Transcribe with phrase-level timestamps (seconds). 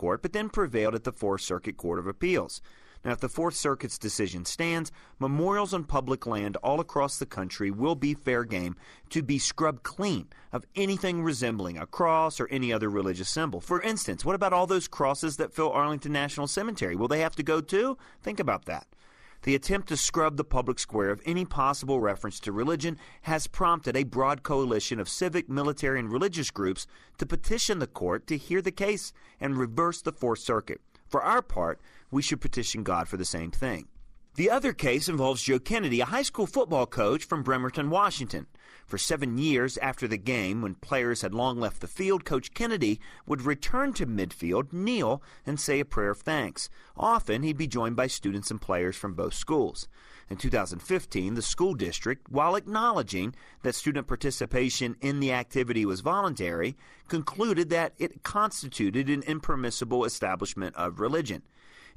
[0.00, 2.62] Court, but then prevailed at the Fourth Circuit Court of Appeals.
[3.04, 7.70] Now, if the Fourth Circuit's decision stands, memorials on public land all across the country
[7.70, 8.76] will be fair game
[9.10, 13.60] to be scrubbed clean of anything resembling a cross or any other religious symbol.
[13.60, 16.96] For instance, what about all those crosses that fill Arlington National Cemetery?
[16.96, 17.98] Will they have to go too?
[18.22, 18.86] Think about that.
[19.42, 23.96] The attempt to scrub the public square of any possible reference to religion has prompted
[23.96, 26.86] a broad coalition of civic, military, and religious groups
[27.16, 30.82] to petition the court to hear the case and reverse the Fourth Circuit.
[31.08, 33.88] For our part, we should petition God for the same thing.
[34.34, 38.46] The other case involves Joe Kennedy, a high school football coach from Bremerton, Washington.
[38.90, 42.98] For seven years after the game, when players had long left the field, Coach Kennedy
[43.24, 46.68] would return to midfield, kneel, and say a prayer of thanks.
[46.96, 49.86] Often, he'd be joined by students and players from both schools.
[50.28, 56.76] In 2015, the school district, while acknowledging that student participation in the activity was voluntary,
[57.06, 61.42] concluded that it constituted an impermissible establishment of religion.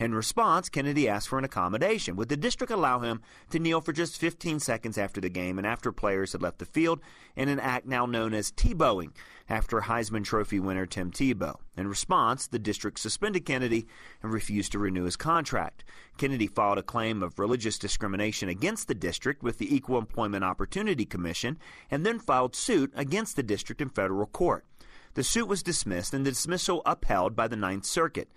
[0.03, 2.17] In response, Kennedy asked for an accommodation.
[2.17, 5.65] Would the district allow him to kneel for just 15 seconds after the game and
[5.65, 6.99] after players had left the field
[7.37, 9.11] in an act now known as Tebowing
[9.47, 11.55] after Heisman Trophy winner Tim Tebow?
[11.77, 13.87] In response, the district suspended Kennedy
[14.21, 15.85] and refused to renew his contract.
[16.17, 21.05] Kennedy filed a claim of religious discrimination against the district with the Equal Employment Opportunity
[21.05, 21.57] Commission
[21.89, 24.65] and then filed suit against the district in federal court.
[25.13, 28.27] The suit was dismissed and the dismissal upheld by the Ninth Circuit.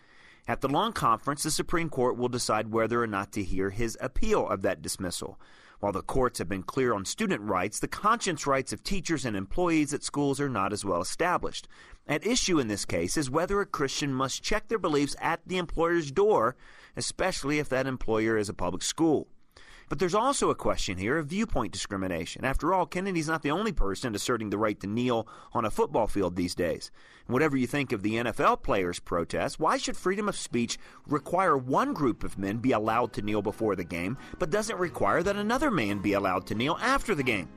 [0.48, 3.98] At the long conference, the Supreme Court will decide whether or not to hear his
[4.00, 5.41] appeal of that dismissal.
[5.80, 9.37] While the courts have been clear on student rights, the conscience rights of teachers and
[9.37, 11.66] employees at schools are not as well established.
[12.06, 15.59] At issue in this case is whether a Christian must check their beliefs at the
[15.59, 16.56] employer's door,
[16.97, 19.26] especially if that employer is a public school.
[19.88, 22.44] But there's also a question here of viewpoint discrimination.
[22.44, 26.08] After all, Kennedy's not the only person asserting the right to kneel on a football
[26.08, 26.91] field these days.
[27.28, 31.92] Whatever you think of the NFL players' protests, why should freedom of speech require one
[31.92, 35.70] group of men be allowed to kneel before the game, but doesn't require that another
[35.70, 37.48] man be allowed to kneel after the game?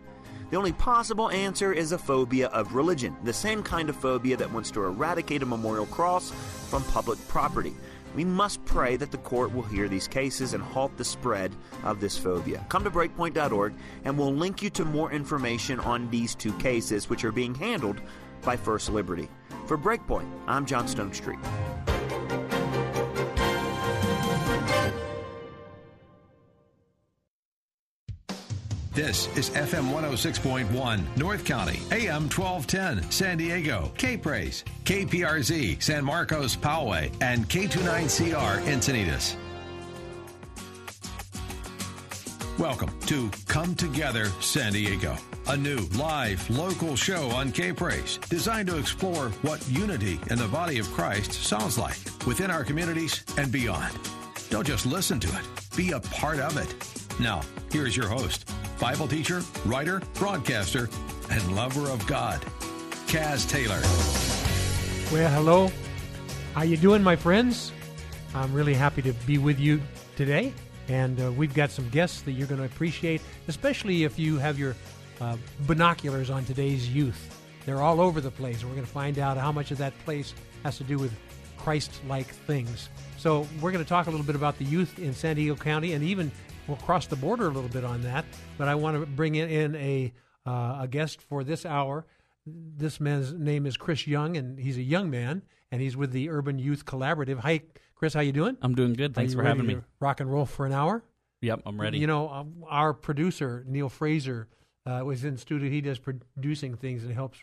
[0.52, 4.52] The only possible answer is a phobia of religion, the same kind of phobia that
[4.52, 6.32] wants to eradicate a memorial cross
[6.70, 7.76] from public property.
[8.16, 12.00] We must pray that the court will hear these cases and halt the spread of
[12.00, 12.66] this phobia.
[12.70, 13.74] Come to breakpoint.org
[14.06, 18.02] and we'll link you to more information on these two cases, which are being handled
[18.42, 19.30] by First Liberty.
[19.68, 21.40] For Breakpoint, I'm John Stonestreet.
[29.00, 36.58] This is FM 106.1, North County, AM 1210, San Diego, K Praise, KPRZ, San Marcos,
[36.58, 39.38] Poway, and K29CR, Encinitas.
[42.60, 45.16] Welcome to Come Together San Diego,
[45.48, 50.50] a new live local show on K Praise designed to explore what unity in the
[50.50, 51.96] body of Christ sounds like
[52.28, 53.98] within our communities and beyond.
[54.50, 55.46] Don't just listen to it,
[55.78, 56.76] be a part of it.
[57.20, 58.50] Now, here's your host,
[58.80, 60.88] Bible teacher, writer, broadcaster,
[61.30, 62.40] and lover of God,
[63.08, 63.82] Kaz Taylor.
[65.12, 65.70] Well, hello.
[66.54, 67.74] How you doing, my friends?
[68.34, 69.82] I'm really happy to be with you
[70.16, 70.54] today,
[70.88, 74.58] and uh, we've got some guests that you're going to appreciate, especially if you have
[74.58, 74.74] your
[75.20, 75.36] uh,
[75.68, 77.38] binoculars on today's youth.
[77.66, 78.64] They're all over the place.
[78.64, 81.12] We're going to find out how much of that place has to do with
[81.58, 82.88] Christ-like things.
[83.18, 85.92] So we're going to talk a little bit about the youth in San Diego County,
[85.92, 86.32] and even
[86.70, 88.24] we'll cross the border a little bit on that.
[88.58, 90.14] But I want to bring in a
[90.46, 92.06] uh, a guest for this hour.
[92.46, 95.42] This man's name is Chris Young, and he's a young man,
[95.72, 97.40] and he's with the Urban Youth Collaborative.
[97.40, 97.62] Hi,
[97.96, 98.14] Chris.
[98.14, 98.58] How you doing?
[98.62, 99.14] I'm doing good.
[99.14, 99.78] Thanks for having me.
[100.00, 101.04] Rock and roll for an hour.
[101.42, 102.00] Yep, I'm ready.
[102.00, 104.48] You know, um, our producer Neil Fraser
[104.86, 105.70] uh, was in studio.
[105.70, 107.40] He does producing things and helps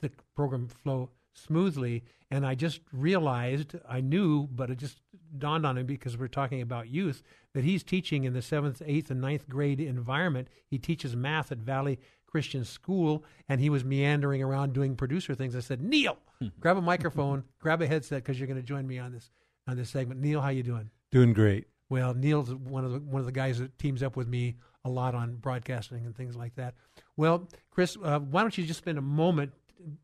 [0.00, 2.04] the program flow smoothly.
[2.30, 5.00] And I just realized, I knew, but it just
[5.36, 7.22] dawned on him because we're talking about youth,
[7.54, 10.48] that he's teaching in the seventh, eighth, and ninth grade environment.
[10.66, 15.56] He teaches math at Valley Christian School, and he was meandering around doing producer things.
[15.56, 16.18] I said, Neil,
[16.60, 19.30] grab a microphone, grab a headset, because you're going to join me on this
[19.66, 20.20] on this segment.
[20.20, 20.90] Neil, how you doing?
[21.10, 21.66] Doing great.
[21.90, 24.90] Well, Neil's one of the one of the guys that teams up with me a
[24.90, 26.74] lot on broadcasting and things like that.
[27.16, 29.52] Well, Chris, uh, why don't you just spend a moment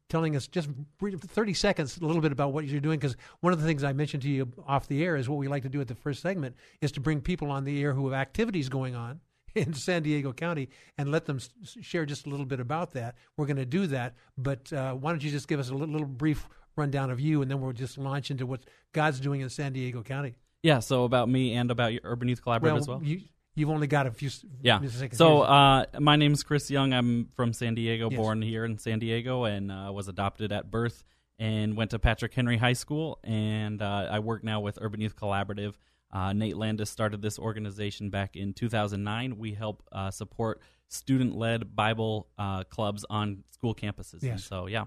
[0.09, 0.69] telling us just
[1.01, 3.93] 30 seconds a little bit about what you're doing because one of the things I
[3.93, 6.23] mentioned to you off the air is what we like to do at the first
[6.23, 9.21] segment is to bring people on the air who have activities going on
[9.55, 10.69] in San Diego County
[10.99, 11.41] and let them
[11.81, 13.17] share just a little bit about that.
[13.37, 15.93] We're going to do that, but uh, why don't you just give us a little,
[15.93, 19.49] little brief rundown of you, and then we'll just launch into what God's doing in
[19.49, 20.35] San Diego County.
[20.63, 23.01] Yeah, so about me and about your Urban Youth Collaborative well, as well.
[23.03, 23.21] You,
[23.55, 24.31] You've only got a few.
[24.63, 24.81] Yeah.
[24.81, 25.17] Seconds.
[25.17, 26.93] So uh, my name's Chris Young.
[26.93, 28.19] I'm from San Diego, yes.
[28.19, 31.05] born here in San Diego, and uh, was adopted at birth,
[31.39, 35.15] and went to Patrick Henry High School, and uh, I work now with Urban Youth
[35.15, 35.75] Collaborative.
[36.13, 39.39] Uh, Nate Landis started this organization back in 2009.
[39.39, 44.23] We help uh, support student-led Bible uh, clubs on school campuses.
[44.23, 44.31] Yes.
[44.31, 44.85] And so yeah.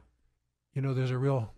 [0.74, 1.54] You know, there's a real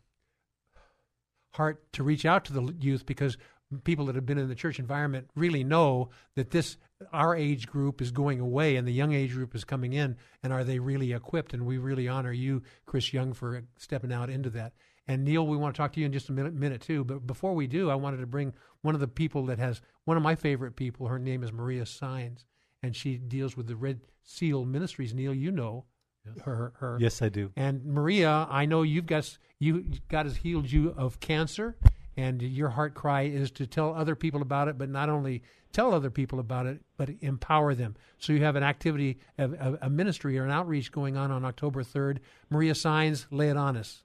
[1.52, 3.38] heart to reach out to the youth because
[3.84, 6.78] people that have been in the church environment really know that this
[7.14, 10.52] our age group is going away and the young age group is coming in and
[10.52, 11.54] are they really equipped?
[11.54, 14.74] And we really honor you chris young for stepping out into that.
[15.08, 17.26] And neil we want to talk to you in just a minute minute too but
[17.26, 20.24] before we do i wanted to bring one of the people that has one of
[20.24, 22.46] my favorite people her name is maria signs
[22.84, 25.14] and she deals with the red seal ministries.
[25.14, 25.86] Neil you know
[26.26, 26.46] yes.
[26.46, 26.98] her her.
[27.00, 27.52] Yes i do.
[27.56, 31.76] And maria i know you've got you god has healed you of cancer
[32.20, 35.94] and your heart cry is to tell other people about it, but not only tell
[35.94, 37.96] other people about it, but empower them.
[38.18, 41.82] So you have an activity, a, a ministry or an outreach going on on October
[41.82, 42.18] 3rd.
[42.50, 44.04] Maria Signs, lay it on us.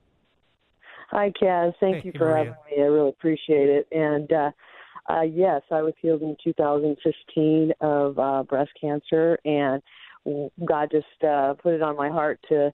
[1.10, 1.74] Hi, Kaz.
[1.80, 2.36] Thank hey, you for Maria.
[2.36, 2.82] having me.
[2.82, 3.88] I really appreciate it.
[3.90, 4.50] And uh,
[5.12, 9.82] uh, yes, I was healed in 2015 of uh, breast cancer, and
[10.64, 12.72] God just uh, put it on my heart to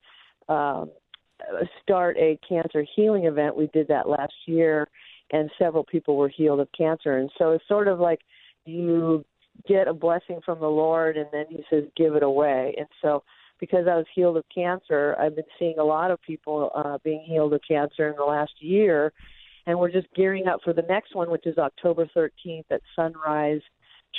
[0.52, 0.90] um,
[1.82, 3.56] start a cancer healing event.
[3.56, 4.86] We did that last year
[5.32, 7.18] and several people were healed of cancer.
[7.18, 8.20] And so it's sort of like
[8.64, 9.24] you
[9.68, 12.74] get a blessing from the Lord and then he says, give it away.
[12.78, 13.22] And so
[13.58, 17.22] because I was healed of cancer, I've been seeing a lot of people uh, being
[17.26, 19.12] healed of cancer in the last year.
[19.66, 23.60] And we're just gearing up for the next one, which is October 13th at Sunrise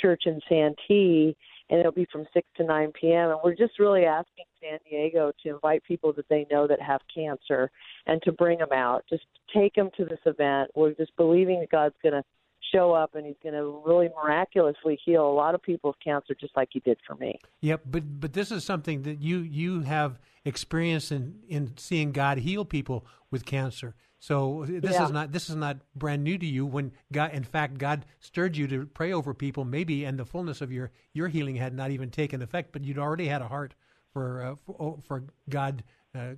[0.00, 1.36] Church in Santee.
[1.72, 3.30] And it'll be from 6 to 9 p.m.
[3.30, 7.00] And we're just really asking San Diego to invite people that they know that have
[7.12, 7.70] cancer
[8.06, 9.04] and to bring them out.
[9.08, 9.24] Just
[9.56, 10.70] take them to this event.
[10.74, 12.24] We're just believing that God's going to
[12.72, 16.34] show up and he's going to really miraculously heal a lot of people of cancer
[16.38, 17.38] just like he did for me.
[17.62, 22.38] Yep, but but this is something that you you have experience in in seeing God
[22.38, 23.94] heal people with cancer.
[24.22, 25.04] So this Yeah.
[25.06, 26.64] is not this is not brand new to you.
[26.64, 30.60] When God, in fact, God stirred you to pray over people, maybe, and the fullness
[30.60, 33.74] of your your healing had not even taken effect, but you'd already had a heart
[34.12, 35.82] for uh, for, oh, for God
[36.14, 36.34] uh,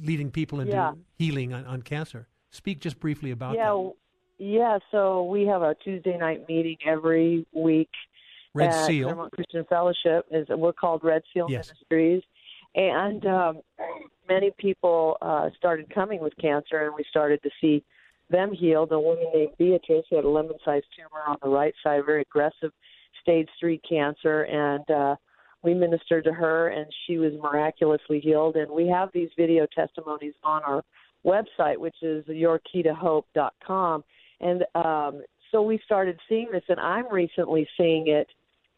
[0.00, 0.92] leading people into Yeah.
[1.16, 2.28] healing on, on cancer.
[2.50, 3.92] Speak just briefly about yeah, that.
[4.38, 4.78] yeah.
[4.92, 7.90] So we have a Tuesday night meeting every week.
[8.54, 9.08] Red at Seal.
[9.08, 11.72] Claremont Christian Fellowship is we're called Red Seal Yes.
[11.90, 12.22] Ministries,
[12.74, 13.60] and um,
[14.28, 17.84] many people uh, started coming with cancer, and we started to see
[18.30, 18.92] them healed.
[18.92, 22.72] A woman named Beatrice had a lemon-sized tumor on the right side, very aggressive
[23.22, 25.16] stage three cancer, and uh,
[25.62, 28.56] we ministered to her, and she was miraculously healed.
[28.56, 30.82] And we have these video testimonies on our
[31.26, 34.04] website, which is yourkeytohope.com.
[34.40, 38.28] And um, so we started seeing this, and I'm recently seeing it.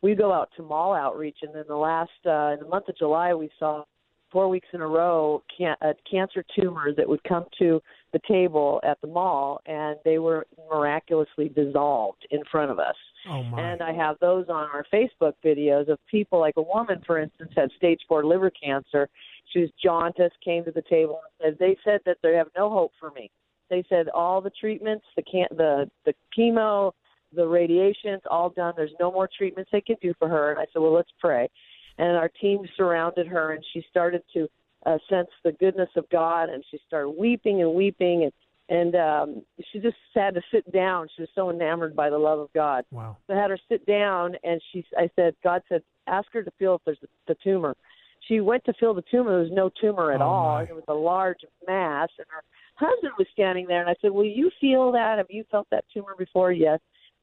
[0.02, 2.97] We go out to mall outreach, and then the last uh, in the month of
[2.97, 3.85] July, we saw
[4.31, 7.81] four weeks in a row can- a cancer tumor that would come to
[8.12, 12.95] the table at the mall, and they were miraculously dissolved in front of us.
[13.28, 13.61] Oh my!
[13.61, 17.52] And I have those on our Facebook videos of people like a woman, for instance,
[17.54, 19.09] had stage four liver cancer.
[19.52, 22.71] She was jaundice, came to the table and said, "They said that they have no
[22.71, 23.30] hope for me.
[23.69, 26.92] They said all the treatments, the can the the chemo,
[27.35, 28.75] the radiations, all done.
[28.77, 31.49] There's no more treatments they can do for her." And I said, "Well, let's pray."
[31.99, 34.49] And our team surrounded her, and she started to
[34.87, 38.33] uh, sense the goodness of God, and she started weeping and weeping, and
[38.71, 41.09] and um, she just had to sit down.
[41.17, 42.85] She was so enamored by the love of God.
[42.93, 43.17] wow.
[43.27, 46.51] So I had her sit down, and she, I said, God said, ask her to
[46.57, 47.75] feel if there's the tumor.
[48.29, 49.31] She went to feel the tumor.
[49.31, 50.55] There was no tumor at Oh, all.
[50.55, 50.63] my.
[50.63, 52.45] It was a large mass, and her
[52.77, 53.81] husband was standing there.
[53.81, 55.19] And I said, Will you feel that?
[55.19, 56.53] Have you felt that tumor before?
[56.53, 56.79] Yes.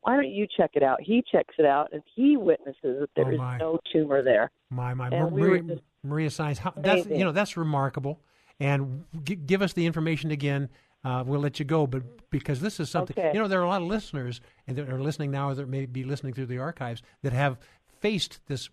[0.07, 1.01] Why don't you check it out?
[1.01, 4.51] He checks it out, and he witnesses that there Oh, is no tumor there.
[4.69, 6.59] My my And we Maria, Maria Signs.
[6.59, 7.19] How, that's amazing.
[7.19, 8.21] you know that's remarkable.
[8.61, 10.69] And g- give us the information again.
[11.03, 13.31] Uh, we'll let you go, but because this is something Okay.
[13.33, 15.67] you know, there are a lot of listeners and that are listening now, or that
[15.67, 17.57] may be listening through the archives that have
[17.99, 18.69] faced this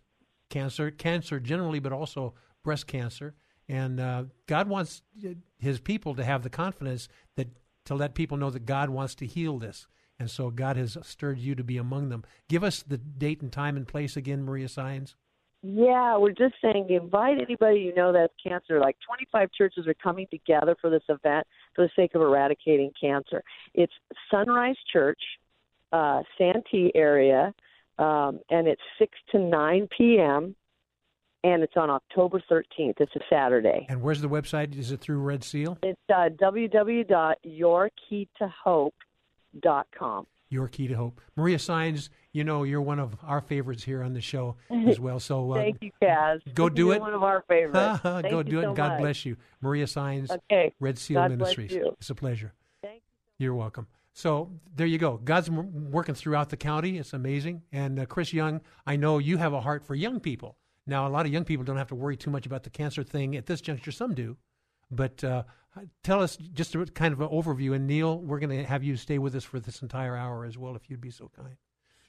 [0.51, 3.35] cancer, cancer generally, but also breast cancer.
[3.69, 5.03] And uh, God wants
[5.59, 7.49] His people to have the confidence that
[7.87, 9.89] to let people know that God wants to heal this.
[10.19, 12.25] And so God has stirred you to be among them.
[12.49, 15.17] Give us the date and time and place again, Maria Signs.
[15.67, 18.81] Yeah, we're just saying invite anybody you know that's cancer.
[18.81, 23.43] Like 25 churches are coming together for this event for the sake of eradicating cancer.
[23.73, 23.95] It's
[24.31, 25.23] Sunrise Church,
[25.91, 27.55] uh, Santee area,
[27.99, 30.55] um, and it's 6 to 9 p.m.
[31.45, 33.01] And it's on October 13th.
[33.01, 33.87] It's a Saturday.
[33.89, 34.79] And where's the website?
[34.79, 35.79] Is it through Red Seal?
[35.83, 38.91] It's uh, www.yourkeytohope.com.
[40.51, 41.21] Your Key to Hope.
[41.37, 44.57] Maria Signs, you know, you're one of our favorites here on the show
[44.89, 45.19] as well.
[45.19, 46.41] So uh, Thank you, Kaz.
[46.55, 47.01] Go do You're it.
[47.01, 48.01] One of our favorites.
[48.31, 49.01] go do it, so God much.
[49.01, 49.37] bless you.
[49.61, 50.73] Maria Signs, Okay.
[50.81, 51.73] Red Seal God Ministries.
[51.73, 51.95] you.
[51.99, 52.53] It's a pleasure.
[52.83, 53.03] Thank
[53.39, 53.47] you.
[53.47, 53.87] You're welcome.
[54.13, 55.17] So there you go.
[55.17, 56.99] God's working throughout the county.
[56.99, 57.63] It's amazing.
[57.73, 60.57] And uh, Chris Young, I know you have a heart for young people.
[60.87, 63.03] Now, a lot of young people don't have to worry too much about the cancer
[63.03, 63.91] thing at this juncture.
[63.91, 64.37] Some do.
[64.91, 65.43] But uh,
[66.03, 67.75] tell us just a kind of an overview.
[67.75, 70.57] And Neil, we're going to have you stay with us for this entire hour as
[70.57, 71.57] well, if you'd be so kind.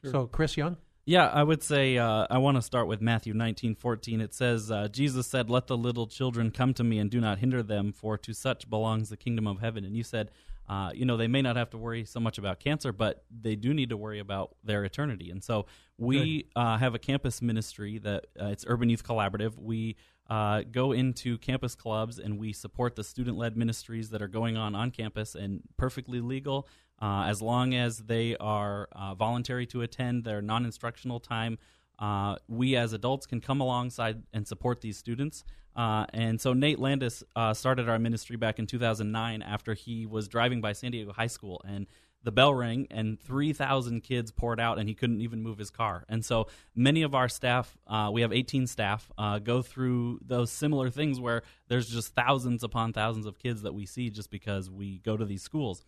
[0.04, 0.78] So, Chris Young?
[1.08, 4.22] Yeah, I would say uh, I want to start with Matthew nineteen fourteen.
[4.22, 7.40] It says, uh, Jesus said, Let the little children come to me and do not
[7.40, 9.86] hinder them, for to such belongs the kingdom of heaven.
[9.86, 10.32] And you said,
[10.68, 13.56] uh, you know, they may not have to worry so much about cancer, but they
[13.56, 15.30] do need to worry about their eternity.
[15.30, 15.68] And so
[15.98, 19.60] we uh, have a campus ministry that uh, it's Urban Youth Collaborative.
[19.60, 19.96] We
[20.30, 24.58] uh, go into campus clubs and we support the student led ministries that are going
[24.58, 26.68] on on campus and perfectly legal
[27.02, 31.58] uh, as long as they are uh, voluntary to attend their non instructional time.
[32.00, 35.44] Uh, we as adults can come alongside and support these students.
[35.76, 40.28] Uh, and so Nate Landis uh, started our ministry back in 2009 after he was
[40.28, 41.86] driving by San Diego High School and
[42.26, 46.04] the bell rang and 3,000 kids poured out and he couldn't even move his car.
[46.10, 50.52] And so many of our staff, uh, we have 18 staff, uh, go through those
[50.52, 54.70] similar things where there's just thousands upon thousands of kids that we see just because
[54.70, 55.86] we go to these schools.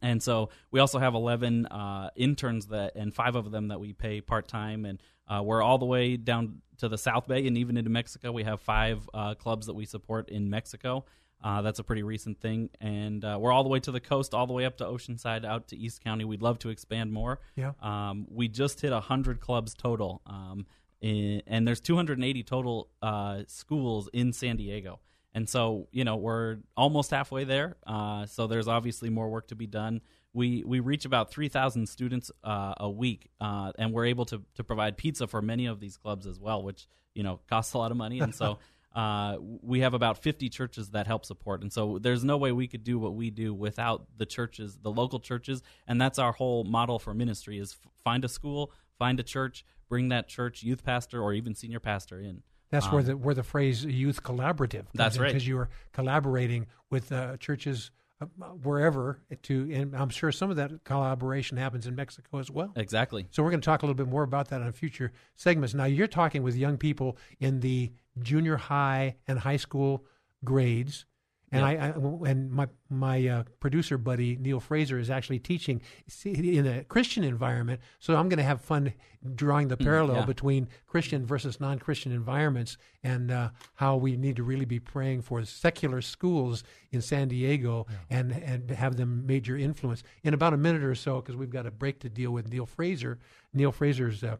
[0.00, 3.92] And so we also have 11 uh, interns that, and five of them that we
[3.92, 4.84] pay part time.
[4.84, 8.32] And uh, we're all the way down to the South Bay and even into Mexico.
[8.32, 11.04] We have five uh, clubs that we support in Mexico.
[11.44, 12.70] Uh, that's a pretty recent thing.
[12.80, 15.44] And uh, we're all the way to the coast, all the way up to Oceanside,
[15.44, 16.24] out to East County.
[16.24, 17.38] We'd love to expand more.
[17.54, 17.72] Yeah.
[17.82, 20.22] Um, we just hit 100 clubs total.
[20.26, 20.64] Um,
[21.02, 25.00] in, and there's 280 total uh, schools in San Diego.
[25.34, 27.76] And so, you know, we're almost halfway there.
[27.86, 30.00] Uh, so there's obviously more work to be done.
[30.32, 34.64] We we reach about 3,000 students uh, a week, uh, and we're able to to
[34.64, 37.90] provide pizza for many of these clubs as well, which you know costs a lot
[37.92, 38.18] of money.
[38.18, 38.58] And so
[38.94, 41.62] uh, we have about 50 churches that help support.
[41.62, 44.90] And so there's no way we could do what we do without the churches, the
[44.90, 45.62] local churches.
[45.88, 49.64] And that's our whole model for ministry: is f- find a school, find a church,
[49.88, 52.42] bring that church youth pastor or even senior pastor in.
[52.70, 54.86] That's where Um, the where the phrase youth collaborative.
[54.94, 55.28] That's right.
[55.28, 57.90] because you are collaborating with uh, churches
[58.20, 58.26] Uh,
[58.62, 62.72] wherever to, and I'm sure some of that collaboration happens in Mexico as well.
[62.76, 63.26] Exactly.
[63.30, 65.74] So we're going to talk a little bit more about that on future segments.
[65.74, 67.92] Now you're talking with young people in the
[68.22, 70.04] junior high and high school
[70.44, 71.06] grades.
[71.54, 71.66] And Yeah.
[71.66, 75.80] I, I and my my uh, producer buddy Neil Fraser is actually teaching
[76.24, 77.80] in a Christian environment.
[78.00, 78.92] So I'm going to have fun
[79.34, 80.26] drawing the parallel Mm, yeah.
[80.26, 85.44] between Christian versus non-Christian environments, and uh, how we need to really be praying for
[85.44, 90.02] secular schools in San Diego and and have them major influence.
[90.22, 92.66] In about a minute or so, because we've got a break to deal with Neil
[92.66, 93.18] Fraser.
[93.52, 94.36] Neil Fraser's uh,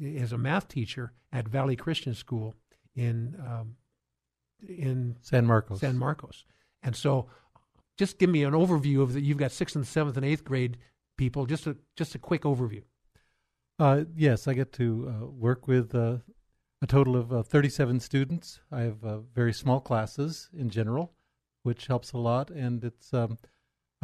[0.00, 2.54] is a math teacher at Valley Christian School
[2.96, 3.76] in um,
[4.68, 5.80] in San Marcos.
[5.80, 6.44] San Marcos.
[6.82, 7.28] And so,
[7.96, 9.22] just give me an overview of that.
[9.22, 10.78] You've got sixth and seventh and eighth grade
[11.16, 11.46] people.
[11.46, 12.82] Just a just a quick overview.
[13.78, 16.18] Uh, yes, I get to uh, work with uh,
[16.82, 18.60] a total of uh, 37 students.
[18.70, 21.12] I have uh, very small classes in general,
[21.64, 22.50] which helps a lot.
[22.50, 23.36] And it's um,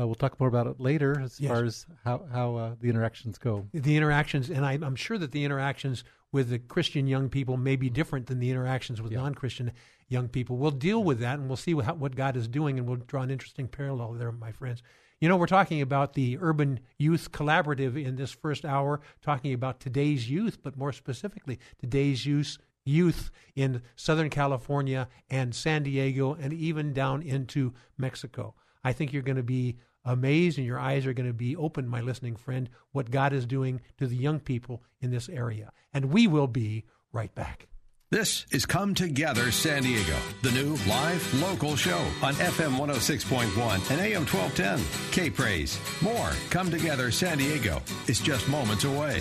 [0.01, 1.53] uh, we'll talk more about it later as Yes.
[1.53, 3.67] far as how how uh, the interactions go.
[3.73, 6.03] The interactions, and I, I'm sure that the interactions
[6.33, 9.73] with the Christian young people may be different than the interactions with non-Christian
[10.11, 10.59] young people.
[10.59, 13.23] We'll deal with that, and we'll see how, what God is doing, and we'll draw
[13.23, 14.83] an interesting parallel there, my friends.
[15.21, 19.81] You know, we're talking about the Urban Youth Collaborative in this first hour, talking about
[19.81, 26.53] today's youth, but more specifically, today's youth youth in Southern California and San Diego and
[26.53, 28.55] even down into Mexico.
[28.83, 31.87] I think you're going to be amazed and your eyes are going to be open,
[31.87, 35.73] my listening friend, what God is doing to the young people in this area.
[35.93, 37.70] And we will be right back.
[38.13, 44.01] This is Come Together San Diego, the new live local show on FM 106.1 and
[44.01, 45.13] AM 1210.
[45.13, 45.79] K Praise.
[46.03, 49.21] More Come Together San Diego is just moments away.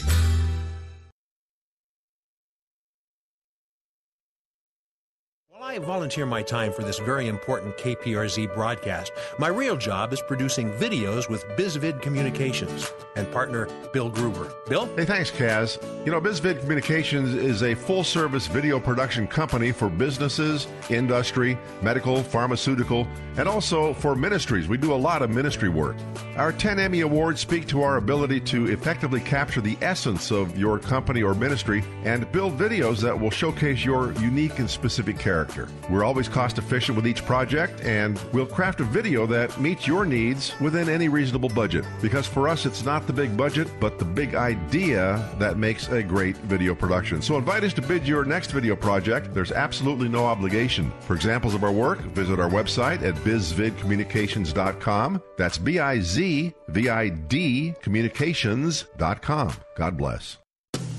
[5.61, 9.11] I volunteer my time for this very important KPRZ broadcast.
[9.39, 14.53] My real job is producing videos with BizVid Communications and partner Bill Gruber.
[14.69, 14.85] Bill?
[14.95, 15.77] Hey, thanks, Kaz.
[16.05, 22.23] You know, BizVid Communications is a full service video production company for businesses, industry, medical,
[22.23, 24.69] pharmaceutical, and also for ministries.
[24.69, 25.97] We do a lot of ministry work.
[26.37, 30.79] Our 10 Emmy Awards speak to our ability to effectively capture the essence of your
[30.79, 35.48] company or ministry and build videos that will showcase your unique and specific character.
[35.89, 40.05] We're always cost efficient with each project, and we'll craft a video that meets your
[40.05, 41.85] needs within any reasonable budget.
[42.01, 46.03] Because for us, it's not the big budget, but the big idea that makes a
[46.03, 47.21] great video production.
[47.21, 49.33] So invite us to bid your next video project.
[49.33, 50.91] There's absolutely no obligation.
[51.01, 55.21] For examples of our work, visit our website at bizvidcommunications.com.
[55.37, 59.53] That's B I Z V I D communications.com.
[59.75, 60.37] God bless.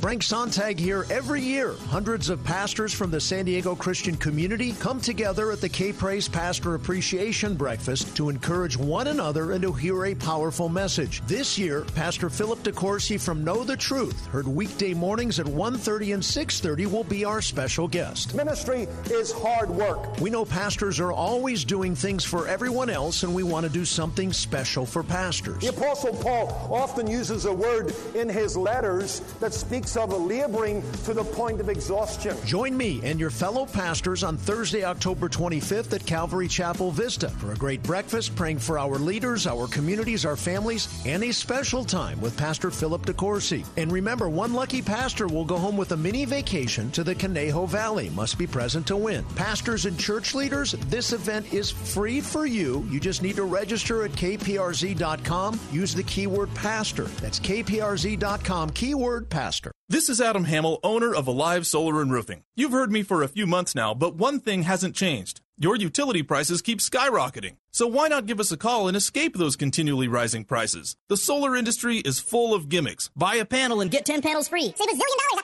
[0.00, 1.74] Frank Sontag here every year.
[1.88, 6.26] Hundreds of pastors from the San Diego Christian community come together at the K Praise
[6.26, 11.20] Pastor Appreciation Breakfast to encourage one another and to hear a powerful message.
[11.26, 16.22] This year, Pastor Philip DeCourcy from Know the Truth, heard weekday mornings at 1.30 and
[16.22, 18.34] 6.30 will be our special guest.
[18.34, 20.18] Ministry is hard work.
[20.18, 23.84] We know pastors are always doing things for everyone else, and we want to do
[23.84, 25.60] something special for pastors.
[25.60, 31.14] The Apostle Paul often uses a word in his letters that speaks of laboring to
[31.14, 32.36] the point of exhaustion.
[32.44, 37.52] Join me and your fellow pastors on Thursday, October 25th at Calvary Chapel Vista for
[37.52, 42.20] a great breakfast, praying for our leaders, our communities, our families, and a special time
[42.20, 43.66] with Pastor Philip DeCourcy.
[43.76, 47.66] And remember, one lucky pastor will go home with a mini vacation to the Conejo
[47.66, 48.10] Valley.
[48.10, 49.24] Must be present to win.
[49.34, 52.86] Pastors and church leaders, this event is free for you.
[52.90, 55.60] You just need to register at kprz.com.
[55.72, 57.04] Use the keyword pastor.
[57.04, 59.72] That's kprz.com, keyword pastor.
[59.90, 62.44] This is Adam Hamill, owner of Alive Solar and Roofing.
[62.54, 65.40] You've heard me for a few months now, but one thing hasn't changed.
[65.58, 67.56] Your utility prices keep skyrocketing.
[67.72, 70.94] So why not give us a call and escape those continually rising prices?
[71.08, 73.10] The solar industry is full of gimmicks.
[73.16, 74.72] Buy a panel and get 10 panels free.
[74.76, 75.42] Save a zillion dollars.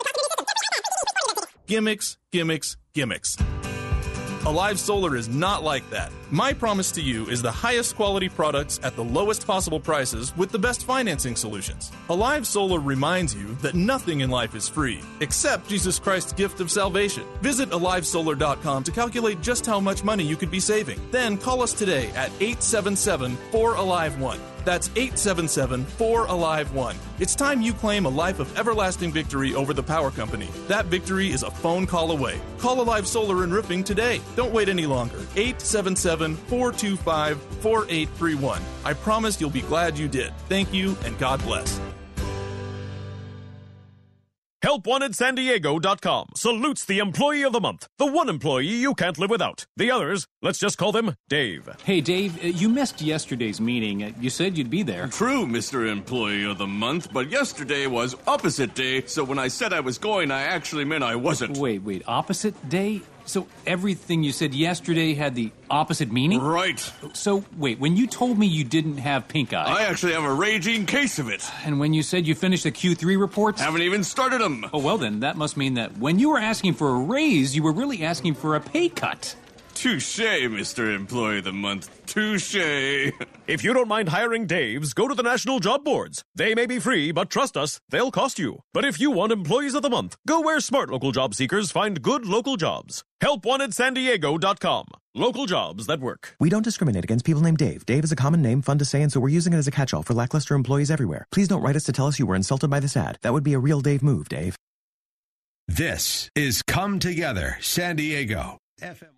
[1.67, 3.37] Gimmicks, gimmicks, gimmicks.
[4.47, 6.13] Alive Solar is not like that.
[6.31, 10.53] My promise to you is the highest quality products at the lowest possible prices with
[10.53, 11.91] the best financing solutions.
[12.11, 16.71] Alive Solar reminds you that nothing in life is free, except Jesus Christ's gift of
[16.71, 17.25] salvation.
[17.43, 21.01] Visit AliveSolar.com to calculate just how much money you could be saving.
[21.11, 24.39] Then call us today at 877 4 Alive 1.
[24.67, 26.97] That's 877 4 Alive 1.
[27.21, 30.49] It's time you claim a life of everlasting victory over the power company.
[30.67, 32.41] That victory is a phone call away.
[32.59, 34.21] Call Alive Solar and Roofing today.
[34.35, 35.19] Don't wait any longer.
[35.37, 38.61] 877 425 4831.
[38.85, 40.35] I promise you'll be glad you did.
[40.49, 41.81] Thank you and God bless.
[44.65, 49.67] HelpWantedSanDiego.com salutes the employee of the month, the one employee you can't live without.
[49.77, 51.69] The others, let's just call them Dave.
[51.85, 54.03] Hey, Dave, uh, you missed yesterday's meeting.
[54.05, 55.09] Uh, You said you'd be there.
[55.09, 55.87] True, Mr.
[55.91, 59.99] Employee of the Month, but yesterday was opposite day, so when I said I was
[59.99, 61.59] going, I actually meant I wasn't.
[61.59, 63.03] Wait, wait, opposite day?
[63.27, 66.41] So everything you said yesterday had the opposite meaning?
[66.41, 66.79] Right.
[67.13, 69.65] So, wait, when you told me you didn't have pink eye.
[69.65, 71.45] I actually have a raging case of it.
[71.65, 73.61] And when you said you finished the Q3 reports?
[73.61, 74.67] Haven't even started them.
[74.73, 77.63] Oh, well, then, that must mean that when you were asking for a raise, you
[77.63, 79.35] were really asking for a pay cut.
[79.77, 80.97] Touche, Mr.
[80.97, 81.91] Employee of the Month.
[82.07, 82.57] Touche.
[83.47, 86.25] If you don't mind hiring Daves, go to the national job boards.
[86.35, 88.63] They may be free, but trust us, they'll cost you.
[88.75, 92.03] But if you want employees of the month, go where smart local job seekers find
[92.03, 93.05] good local jobs.
[93.21, 94.87] Help wanted San HelpWantedSanDiego.com.
[95.15, 96.35] Local jobs that work.
[96.41, 97.87] We don't discriminate against people named Dave.
[97.87, 99.71] Dave is a common name, fun to say, and so we're using it as a
[99.71, 101.27] catch-all for lackluster employees everywhere.
[101.31, 103.19] Please don't write us to tell us you were insulted by this ad.
[103.23, 104.57] That would be a real Dave move, Dave.
[105.69, 108.59] This is Come Together San Diego.
[108.81, 109.16] FM.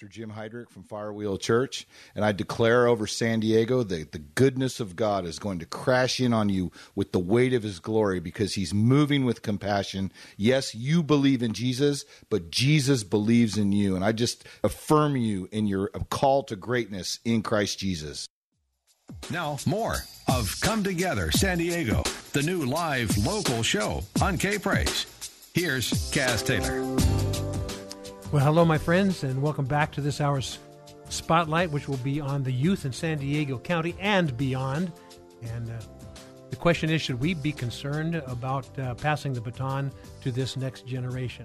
[0.00, 4.80] Pastor Jim Heidrich from Firewheel Church, and I declare over San Diego that the goodness
[4.80, 8.18] of God is going to crash in on you with the weight of His glory
[8.18, 10.10] because He's moving with compassion.
[10.38, 15.50] Yes, you believe in Jesus, but Jesus believes in you, and I just affirm you
[15.52, 18.26] in your call to greatness in Christ Jesus.
[19.30, 19.96] Now, more
[20.28, 25.04] of Come Together San Diego, the new live local show on K Praise.
[25.52, 26.99] Here's Kaz Taylor.
[28.32, 30.60] Well, hello, my friends, and welcome back to this hour's
[31.08, 34.92] spotlight, which will be on the youth in San Diego County and beyond.
[35.42, 35.80] And uh,
[36.48, 39.90] the question is should we be concerned about uh, passing the baton
[40.20, 41.44] to this next generation?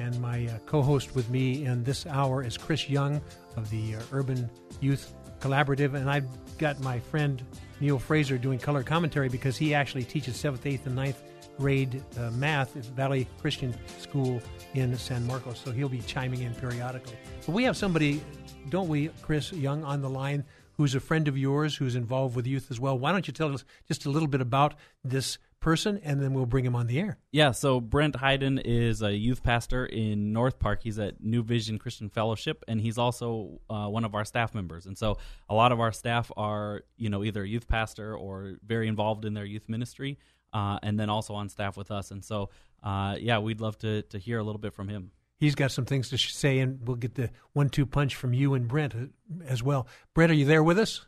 [0.00, 3.22] And my uh, co host with me in this hour is Chris Young
[3.54, 6.26] of the uh, Urban Youth Collaborative, and I've
[6.58, 7.40] got my friend
[7.78, 11.22] Neil Fraser doing color commentary because he actually teaches seventh, eighth, and ninth
[11.58, 14.40] grade uh, math at Valley Christian School
[14.74, 15.60] in San Marcos.
[15.64, 17.16] So he'll be chiming in periodically.
[17.44, 18.22] But we have somebody,
[18.68, 20.44] don't we, Chris Young, on the line
[20.76, 22.98] who's a friend of yours who's involved with youth as well.
[22.98, 26.46] Why don't you tell us just a little bit about this person and then we'll
[26.46, 27.18] bring him on the air?
[27.32, 30.80] Yeah, so Brent Hayden is a youth pastor in North Park.
[30.82, 34.86] He's at New Vision Christian Fellowship and he's also uh, one of our staff members.
[34.86, 38.58] And so a lot of our staff are, you know, either a youth pastor or
[38.64, 40.18] very involved in their youth ministry.
[40.52, 42.10] Uh, and then also on staff with us.
[42.10, 42.48] And so,
[42.82, 45.84] uh, yeah, we'd love to, to hear a little bit from him he's got some
[45.84, 49.06] things to say, and we'll get the one-two punch from you and Brent uh,
[49.46, 49.86] as well.
[50.14, 51.06] Brent, are you there with us?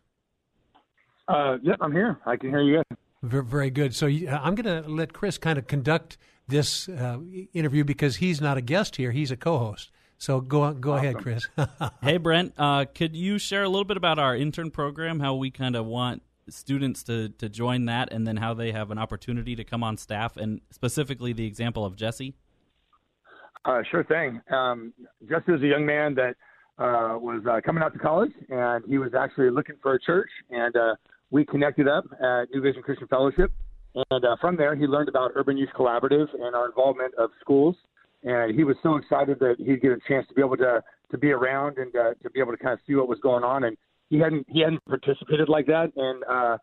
[1.27, 2.19] Uh, yep, I'm here.
[2.25, 2.83] I can hear you.
[3.23, 3.95] Very, very good.
[3.95, 7.19] So uh, I'm going to let Chris kind of conduct this uh,
[7.53, 9.91] interview because he's not a guest here; he's a co-host.
[10.17, 11.05] So go go awesome.
[11.05, 11.49] ahead, Chris.
[12.03, 15.21] hey, Brent, uh, could you share a little bit about our intern program?
[15.21, 18.91] How we kind of want students to to join that, and then how they have
[18.91, 22.35] an opportunity to come on staff, and specifically the example of Jesse.
[23.65, 24.41] Uh, sure thing.
[24.51, 24.93] Um,
[25.29, 26.37] Jesse was a young man that
[26.79, 30.31] uh, was uh, coming out to college, and he was actually looking for a church,
[30.51, 30.95] and uh,
[31.31, 33.53] we connected up at New Vision Christian Fellowship.
[34.11, 37.75] And uh, from there, he learned about Urban Youth Collaborative and our involvement of schools.
[38.23, 41.17] And he was so excited that he'd get a chance to be able to to
[41.17, 43.65] be around and uh, to be able to kind of see what was going on.
[43.65, 43.77] And
[44.09, 46.57] he hadn't he hadn't participated like that in uh,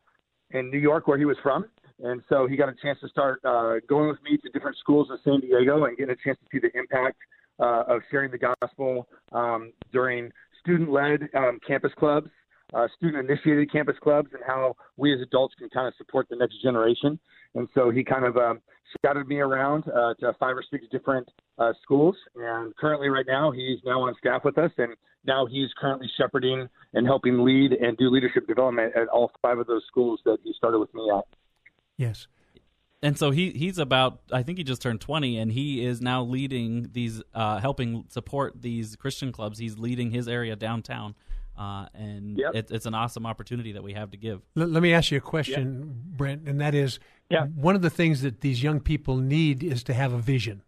[0.52, 1.66] in New York, where he was from.
[2.04, 5.08] And so he got a chance to start uh, going with me to different schools
[5.10, 7.18] in San Diego and getting a chance to see the impact
[7.60, 10.30] uh, of sharing the gospel um, during
[10.60, 12.30] student led um, campus clubs,
[12.74, 16.36] uh, student initiated campus clubs, and how we as adults can kind of support the
[16.36, 17.18] next generation.
[17.54, 18.60] And so he kind of um,
[18.98, 22.16] scouted me around uh, to five or six different uh, schools.
[22.36, 24.72] And currently, right now, he's now on staff with us.
[24.78, 24.94] And
[25.26, 29.68] now he's currently shepherding and helping lead and do leadership development at all five of
[29.68, 31.26] those schools that he started with me at.
[31.98, 32.28] Yes.
[33.02, 36.24] And so he he's about I think he just turned 20 and he is now
[36.24, 39.60] leading these uh, helping support these Christian clubs.
[39.60, 41.16] He's leading his area downtown.
[41.58, 42.54] Uh, and yep.
[42.54, 44.42] it, it's an awesome opportunity that we have to give.
[44.58, 46.18] L- let me ask you a question, yep.
[46.18, 47.46] Brent, and that is, yeah.
[47.46, 50.64] one of the things that these young people need is to have a vision,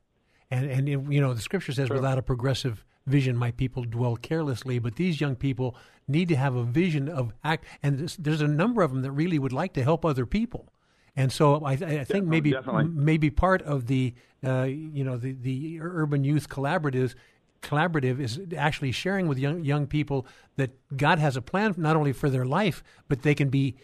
[0.50, 1.98] and and you know the scripture says, sure.
[1.98, 4.78] without a progressive vision, my people dwell carelessly.
[4.80, 5.76] But these young people
[6.08, 9.40] need to have a vision of act, and there's a number of them that really
[9.40, 10.72] would like to help other people.
[11.16, 12.86] And so I, I think maybe definitely.
[12.86, 14.14] maybe part of the
[14.46, 17.16] uh, you know the, the urban youth collaboratives
[17.64, 22.14] collaborative is actually sharing with young young people that God has a plan not only
[22.14, 23.76] for their life but they can be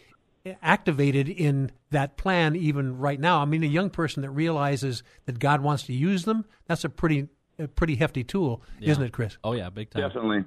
[0.62, 3.40] activated in that plan even right now.
[3.40, 6.88] I mean, a young person that realizes that God wants to use them that's a
[6.88, 8.90] pretty a pretty hefty tool, yeah.
[8.92, 9.38] isn't it, Chris?
[9.44, 10.02] Oh yeah, big time.
[10.02, 10.44] Definitely.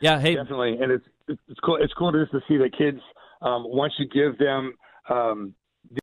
[0.00, 0.20] Yeah.
[0.20, 0.34] Hey.
[0.34, 1.76] Definitely, and it's it's cool.
[1.80, 3.00] It's cool just to see that kids
[3.42, 4.74] um, once you give them
[5.08, 5.54] um,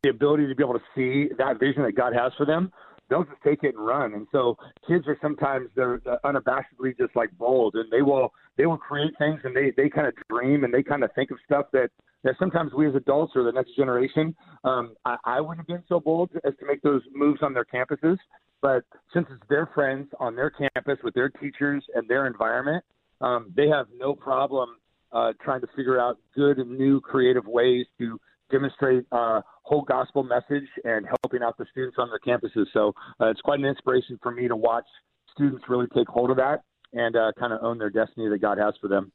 [0.03, 2.71] the ability to be able to see that vision that God has for them,
[3.09, 4.13] they'll just take it and run.
[4.13, 4.57] And so
[4.87, 9.39] kids are sometimes they're unabashedly just like bold, and they will they will create things,
[9.43, 11.89] and they they kind of dream and they kind of think of stuff that
[12.23, 15.83] that sometimes we as adults or the next generation, um, I, I wouldn't have been
[15.87, 18.17] so bold as to make those moves on their campuses.
[18.61, 22.83] But since it's their friends on their campus with their teachers and their environment,
[23.21, 24.77] um, they have no problem
[25.11, 28.19] uh, trying to figure out good and new creative ways to
[28.51, 32.65] demonstrate uh, whole gospel message and helping out the students on their campuses.
[32.73, 34.85] So uh, it's quite an inspiration for me to watch
[35.33, 38.57] students really take hold of that and uh, kind of own their destiny that God
[38.57, 39.11] has for them.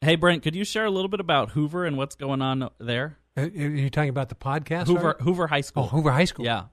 [0.00, 3.18] Hey, Brent, could you share a little bit about Hoover and what's going on there?
[3.36, 4.86] Uh, are you talking about the podcast?
[4.86, 5.84] Hoover Hoover High School.
[5.84, 6.44] Oh, Hoover High School.
[6.44, 6.64] Yeah.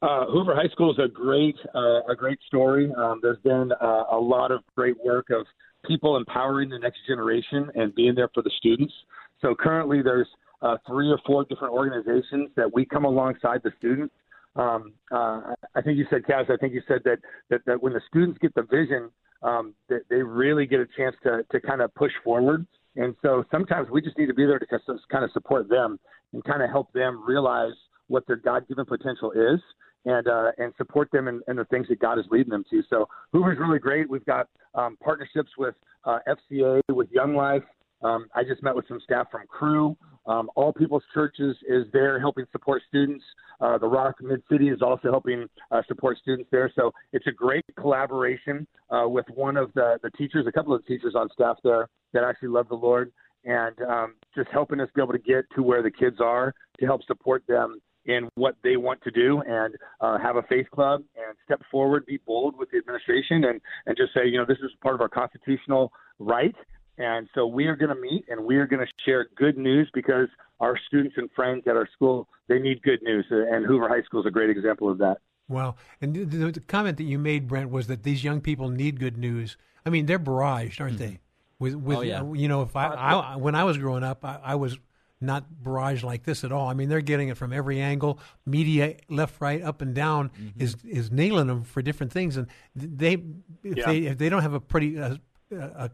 [0.00, 2.90] Uh, Hoover High School is a great uh, a great story.
[2.96, 5.46] Um, there's been uh, a lot of great work of
[5.86, 8.94] people empowering the next generation and being there for the students.
[9.42, 10.28] So currently, there's
[10.62, 14.14] uh, three or four different organizations that we come alongside the students.
[14.56, 17.18] Um, uh, I think you said, Kaz, I think you said that,
[17.50, 19.10] that, that when the students get the vision,
[19.42, 22.66] um, that they really get a chance to, to kind of push forward.
[22.96, 24.66] And so sometimes we just need to be there to
[25.10, 25.98] kind of support them
[26.32, 27.72] and kind of help them realize
[28.08, 29.60] what their God given potential is
[30.04, 32.82] and uh, and support them in, in, the things that God is leading them to.
[32.90, 34.08] So Hoover's really great.
[34.08, 35.74] We've got um, partnerships with
[36.04, 37.62] uh, FCA, with Young Life.
[38.02, 39.96] Um, I just met with some staff from Cru.
[40.30, 43.24] Um, All People's Churches is there helping support students.
[43.60, 46.70] Uh, the Rock Mid City is also helping uh, support students there.
[46.76, 50.86] So it's a great collaboration uh, with one of the, the teachers, a couple of
[50.86, 53.12] teachers on staff there that actually love the Lord,
[53.44, 56.86] and um, just helping us be able to get to where the kids are to
[56.86, 61.02] help support them in what they want to do and uh, have a faith club
[61.16, 64.58] and step forward, be bold with the administration, and, and just say, you know, this
[64.58, 66.54] is part of our constitutional right
[67.00, 69.90] And so we are going to meet and we are going to share good news
[69.94, 70.28] because
[70.60, 74.20] our students and friends at our school they need good news, and Hoover High School
[74.20, 75.18] is a great example of that.
[75.48, 75.76] Wow.
[76.00, 79.16] And the, the, comment that you made, Brent, was that these young people need good
[79.16, 79.56] news.
[79.86, 81.12] I mean, they're barraged, aren't mm-hmm.
[81.12, 81.20] they?
[81.60, 82.24] With, with oh, yeah.
[82.32, 84.78] you know, if I, I when I was growing up, I, I was
[85.20, 86.68] not barrage like this at all.
[86.68, 90.60] I mean, they're getting it from every angle, media, left, right, up and down mm-hmm.
[90.60, 93.14] is is nailing them for different things, and they
[93.62, 93.86] if yeah.
[93.86, 95.16] they if they don't have a pretty uh,
[95.52, 95.90] a,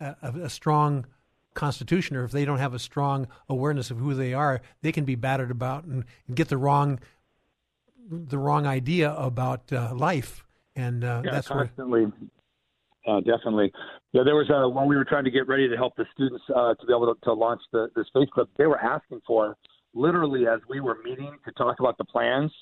[0.00, 1.06] a, a, strong
[1.54, 5.04] constitution, or if they don't have a strong awareness of who they are, they can
[5.04, 7.00] be battered about and, and get the wrong
[8.10, 12.06] the wrong idea about uh, life, and uh, yeah, that's constantly.
[12.06, 12.12] Where,
[13.06, 13.72] uh, definitely.
[14.12, 16.42] Yeah, there was a, when we were trying to get ready to help the students
[16.54, 19.56] uh, to be able to, to launch the, the faith club, they were asking for
[19.94, 22.52] literally as we were meeting to talk about the plans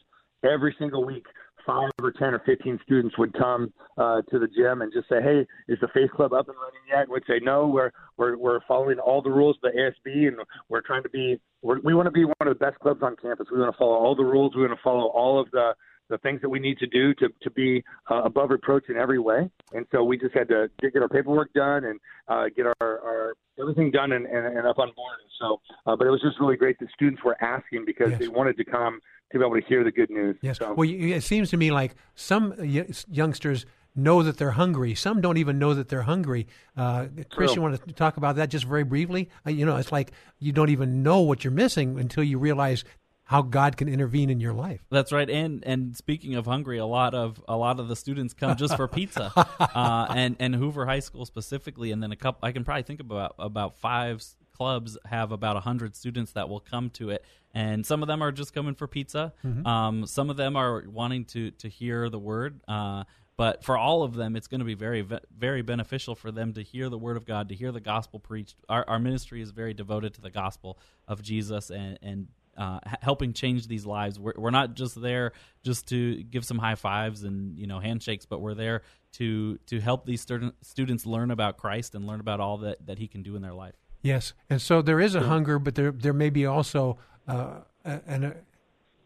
[0.44, 1.26] every single week.
[1.66, 5.20] Five or ten or fifteen students would come uh, to the gym and just say,
[5.20, 8.60] "Hey, is the Faith Club up and running yet?" We'd say, "No, we're we're we're
[8.68, 10.36] following all the rules of the ASB, and
[10.68, 13.16] we're trying to be we're, we want to be one of the best clubs on
[13.16, 13.48] campus.
[13.50, 14.54] We want to follow all the rules.
[14.54, 15.74] We want to follow all of the
[16.08, 19.18] the things that we need to do to, to be uh, above reproach in every
[19.18, 19.50] way.
[19.72, 23.34] And so we just had to get our paperwork done and uh, get our, our
[23.60, 25.16] everything done and, and, and up on board.
[25.22, 28.20] And so, uh, but it was just really great that students were asking because yes.
[28.20, 29.00] they wanted to come
[29.32, 30.36] to be able to hear the good news.
[30.42, 30.58] Yes.
[30.58, 33.66] So, well, it seems to me like some youngsters
[33.96, 34.94] know that they're hungry.
[34.94, 36.46] Some don't even know that they're hungry.
[36.76, 39.30] Uh, Chris, you want to talk about that just very briefly?
[39.46, 42.84] Uh, you know, it's like you don't even know what you're missing until you realize
[43.26, 44.80] how God can intervene in your life.
[44.88, 45.28] That's right.
[45.28, 48.76] And and speaking of hungry, a lot of a lot of the students come just
[48.76, 52.46] for pizza, uh, and and Hoover High School specifically, and then a couple.
[52.46, 56.88] I can probably think about about five clubs have about hundred students that will come
[56.90, 59.34] to it, and some of them are just coming for pizza.
[59.44, 59.66] Mm-hmm.
[59.66, 62.60] Um, some of them are wanting to to hear the word.
[62.68, 63.04] Uh,
[63.36, 66.62] but for all of them, it's going to be very, very beneficial for them to
[66.62, 68.56] hear the word of God, to hear the gospel preached.
[68.66, 73.32] Our, our ministry is very devoted to the gospel of Jesus and, and uh, helping
[73.32, 74.18] change these lives.
[74.18, 78.26] We're, we're not just there just to give some high fives and you know handshakes,
[78.26, 82.40] but we're there to to help these student, students learn about Christ and learn about
[82.40, 83.74] all that, that He can do in their life.
[84.02, 88.24] Yes, and so there is a hunger, but there there may be also uh, an
[88.24, 88.34] a,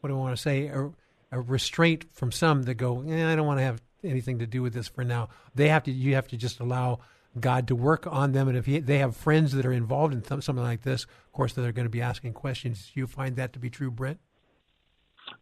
[0.01, 0.91] what do I want to say a,
[1.33, 4.63] a restraint from some that go, eh, I don't want to have anything to do
[4.63, 5.29] with this for now.
[5.55, 5.91] They have to.
[5.91, 7.01] You have to just allow
[7.39, 8.49] God to work on them.
[8.49, 11.33] And if he, they have friends that are involved in th- something like this, of
[11.33, 12.91] course, they're going to be asking questions.
[12.93, 14.19] Do you find that to be true, Brent?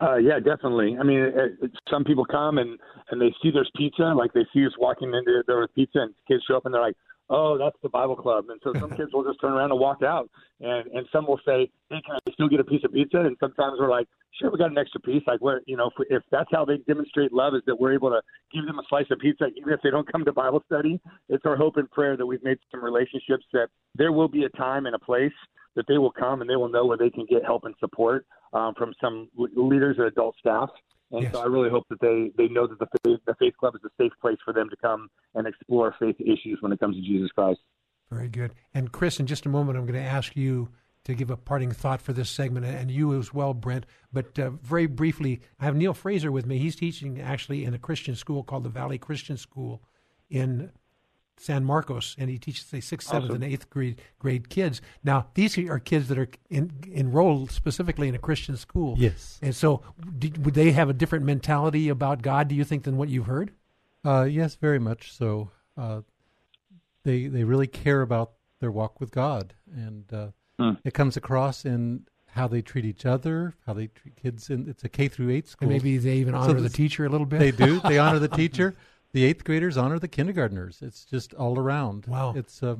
[0.00, 0.96] Uh, yeah, definitely.
[1.00, 2.78] I mean, it, it, some people come and
[3.10, 6.14] and they see there's pizza, like they see us walking into there with pizza, and
[6.28, 6.96] kids show up and they're like,
[7.30, 8.46] oh, that's the Bible club.
[8.48, 10.30] And so some kids will just turn around and walk out.
[10.60, 13.18] And and some will say, hey, can I still get a piece of pizza?
[13.18, 15.22] And sometimes we're like, sure, we got an extra piece.
[15.26, 18.10] Like, where, you know, if, if that's how they demonstrate love is that we're able
[18.10, 18.20] to
[18.52, 21.00] give them a slice of pizza, even if they don't come to Bible study.
[21.28, 24.48] It's our hope and prayer that we've made some relationships that there will be a
[24.50, 25.32] time and a place
[25.76, 28.26] that they will come and they will know where they can get help and support
[28.52, 30.68] um, from some leaders and adult staff.
[31.10, 31.32] And yes.
[31.32, 33.80] so I really hope that they, they know that the faith, the faith Club is
[33.84, 37.02] a safe place for them to come and explore faith issues when it comes to
[37.02, 37.60] Jesus Christ.
[38.10, 38.52] Very good.
[38.74, 40.68] And Chris, in just a moment, I'm going to ask you
[41.04, 43.86] to give a parting thought for this segment, and you as well, Brent.
[44.12, 46.58] But uh, very briefly, I have Neil Fraser with me.
[46.58, 49.82] He's teaching actually in a Christian school called the Valley Christian School
[50.28, 50.70] in
[51.38, 53.42] San Marcos, and he teaches the sixth, seventh, awesome.
[53.42, 54.80] and eighth grade grade kids.
[55.04, 58.94] Now, these are kids that are in, enrolled specifically in a Christian school.
[58.98, 62.48] Yes, and so would they have a different mentality about God?
[62.48, 63.52] Do you think than what you've heard?
[64.04, 65.50] Uh, yes, very much so.
[65.76, 66.00] Uh,
[67.04, 70.28] they they really care about their walk with God, and uh,
[70.60, 70.78] mm.
[70.84, 74.50] it comes across in how they treat each other, how they treat kids.
[74.50, 75.68] In it's a K through eight school.
[75.68, 77.40] And maybe they even honor so the teacher a little bit.
[77.40, 77.80] They do.
[77.88, 78.76] They honor the teacher.
[79.18, 80.78] The eighth graders honor the kindergartners.
[80.80, 82.06] It's just all around.
[82.06, 82.34] Wow.
[82.36, 82.76] It's uh,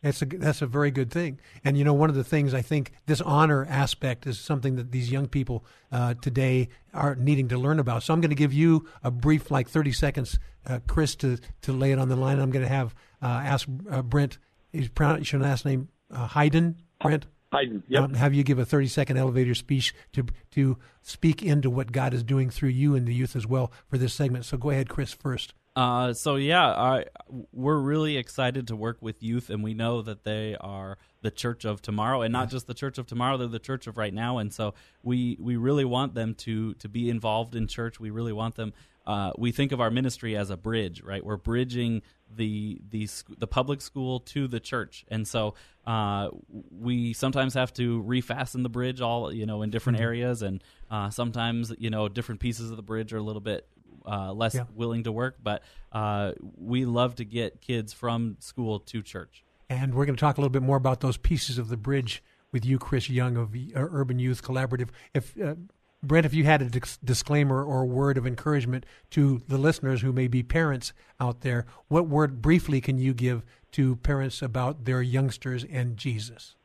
[0.00, 1.40] that's a that's a very good thing.
[1.64, 4.92] And you know, one of the things I think this honor aspect is something that
[4.92, 8.04] these young people uh, today are needing to learn about.
[8.04, 11.72] So I'm going to give you a brief, like 30 seconds, uh, Chris, to to
[11.72, 12.38] lay it on the line.
[12.38, 14.38] I'm going to have uh, ask uh, Brent.
[14.72, 16.76] Is pronounce your last name uh, Hayden?
[17.00, 17.26] Brent.
[17.52, 17.82] Hayden.
[17.88, 18.02] Yep.
[18.04, 22.14] Um, have you give a 30 second elevator speech to to speak into what God
[22.14, 24.44] is doing through you and the youth as well for this segment.
[24.44, 25.54] So go ahead, Chris, first.
[25.74, 27.04] Uh, so yeah, I,
[27.52, 31.64] we're really excited to work with youth, and we know that they are the church
[31.64, 34.36] of tomorrow, and not just the church of tomorrow; they're the church of right now.
[34.36, 37.98] And so we we really want them to to be involved in church.
[37.98, 38.74] We really want them.
[39.06, 41.24] Uh, we think of our ministry as a bridge, right?
[41.24, 43.08] We're bridging the the
[43.38, 45.54] the public school to the church, and so
[45.86, 46.28] uh,
[46.70, 50.04] we sometimes have to refasten the bridge all you know in different mm-hmm.
[50.04, 53.66] areas, and uh, sometimes you know different pieces of the bridge are a little bit
[54.06, 54.64] uh, less yeah.
[54.74, 55.62] willing to work, but
[55.92, 59.44] uh, we love to get kids from school to church.
[59.68, 62.22] And we're going to talk a little bit more about those pieces of the bridge
[62.52, 64.90] with you, Chris Young of uh, Urban Youth Collaborative.
[65.14, 65.54] If uh,
[66.02, 70.02] Brent, if you had a dis- disclaimer or a word of encouragement to the listeners
[70.02, 74.84] who may be parents out there, what word briefly can you give to parents about
[74.84, 76.56] their youngsters and Jesus?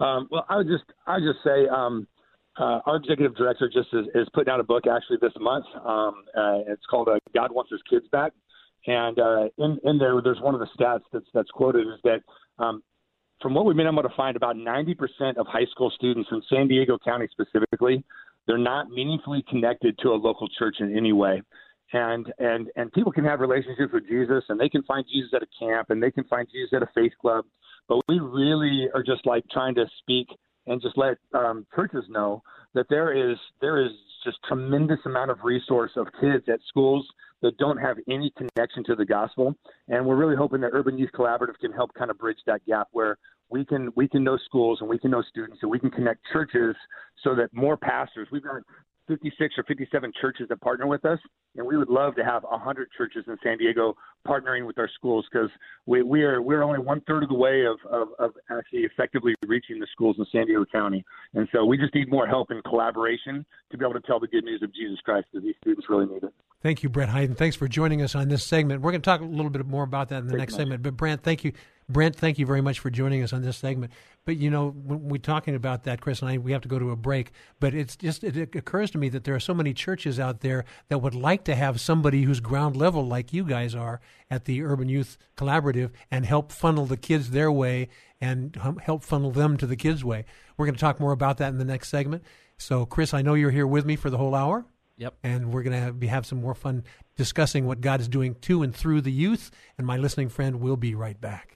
[0.00, 2.06] Um, well, I would just I would just say um,
[2.58, 5.66] uh, our executive director just is, is, putting out a book actually this month.
[5.84, 8.32] Um, uh, it's called uh, "God Wants His Kids Back,"
[8.86, 12.20] and uh, in in there, there's one of the stats that's that's quoted is that
[12.58, 12.82] um,
[13.42, 16.68] from what we've been able to find, about 90% of high school students in San
[16.68, 18.02] Diego County specifically,
[18.46, 21.42] they're not meaningfully connected to a local church in any way.
[21.92, 25.42] And and and people can have relationships with Jesus, and they can find Jesus at
[25.42, 27.44] a camp, and they can find Jesus at a faith club.
[27.88, 30.26] But we really are just like trying to speak
[30.66, 32.42] and just let um, churches know
[32.74, 33.92] that there is there is
[34.24, 37.06] just tremendous amount of resource of kids at schools
[37.42, 39.54] that don't have any connection to the gospel.
[39.88, 42.88] And we're really hoping that Urban Youth Collaborative can help kind of bridge that gap
[42.92, 45.90] where we can we can know schools and we can know students and we can
[45.90, 46.74] connect churches
[47.22, 48.28] so that more pastors.
[48.32, 48.62] We've got
[49.08, 51.18] 56 or 57 churches that partner with us,
[51.56, 53.94] and we would love to have 100 churches in San Diego
[54.26, 55.50] partnering with our schools because
[55.86, 59.34] we, we are we're only one third of the way of, of, of actually effectively
[59.46, 62.62] reaching the schools in San Diego County, and so we just need more help and
[62.64, 65.86] collaboration to be able to tell the good news of Jesus Christ because these students
[65.88, 66.32] really need it.
[66.62, 67.36] Thank you, Brent Hayden.
[67.36, 68.80] Thanks for joining us on this segment.
[68.80, 70.82] We're going to talk a little bit more about that in the Thank next segment.
[70.82, 71.52] But Brent, thank you
[71.88, 73.92] Brent, thank you very much for joining us on this segment.
[74.24, 76.80] But you know, when we're talking about that, Chris and I, we have to go
[76.80, 77.30] to a break.
[77.60, 80.64] But it's just it occurs to me that there are so many churches out there
[80.88, 84.62] that would like to have somebody who's ground level like you guys are at the
[84.64, 87.88] Urban Youth Collaborative and help funnel the kids their way
[88.20, 90.24] and help funnel them to the kids' way.
[90.56, 92.24] We're going to talk more about that in the next segment.
[92.58, 94.64] So, Chris, I know you're here with me for the whole hour.
[94.98, 95.14] Yep.
[95.22, 96.84] And we're going to have, have some more fun
[97.16, 99.50] discussing what God is doing to and through the youth.
[99.76, 101.55] And my listening friend will be right back.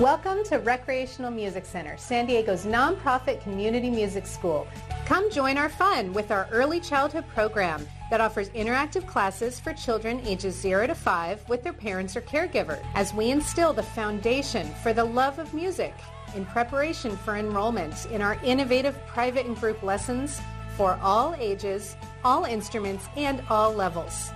[0.00, 4.68] Welcome to Recreational Music Center, San Diego's nonprofit community music school.
[5.06, 10.20] Come join our fun with our early childhood program that offers interactive classes for children
[10.24, 14.92] ages 0 to 5 with their parents or caregiver as we instill the foundation for
[14.92, 15.94] the love of music
[16.36, 20.40] in preparation for enrollment in our innovative private and group lessons
[20.76, 24.30] for all ages, all instruments, and all levels.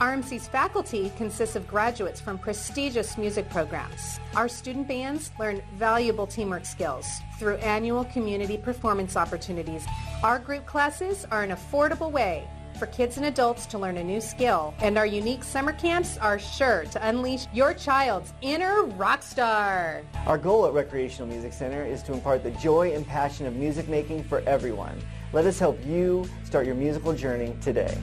[0.00, 4.18] RMC's faculty consists of graduates from prestigious music programs.
[4.34, 7.06] Our student bands learn valuable teamwork skills
[7.38, 9.84] through annual community performance opportunities.
[10.22, 14.22] Our group classes are an affordable way for kids and adults to learn a new
[14.22, 20.00] skill, and our unique summer camps are sure to unleash your child's inner rock star.
[20.24, 23.86] Our goal at Recreational Music Center is to impart the joy and passion of music
[23.86, 24.98] making for everyone.
[25.34, 27.98] Let us help you start your musical journey today.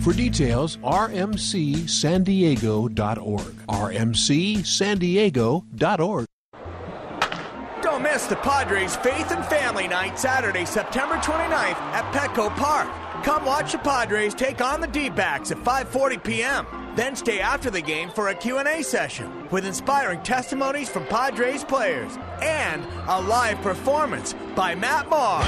[0.00, 3.66] For details, rmcsandiego.org.
[3.66, 6.26] rmcsandiego.org.
[7.82, 12.88] Don't miss the Padres Faith and Family Night Saturday, September 29th at Petco Park.
[13.24, 16.66] Come watch the Padres take on the D-backs at 5:40 p.m.
[16.96, 22.16] Then stay after the game for a Q&A session with inspiring testimonies from Padres players
[22.40, 25.44] and a live performance by Matt Maher.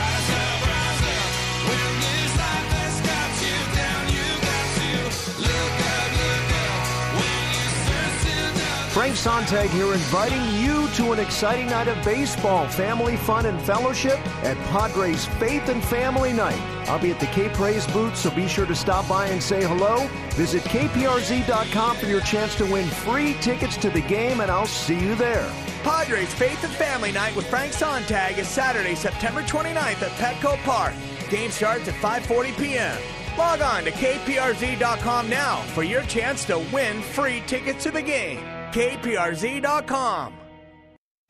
[9.02, 14.16] Frank Sontag here inviting you to an exciting night of baseball, family fun, and fellowship
[14.44, 16.60] at Padres Faith and Family Night.
[16.88, 20.06] I'll be at the Praise booth, so be sure to stop by and say hello.
[20.34, 25.00] Visit kprz.com for your chance to win free tickets to the game, and I'll see
[25.00, 25.52] you there.
[25.82, 30.94] Padres Faith and Family Night with Frank Sontag is Saturday, September 29th at Petco Park.
[31.28, 32.96] Game starts at 5:40 p.m.
[33.36, 38.61] Log on to kprz.com now for your chance to win free tickets to the game
[38.72, 40.34] kprz.com.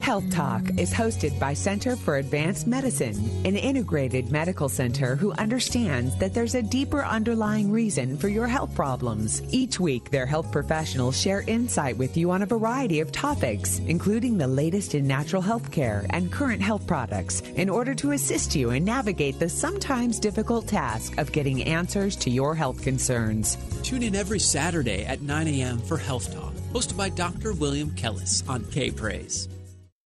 [0.02, 6.16] Health Talk is hosted by Center for Advanced Medicine, an integrated medical center who understands
[6.16, 9.40] that there's a deeper underlying reason for your health problems.
[9.50, 14.36] Each week, their health professionals share insight with you on a variety of topics, including
[14.36, 18.70] the latest in natural health care and current health products, in order to assist you
[18.70, 23.56] and navigate the sometimes difficult task of getting answers to your health concerns.
[23.84, 25.78] Tune in every Saturday at 9 a.m.
[25.78, 27.52] for Health Talk, hosted by Dr.
[27.52, 29.48] William Kellas on K Praise.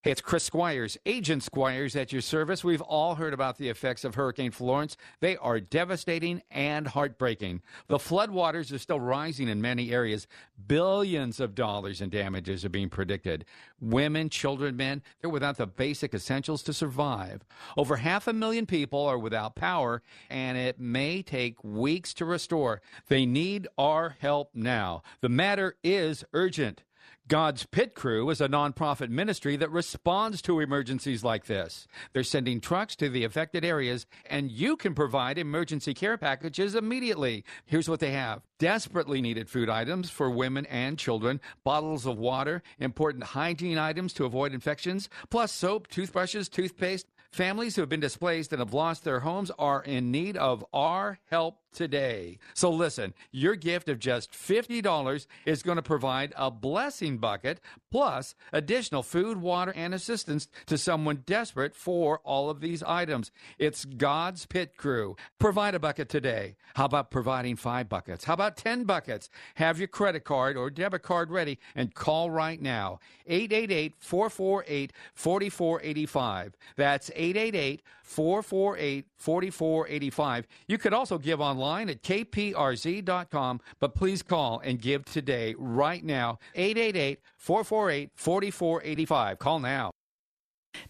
[0.07, 2.63] It's Chris Squires, Agent Squires at your service.
[2.63, 4.97] We've all heard about the effects of Hurricane Florence.
[5.19, 7.61] They are devastating and heartbreaking.
[7.89, 10.29] The floodwaters are still rising in many areas.
[10.69, 13.47] Billions of dollars in damages are being predicted.
[13.81, 17.45] Women, children, men, they're without the basic essentials to survive.
[17.77, 22.81] Over half a million people are without power, and it may take weeks to restore.
[23.09, 25.03] They need our help now.
[25.21, 26.85] The matter is urgent.
[27.29, 31.89] God's Pit Crew is a nonprofit ministry that responds to emergencies like this.
[32.13, 37.45] They're sending trucks to the affected areas, and you can provide emergency care packages immediately.
[37.65, 42.63] Here's what they have desperately needed food items for women and children, bottles of water,
[42.79, 47.09] important hygiene items to avoid infections, plus soap, toothbrushes, toothpaste.
[47.33, 51.19] Families who have been displaced and have lost their homes are in need of our
[51.29, 52.39] help today.
[52.55, 57.61] So listen, your gift of just $50 is going to provide a blessing bucket
[57.91, 63.31] plus additional food, water, and assistance to someone desperate for all of these items.
[63.59, 65.17] It's God's Pit Crew.
[65.39, 66.57] Provide a bucket today.
[66.75, 68.25] How about providing five buckets?
[68.25, 69.29] How about 10 buckets?
[69.57, 73.01] Have your credit card or debit card ready and call right now.
[73.27, 76.57] 888 448 4485.
[76.77, 80.47] That's 888 448 4485.
[80.69, 86.39] You could also give online at kprz.com, but please call and give today, right now.
[86.55, 89.39] 888 448 4485.
[89.39, 89.91] Call now.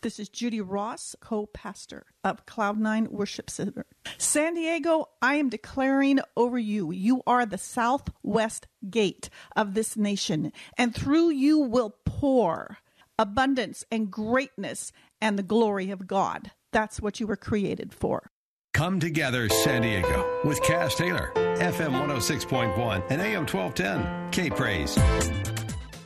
[0.00, 3.86] This is Judy Ross, co pastor of Cloud9 Worship Center.
[4.18, 10.52] San Diego, I am declaring over you, you are the southwest gate of this nation,
[10.76, 12.78] and through you will pour
[13.18, 16.50] abundance and greatness and the glory of God.
[16.72, 18.30] That's what you were created for.
[18.76, 24.98] Come Together San Diego with Kaz Taylor, FM 106.1 and AM 1210, K Praise.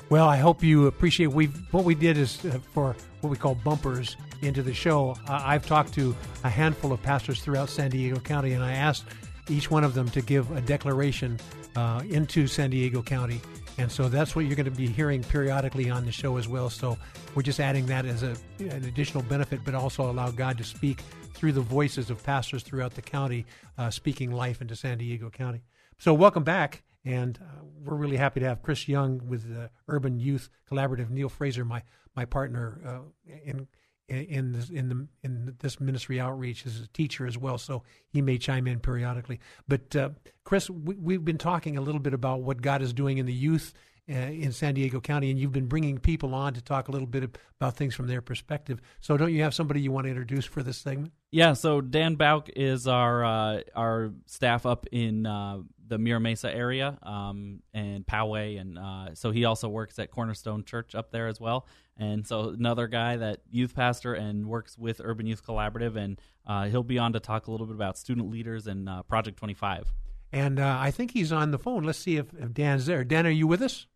[0.09, 3.57] Well, I hope you appreciate we what we did is uh, for what we call
[3.57, 5.17] bumpers into the show.
[5.29, 6.15] Uh, I've talked to
[6.45, 9.03] a handful of pastors throughout San Diego County, and I asked
[9.49, 11.41] each one of them to give a declaration
[11.75, 13.41] uh, into San Diego County.
[13.81, 16.69] And so that's what you're going to be hearing periodically on the show as well.
[16.69, 16.99] So
[17.35, 21.01] we're just adding that as a, an additional benefit, but also allow God to speak
[21.33, 23.47] through the voices of pastors throughout the county,
[23.79, 25.63] uh, speaking life into San Diego County.
[25.97, 26.83] So welcome back.
[27.07, 31.09] And uh, we're really happy to have Chris Young with the Urban Youth Collaborative.
[31.09, 31.83] Neil Fraser, my
[32.15, 33.67] my partner uh, in
[34.11, 38.21] in this, in the in this ministry outreach, as a teacher as well, so he
[38.21, 39.41] may chime in periodically.
[39.69, 40.11] But uh,
[40.45, 43.33] Chris, we, have been talking a little bit about what God is doing in the
[43.33, 43.73] youth
[44.11, 47.07] uh, in San Diego County, and you've been bringing people on to talk a little
[47.07, 48.81] bit about things from their perspective.
[49.01, 51.13] So, don't you have somebody you want to introduce for this segment?
[51.31, 51.53] Yeah.
[51.53, 56.99] So Dan Bauk is our uh, our staff up in uh, the Mira Mesa area
[57.03, 61.41] um, and Poway, and uh, so he also works at Cornerstone Church up there as
[61.41, 61.67] well.
[62.01, 66.65] And so another guy that youth pastor and works with Urban Youth Collaborative, and uh,
[66.65, 69.53] he'll be on to talk a little bit about student leaders and uh, Project Twenty
[69.53, 69.93] Five.
[70.33, 71.83] And uh, I think he's on the phone.
[71.83, 73.05] Let's see if, if, Dan's there.
[73.05, 73.87] Dan, are you with us?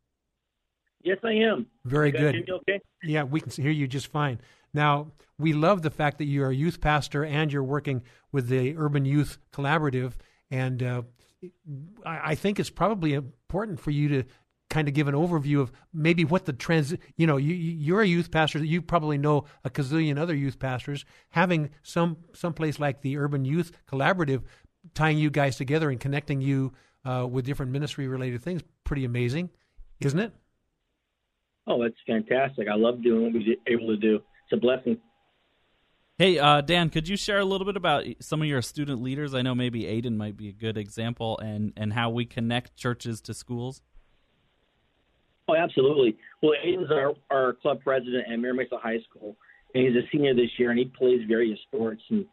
[1.02, 1.66] Yes, I am.
[1.84, 2.48] Very good.
[2.50, 2.80] okay?
[3.02, 4.40] Yeah, we can hear you just fine.
[4.74, 8.02] Now, we love the fact that you're a youth pastor and you're working
[8.32, 10.14] with the Urban Youth Collaborative,
[10.50, 11.02] and uh,
[12.05, 14.24] I think it's probably important for you to
[14.75, 18.07] kind of give an overview of maybe what the trans you know you you're a
[18.07, 21.05] youth pastor you probably know a gazillion other youth pastors.
[21.31, 24.43] Having some some place like the urban youth collaborative
[24.93, 26.72] tying you guys together and connecting you
[27.05, 29.49] uh, with different ministry related things pretty amazing
[30.01, 30.33] isn't it?
[31.68, 32.66] Oh that's fantastic.
[32.68, 34.16] I love doing what we're able to do.
[34.16, 34.99] It's a blessing.
[36.18, 39.35] Hey, uh, Dan, could you share a little bit about some of your student leaders?
[39.35, 43.20] I know maybe Aiden might be a good example, and, and how we connect churches
[43.22, 43.83] to schools.
[45.49, 46.16] Oh, absolutely.
[46.42, 49.36] Well, Aiden's our, our club president at Mira Mesa High School,
[49.74, 52.03] and he's a senior this year, and he plays various sports.
[52.11, 52.24] And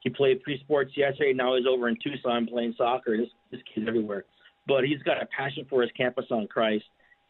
[0.00, 1.32] he played three sports yesterday.
[1.32, 3.16] Now he's over in Tucson playing soccer.
[3.16, 4.24] This this kid's everywhere,
[4.68, 6.84] but he's got a passion for his campus on Christ,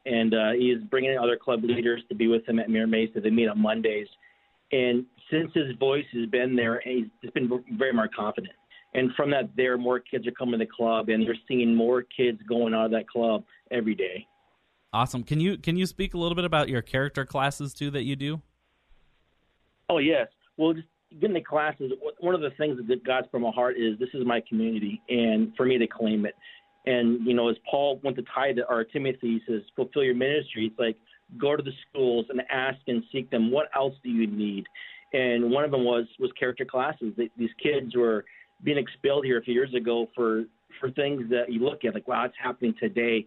[0.05, 3.21] and uh, he's bringing in other club leaders to be with him at Mira Mesa.
[3.21, 4.09] They meet on Mondays,
[4.73, 8.53] and since his voice has been there, he's just been very more confident.
[8.93, 12.03] And from that, there more kids are coming to the club, and they're seeing more
[12.03, 14.27] kids going out of that club every day.
[14.93, 15.23] Awesome.
[15.23, 18.17] Can you can you speak a little bit about your character classes too that you
[18.17, 18.43] do?
[19.89, 20.29] Oh yes.
[20.57, 20.89] Well, just
[21.21, 21.93] getting the classes.
[22.19, 25.55] One of the things that God's from my heart is this is my community, and
[25.57, 26.35] for me to claim it.
[26.87, 30.15] And you know, as Paul went to tie to or Timothy he says, fulfill your
[30.15, 30.67] ministry.
[30.67, 30.97] It's like
[31.39, 33.53] go to the schools and ask and seek them.
[33.53, 34.67] What else do you need?
[35.13, 37.13] And one of them was was character classes.
[37.17, 38.25] These kids were
[38.65, 40.45] being expelled here a few years ago for
[40.81, 43.27] for things that you look at like, wow, it's happening today.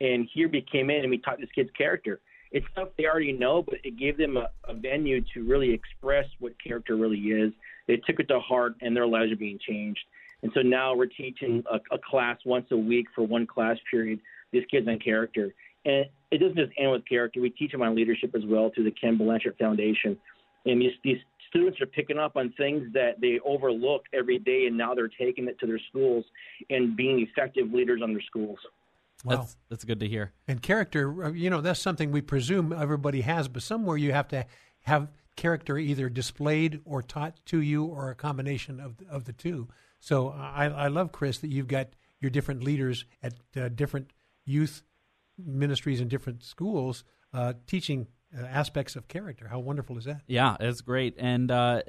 [0.00, 2.20] And here we came in and we taught this kid's character.
[2.54, 6.24] it's stuff they already know, but it gave them a, a venue to really express
[6.38, 7.52] what character really is.
[7.88, 10.00] They took it to heart, and their lives are being changed.
[10.42, 14.20] And so now we're teaching a, a class once a week for one class period.
[14.52, 15.52] These kids on character,
[15.84, 17.40] and it doesn't just end with character.
[17.40, 20.16] We teach them on leadership as well through the Ken Blanchard Foundation.
[20.64, 21.18] And these, these
[21.48, 25.48] students are picking up on things that they overlook every day, and now they're taking
[25.48, 26.24] it to their schools
[26.70, 28.58] and being effective leaders on their schools.
[29.24, 29.36] Wow.
[29.36, 30.32] That's that's good to hear.
[30.46, 34.28] And character, uh, you know, that's something we presume everybody has, but somewhere you have
[34.28, 34.46] to
[34.82, 39.68] have character either displayed or taught to you, or a combination of of the two.
[39.98, 41.88] So I, I love Chris that you've got
[42.20, 44.12] your different leaders at uh, different
[44.44, 44.82] youth
[45.38, 48.06] ministries and different schools uh, teaching
[48.36, 49.48] uh, aspects of character.
[49.48, 50.22] How wonderful is that?
[50.26, 51.14] Yeah, it's great.
[51.18, 51.82] And uh,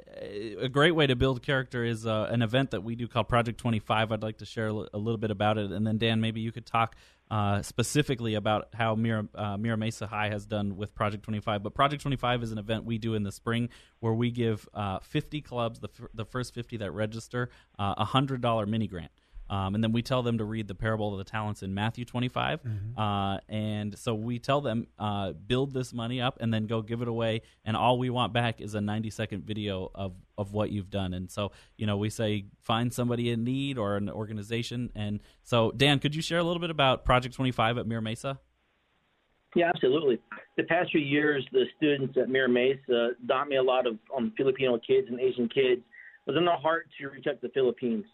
[0.60, 3.58] a great way to build character is uh, an event that we do called Project
[3.58, 4.12] 25.
[4.12, 5.70] I'd like to share a little bit about it.
[5.72, 6.96] And then, Dan, maybe you could talk
[7.30, 11.62] uh, specifically about how Mira, uh, Mira Mesa High has done with Project 25.
[11.62, 13.68] But Project 25 is an event we do in the spring
[14.00, 18.68] where we give uh, 50 clubs, the, f- the first 50 that register, a $100
[18.68, 19.10] mini grant.
[19.48, 22.04] Um, and then we tell them to read the parable of the talents in Matthew
[22.04, 22.62] 25.
[22.62, 23.00] Mm-hmm.
[23.00, 27.02] Uh, and so we tell them, uh, build this money up and then go give
[27.02, 27.42] it away.
[27.64, 31.14] And all we want back is a 90 second video of, of what you've done.
[31.14, 34.90] And so, you know, we say find somebody in need or an organization.
[34.94, 38.40] And so, Dan, could you share a little bit about Project 25 at Mira Mesa?
[39.54, 40.18] Yeah, absolutely.
[40.58, 44.32] The past few years, the students at Mira Mesa taught me a lot of um,
[44.36, 45.80] Filipino kids and Asian kids.
[46.26, 48.04] It was in their heart to reach out to the Philippines.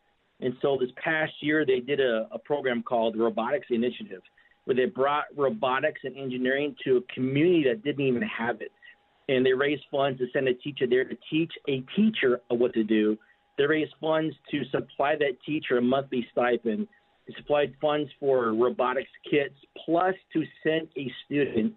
[0.43, 4.23] And so this past year, they did a, a program called Robotics Initiative,
[4.65, 8.73] where they brought robotics and engineering to a community that didn't even have it.
[9.29, 12.83] And they raised funds to send a teacher there to teach a teacher what to
[12.83, 13.17] do.
[13.57, 16.89] They raised funds to supply that teacher a monthly stipend.
[17.29, 21.73] They supplied funds for robotics kits, plus to send a student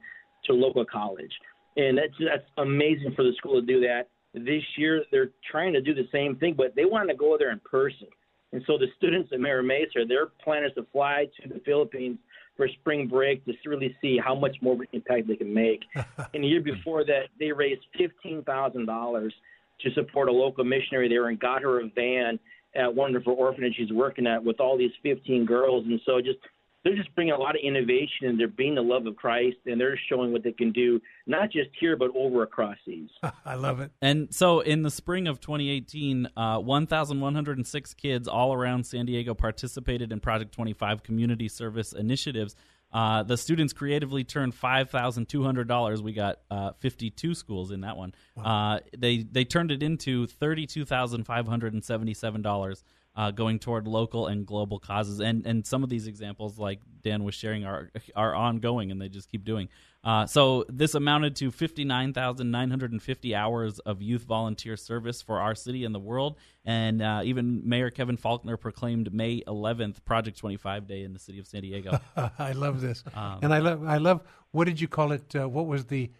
[0.45, 1.31] to local college.
[1.77, 4.09] And that's that's amazing for the school to do that.
[4.33, 7.51] This year, they're trying to do the same thing, but they want to go there
[7.51, 8.07] in person.
[8.53, 12.17] And so the students at Mira Mesa, their plan is to fly to the Philippines
[12.55, 15.83] for spring break to really see how much more impact they can make.
[16.33, 19.33] and the year before that, they raised fifteen thousand dollars
[19.81, 22.39] to support a local missionary there and got her a van
[22.75, 25.85] at one of her orphanages she's working at with all these 15 girls.
[25.85, 26.39] And so just
[26.85, 29.81] they're just bringing a lot of innovation and they're being the love of Christ and
[29.81, 33.09] they're showing what they can do, not just here, but over across these.
[33.45, 33.91] I love it.
[34.03, 40.11] And so in the spring of 2018, uh, 1,106 kids all around San Diego participated
[40.11, 42.55] in Project 25 community service initiatives.
[42.93, 46.01] Uh, the students creatively turned five thousand two hundred dollars.
[46.01, 48.13] We got uh, fifty two schools in that one.
[48.37, 48.75] Wow.
[48.75, 52.85] Uh, they they turned it into thirty two thousand five hundred and seventy seven dollars
[53.15, 55.19] uh, going toward local and global causes.
[55.19, 59.09] And and some of these examples, like Dan was sharing, are are ongoing, and they
[59.09, 59.69] just keep doing.
[60.03, 64.23] Uh, so this amounted to fifty nine thousand nine hundred and fifty hours of youth
[64.23, 66.37] volunteer service for our city and the world.
[66.63, 71.19] And uh, even Mayor Kevin Faulconer proclaimed May eleventh Project Twenty Five Day in the
[71.19, 71.99] city of San Diego.
[72.39, 74.21] I love this, Um, and I love I love.
[74.51, 75.35] What did you call it?
[75.35, 76.11] Uh, what was the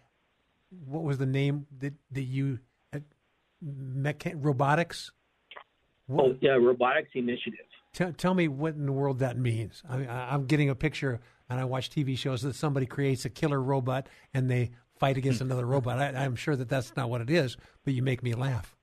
[0.84, 2.58] what was the name that that you
[2.92, 2.98] uh,
[3.64, 5.12] mecha- robotics?
[6.10, 7.66] Oh, yeah, robotics initiative.
[7.92, 9.82] Tell, tell me what in the world that means.
[9.88, 13.60] I, I'm getting a picture, and I watch TV shows that somebody creates a killer
[13.60, 15.98] robot and they fight against another robot.
[15.98, 18.74] I, I'm sure that that's not what it is, but you make me laugh.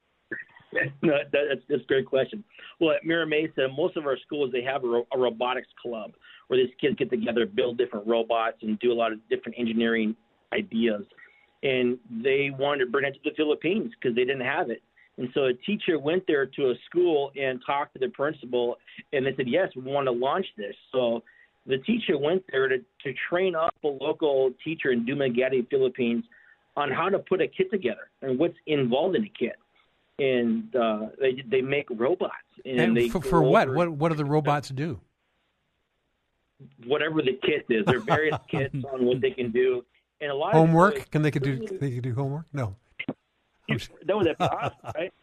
[1.02, 2.44] no, that, that's, that's a great question.
[2.80, 6.14] Well, at Mira Mesa, most of our schools they have a, ro- a robotics club
[6.48, 10.16] where these kids get together, build different robots, and do a lot of different engineering
[10.54, 11.04] ideas.
[11.62, 14.82] And they wanted to bring it to the Philippines because they didn't have it.
[15.18, 18.78] And so a teacher went there to a school and talked to the principal,
[19.12, 21.24] and they said, "Yes, we want to launch this." So
[21.66, 26.26] the teacher went there to to train up a local teacher in Dumaguete, Philippines,
[26.76, 29.56] on how to put a kit together and what's involved in a kit.
[30.20, 32.34] And uh, they they make robots,
[32.66, 33.74] and, And they for, for what?
[33.74, 35.00] What what do the robots do?
[36.86, 39.84] Whatever the kit is, there are various kits on what they can do,
[40.22, 41.10] and a lot of Homework?
[41.12, 42.46] Can they could do they could do homework?
[42.54, 42.76] No.
[44.06, 45.14] that was awesome, right?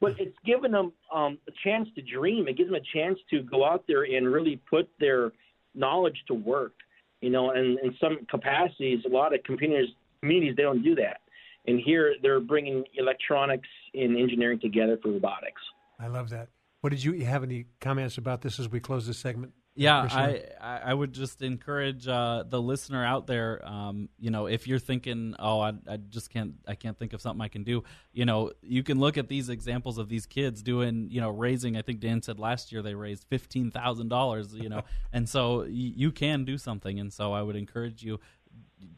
[0.00, 2.48] But it's given them um, a chance to dream.
[2.48, 5.32] It gives them a chance to go out there and really put their
[5.74, 6.72] knowledge to work.
[7.20, 11.20] You know, and in some capacities, a lot of communities communities they don't do that.
[11.66, 15.60] And here they're bringing electronics and engineering together for robotics.
[15.98, 16.48] I love that.
[16.80, 19.52] What did you have any comments about this as we close this segment?
[19.76, 20.06] Yeah?
[20.10, 23.66] I, I I would just encourage uh, the listener out there.
[23.66, 27.20] Um, you know, if you're thinking, oh, I, I just can't, I can't think of
[27.20, 27.84] something I can do.
[28.12, 31.76] You know, you can look at these examples of these kids doing, you know, raising.
[31.76, 34.54] I think Dan said last year they raised fifteen thousand dollars.
[34.54, 36.98] You know, and so y- you can do something.
[36.98, 38.20] And so I would encourage you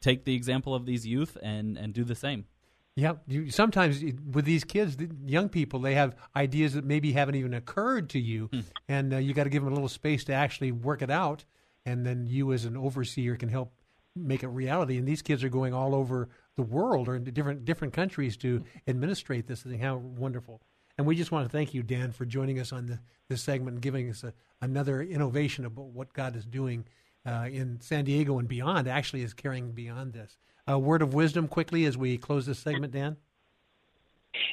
[0.01, 2.47] take the example of these youth and and do the same.
[2.95, 7.37] Yeah, you, sometimes with these kids, the young people, they have ideas that maybe haven't
[7.37, 8.61] even occurred to you, Hmm.
[8.89, 11.45] and uh, you got to give them a little space to actually work it out,
[11.87, 13.73] and then you as an overseer can help
[14.15, 14.99] make it reality.
[14.99, 18.63] And these kids are going all over the world or into different different countries to
[18.87, 19.79] administrate this thing.
[19.79, 20.61] How wonderful!
[20.99, 23.77] And we just want to thank you, Dan, for joining us on the, this segment
[23.77, 26.85] and giving us a, another innovation about what God is doing
[27.25, 28.87] uh, in San Diego and beyond.
[28.87, 30.37] Actually, is carrying beyond this.
[30.67, 33.17] A word of wisdom quickly as we close this segment, Dan.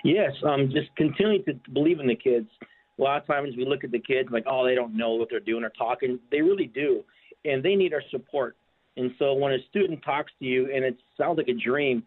[0.03, 2.47] Yes, um, just continuing to believe in the kids.
[2.97, 5.29] A lot of times we look at the kids like, oh, they don't know what
[5.29, 6.19] they're doing or talking.
[6.31, 7.03] They really do,
[7.45, 8.55] and they need our support.
[8.97, 12.03] And so when a student talks to you and it sounds like a dream,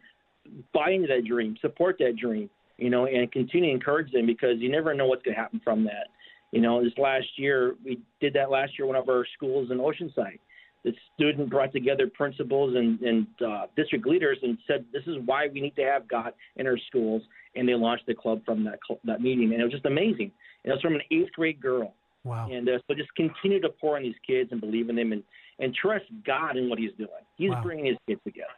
[0.74, 4.56] buy into that dream, support that dream, you know, and continue to encourage them because
[4.58, 6.08] you never know what's going to happen from that.
[6.50, 9.78] You know, this last year we did that last year one of our schools in
[9.78, 10.38] Oceanside.
[10.84, 15.48] The student brought together principals and, and uh, district leaders and said, "This is why
[15.52, 17.22] we need to have God in our schools."
[17.54, 20.32] And they launched the club from that cl- that meeting, and it was just amazing.
[20.64, 21.94] And it was from an eighth grade girl.
[22.24, 22.48] Wow.
[22.50, 25.22] And uh, so just continue to pour on these kids and believe in them and,
[25.58, 27.10] and trust God in what He's doing.
[27.36, 27.62] He's Wow.
[27.62, 28.48] bringing His kids together.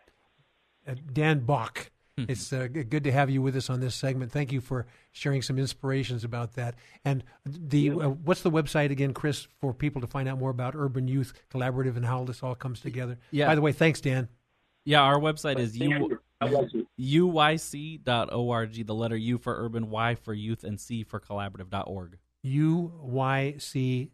[0.86, 1.90] Uh, Dan Bach.
[2.16, 4.30] It's uh, good to have you with us on this segment.
[4.30, 6.76] Thank you for sharing some inspirations about that.
[7.04, 10.74] And the uh, what's the website again, Chris, for people to find out more about
[10.76, 13.18] Urban Youth Collaborative and how this all comes together?
[13.32, 13.46] Yeah.
[13.48, 14.28] By the way, thanks, Dan.
[14.84, 16.20] Yeah, our website is Thank u- you.
[16.40, 16.86] God bless you.
[17.24, 18.86] uyc.org.
[18.86, 22.18] The letter U for urban, Y for youth, and C for collaborative.org.
[22.46, 24.10] UYC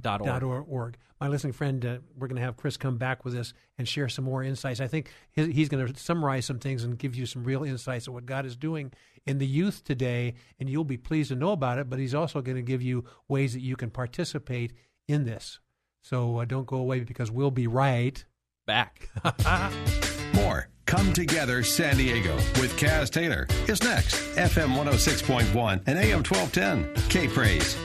[0.00, 0.26] Dot org.
[0.26, 0.96] dot org.
[1.20, 4.08] My listening friend, uh, we're going to have Chris come back with us and share
[4.08, 4.80] some more insights.
[4.80, 8.06] I think his, he's going to summarize some things and give you some real insights
[8.06, 8.92] of what God is doing
[9.26, 11.90] in the youth today, and you'll be pleased to know about it.
[11.90, 14.72] But he's also going to give you ways that you can participate
[15.08, 15.58] in this.
[16.02, 18.24] So uh, don't go away because we'll be right
[18.66, 19.10] back.
[20.34, 24.16] More Come Together San Diego with Kaz Taylor is next.
[24.34, 27.08] FM 106.1 and AM 1210.
[27.08, 27.76] K Praise.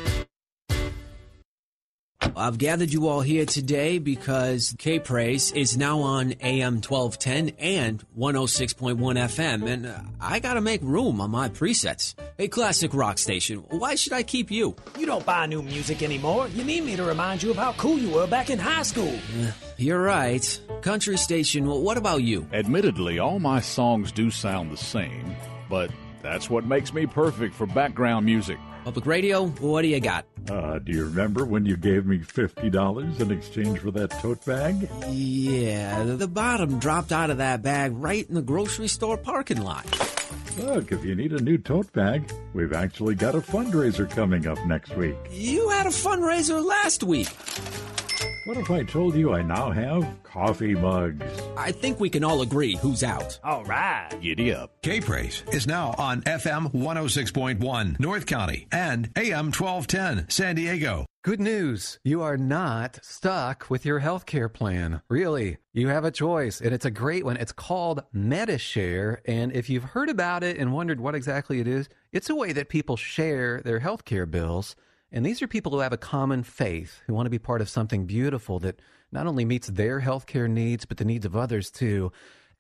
[2.38, 8.04] I've gathered you all here today because K Praise is now on AM 1210 and
[8.18, 12.14] 106.1 FM, and uh, I gotta make room on my presets.
[12.38, 14.76] Hey, classic rock station, why should I keep you?
[14.98, 16.48] You don't buy new music anymore.
[16.50, 19.18] You need me to remind you of how cool you were back in high school.
[19.42, 20.60] Uh, You're right.
[20.82, 22.48] Country station, well, what about you?
[22.52, 25.36] Admittedly, all my songs do sound the same,
[25.70, 25.90] but
[26.22, 28.58] that's what makes me perfect for background music.
[28.86, 30.28] Public radio, what do you got?
[30.48, 34.88] Uh, do you remember when you gave me $50 in exchange for that tote bag?
[35.10, 39.86] Yeah, the bottom dropped out of that bag right in the grocery store parking lot.
[40.60, 44.64] Look, if you need a new tote bag, we've actually got a fundraiser coming up
[44.68, 45.16] next week.
[45.32, 47.30] You had a fundraiser last week.
[48.46, 51.24] What if I told you I now have coffee mugs?
[51.58, 53.40] I think we can all agree who's out.
[53.44, 54.08] All right.
[54.22, 54.84] Giddy up.
[54.84, 61.08] K Praise is now on FM 106.1 North County and AM 1210 San Diego.
[61.24, 61.98] Good news.
[62.04, 65.02] You are not stuck with your health care plan.
[65.10, 65.58] Really.
[65.74, 67.38] You have a choice, and it's a great one.
[67.38, 69.22] It's called MediShare.
[69.26, 72.54] And if you've heard about it and wondered what exactly it is, it's a way
[72.54, 74.76] that people share their health care bills.
[75.12, 77.70] And these are people who have a common faith, who want to be part of
[77.70, 78.82] something beautiful that
[79.12, 82.12] not only meets their healthcare needs, but the needs of others too.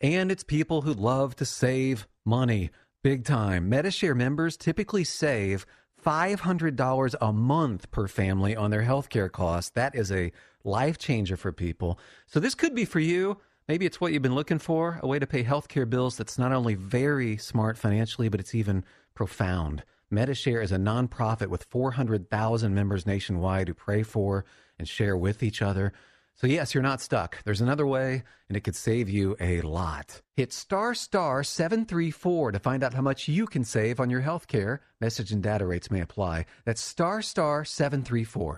[0.02, 2.70] And it's people who love to save money
[3.04, 3.70] big time.
[3.70, 5.66] MediShare members typically save
[6.04, 9.72] $500 a month per family on their healthcare costs.
[9.72, 10.32] That is a
[10.64, 12.00] life changer for people.
[12.28, 13.38] So this could be for you.
[13.68, 16.52] Maybe it's what you've been looking for a way to pay healthcare bills that's not
[16.52, 18.84] only very smart financially, but it's even
[19.16, 19.84] profound.
[20.14, 24.46] MediShare is a nonprofit with 400,000 members nationwide who pray for
[24.78, 25.94] and share with each other.
[26.36, 27.42] So, yes, you're not stuck.
[27.44, 30.22] There's another way, and it could save you a lot.
[30.36, 34.48] Hit star star 734 to find out how much you can save on your health
[34.48, 34.82] care.
[35.00, 36.46] Message and data rates may apply.
[36.66, 38.58] That's star star 734.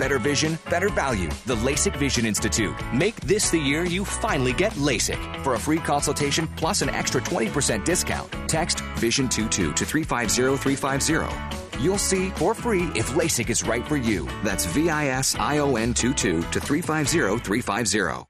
[0.00, 1.28] Better vision, better value.
[1.44, 2.74] The LASIK Vision Institute.
[2.90, 5.44] Make this the year you finally get LASIK.
[5.44, 11.84] For a free consultation plus an extra 20% discount, text VISION22 to 350350.
[11.84, 14.26] You'll see for free if LASIK is right for you.
[14.42, 18.29] That's V I S I O N 22 to 350350.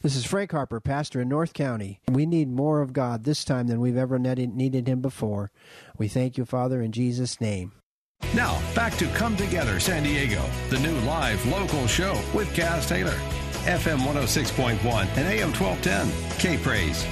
[0.00, 2.00] This is Frank Harper, pastor in North County.
[2.08, 5.50] We need more of God this time than we've ever needed Him before.
[5.96, 7.72] We thank you, Father, in Jesus' name.
[8.32, 13.18] Now, back to Come Together San Diego, the new live local show with Kaz Taylor.
[13.64, 14.76] FM 106.1
[15.16, 16.38] and AM 1210.
[16.38, 17.04] K Praise.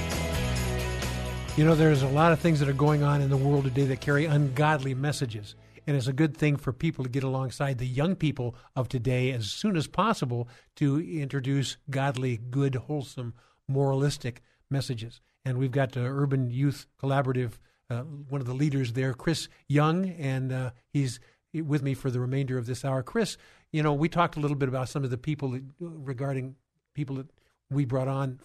[1.56, 3.84] You know, there's a lot of things that are going on in the world today
[3.86, 5.56] that carry ungodly messages.
[5.86, 9.30] And it's a good thing for people to get alongside the young people of today
[9.30, 13.34] as soon as possible to introduce godly, good, wholesome,
[13.68, 15.20] moralistic messages.
[15.44, 17.52] And we've got the Urban Youth Collaborative,
[17.88, 21.20] uh, one of the leaders there, Chris Young, and uh, he's
[21.54, 23.02] with me for the remainder of this hour.
[23.02, 23.36] Chris,
[23.72, 26.56] you know, we talked a little bit about some of the people that, regarding
[26.94, 27.30] people that
[27.70, 28.40] we brought on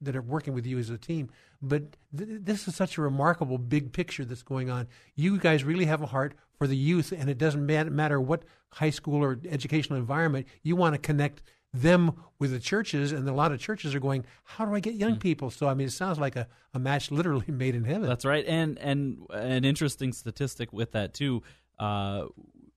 [0.00, 1.28] that are working with you as a team.
[1.62, 4.88] But th- this is such a remarkable big picture that's going on.
[5.14, 8.90] You guys really have a heart for the youth, and it doesn't matter what high
[8.90, 10.46] school or educational environment.
[10.62, 11.42] You want to connect
[11.72, 14.94] them with the churches, and a lot of churches are going, "How do I get
[14.94, 15.20] young mm.
[15.20, 18.08] people?" So I mean, it sounds like a, a match literally made in heaven.
[18.08, 21.42] That's right, and and an interesting statistic with that too.
[21.78, 22.26] Uh,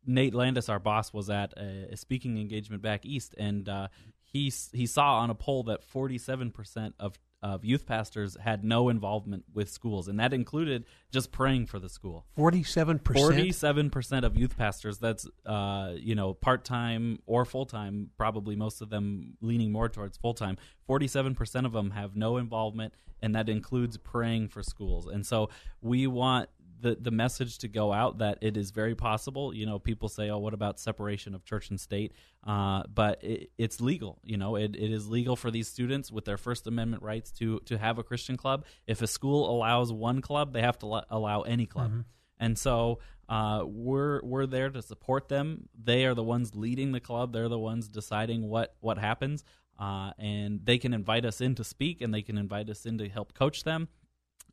[0.05, 3.88] Nate Landis, our boss, was at a, a speaking engagement back east, and uh,
[4.21, 9.43] he he saw on a poll that 47% of of youth pastors had no involvement
[9.53, 12.25] with schools, and that included just praying for the school.
[12.37, 13.21] Forty-seven percent.
[13.21, 14.97] Forty-seven percent of youth pastors.
[14.97, 18.11] That's uh, you know part-time or full-time.
[18.17, 20.57] Probably most of them leaning more towards full-time.
[20.87, 25.07] Forty-seven percent of them have no involvement, and that includes praying for schools.
[25.07, 25.49] And so
[25.81, 26.49] we want
[26.84, 29.53] the the message to go out that it is very possible.
[29.53, 32.13] You know, people say, "Oh, what about separation of church and state?"
[32.45, 34.19] Uh, but it, it's legal.
[34.23, 37.59] You know, it, it is legal for these students with their First Amendment rights to
[37.61, 38.65] to have a Christian club.
[38.86, 41.91] If a school allows one club, they have to l- allow any club.
[41.91, 42.01] Mm-hmm.
[42.39, 45.69] And so uh, we're we're there to support them.
[45.81, 47.34] They are the ones leading the club.
[47.34, 49.43] They're the ones deciding what what happens.
[49.79, 52.97] Uh, and they can invite us in to speak, and they can invite us in
[52.99, 53.88] to help coach them.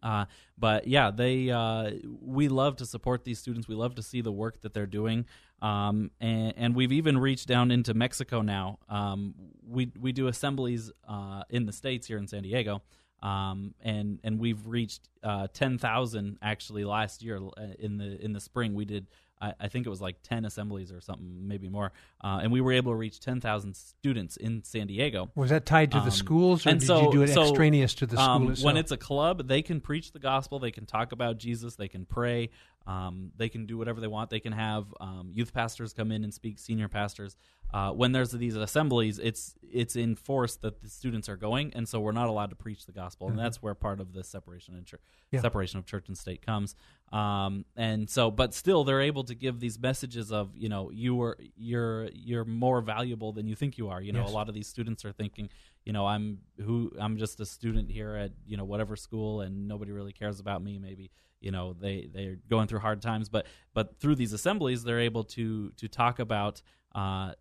[0.03, 0.27] Uh,
[0.59, 1.91] but yeah, they uh,
[2.21, 3.69] we love to support these students.
[3.69, 5.27] We love to see the work that they're doing,
[5.63, 8.79] um, and, and, we've even reached down into Mexico now.
[8.89, 9.35] Um,
[9.67, 12.83] we we do assemblies uh, in the states here in San Diego,
[13.23, 18.33] um, and and we've reached uh, ten thousand actually last year uh, in the in
[18.33, 18.75] the spring.
[18.75, 19.07] We did
[19.41, 21.93] I, I, think it was like 10 assemblies or something, maybe more.
[22.23, 25.31] Uh, and we were able to reach 10,000 students in San Diego.
[25.35, 27.43] Was that tied to the um, schools, or and did so, you do it so,
[27.43, 28.65] extraneous to the school um, itself?
[28.65, 31.89] When it's a club, they can preach the gospel, they can talk about Jesus, they
[31.89, 32.51] can pray,
[32.87, 34.31] um, they can do whatever they want.
[34.31, 37.37] They can have um, youth pastors come in and speak, senior pastors.
[37.73, 42.01] Uh, when there's these assemblies, it's it's enforced that the students are going, and so
[42.01, 43.39] we're not allowed to preach the gospel, mm-hmm.
[43.39, 45.01] and that's where part of the separation and church,
[45.31, 45.41] yeah.
[45.41, 46.75] separation of church and state comes.
[47.13, 51.23] Um, and so, but still, they're able to give these messages of you know you
[51.23, 54.03] are you're you're more valuable than you think you are.
[54.03, 54.31] You know, yes.
[54.31, 55.49] a lot of these students are thinking,
[55.91, 59.67] you know, I'm who I'm just a student here at you know whatever school, and
[59.67, 60.79] nobody really cares about me.
[60.79, 61.11] Maybe
[61.41, 65.25] you know they they're going through hard times but but through these assemblies they're able
[65.25, 66.63] to to talk about
[66.95, 67.33] uh,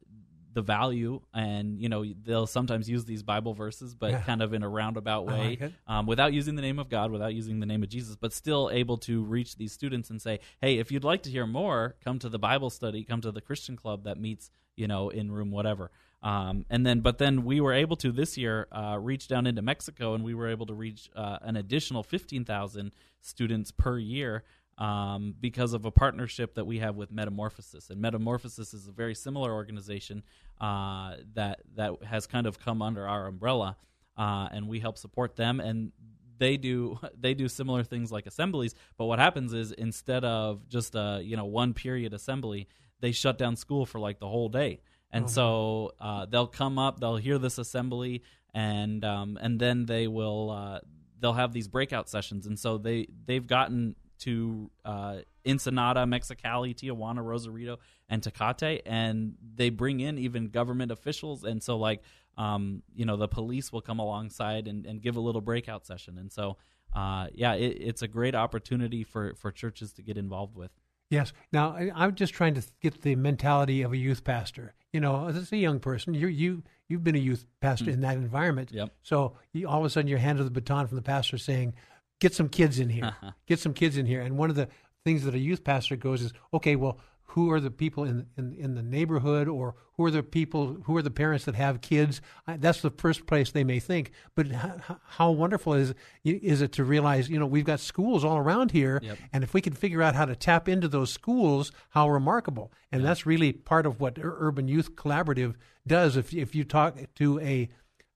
[0.54, 4.22] the value and you know they'll sometimes use these bible verses but yeah.
[4.22, 7.36] kind of in a roundabout way like um, without using the name of god without
[7.36, 10.80] using the name of jesus but still able to reach these students and say hey
[10.80, 13.76] if you'd like to hear more come to the bible study come to the christian
[13.76, 15.91] club that meets you know in room whatever
[16.22, 19.62] um, and then, but then we were able to this year uh, reach down into
[19.62, 22.92] Mexico, and we were able to reach uh, an additional fifteen thousand
[23.22, 24.44] students per year.
[24.80, 27.90] um, because of a partnership that we have with Metamorphosis.
[27.90, 30.24] And Metamorphosis is a very similar organization
[30.62, 33.76] uh, that that has kind of come under our umbrella,
[34.18, 35.60] uh, and we help support them.
[35.60, 35.92] And
[36.38, 38.74] they do they do similar things like assemblies.
[38.98, 42.68] But what happens is instead of just a you know one period assembly,
[43.02, 44.80] they shut down school for like the whole day.
[45.12, 49.86] And Oh, so uh, they'll come up, they'll hear this assembly, and um, and then
[49.86, 50.80] they will uh,
[51.20, 52.45] they'll have these breakout sessions.
[52.45, 57.78] And so they they've gotten to uh, Ensenada, Mexicali, Tijuana, Rosarito,
[58.10, 61.43] and Tecate, and they bring in even government officials.
[61.43, 62.01] And so like
[62.38, 66.18] um, you know the police will come alongside and, and give a little breakout session.
[66.18, 66.57] And so
[66.93, 70.72] uh, yeah, it, it's a great opportunity for for churches to get involved with.
[71.10, 71.34] Yes.
[71.51, 74.74] Now I, I'm just trying to get the mentality of a youth pastor.
[74.93, 77.93] You know, as a young person, you you you've been a youth pastor Mm.
[77.93, 78.72] in that environment.
[78.72, 78.89] Yep.
[79.03, 81.74] So you, all of a sudden, you're handed the baton from the pastor saying,
[82.20, 83.16] "Get some kids in here.
[83.47, 84.68] Get some kids in here." And one of the
[85.05, 86.99] things that a youth pastor goes is, "Okay, well,
[87.34, 90.96] who are the people in in, in the neighborhood, or who are the people, who
[90.98, 94.12] are the parents that have kids?" I, that's the first place they may think.
[94.36, 98.38] But how, how wonderful is is it to realize, you know, we've got schools all
[98.38, 99.18] around here, Yep.
[99.34, 102.72] and if we can figure out how to tap into those schools, how remarkable!
[102.92, 105.56] And that's really part of what Urban Youth Collaborative
[105.86, 106.18] does.
[106.18, 107.70] If if you talk to a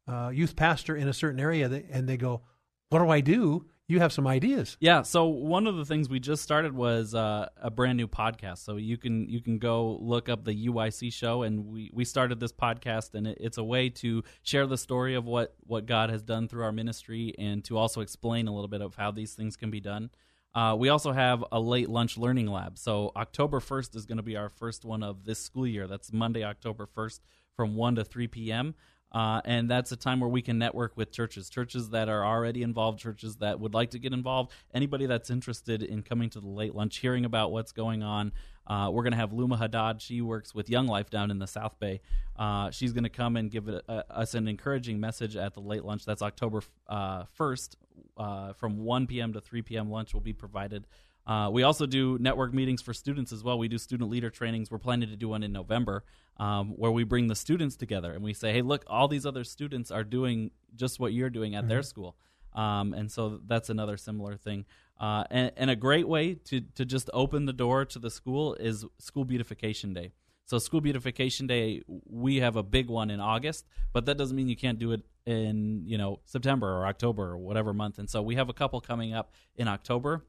[0.07, 2.41] uh, youth pastor in a certain area, that, and they go,
[2.89, 4.77] "What do I do?" You have some ideas.
[4.79, 5.01] Yeah.
[5.01, 8.59] So one of the things we just started was uh, a brand new podcast.
[8.59, 12.39] So you can you can go look up the UYC show, and we we started
[12.39, 16.09] this podcast, and it, it's a way to share the story of what what God
[16.11, 19.34] has done through our ministry, and to also explain a little bit of how these
[19.34, 20.09] things can be done.
[20.55, 22.77] Uh, we also have a late lunch learning lab.
[22.77, 25.88] So October 1st is going to be our first one of this school year.
[25.88, 27.21] That's Monday, October 1st
[27.55, 28.75] from 1 to 3 p.m.
[29.14, 32.64] Uh, and that's a time where we can network with churches, churches that are already
[32.64, 36.47] involved, churches that would like to get involved, anybody that's interested in coming to the
[36.47, 38.32] late lunch, hearing about what's going on.
[38.66, 40.01] Uh, we're going to have Luma Haddad.
[40.01, 42.01] She works with Young Life down in the South Bay.
[42.38, 45.84] Uh, she's going to come and give uh, us an encouraging message at the late
[45.84, 46.05] lunch.
[46.05, 47.76] That's October uh, 1st
[48.18, 49.34] uh, from 1 p.m.
[49.34, 49.91] to 3 p.m.
[49.91, 50.88] Lunch will be provided.
[51.26, 53.57] Uh, we also do network meetings for students as well.
[53.57, 54.69] We do student leader trainings.
[54.69, 56.03] We're planning to do one in November
[56.38, 59.43] um, where we bring the students together and we say, hey, look, all these other
[59.43, 61.86] students are doing just what you're doing at their Mhm.
[61.86, 62.15] school.
[62.53, 64.65] Um, and so that's another similar thing.
[64.99, 68.55] Uh, and, and a great way to, to just open the door to the school
[68.55, 70.11] is School Beautification Day.
[70.45, 74.49] So, School Beautification Day, we have a big one in August, but that doesn't mean
[74.49, 77.97] you can't do it in you know September or October or whatever month.
[77.97, 80.26] And so we have a couple coming up in October.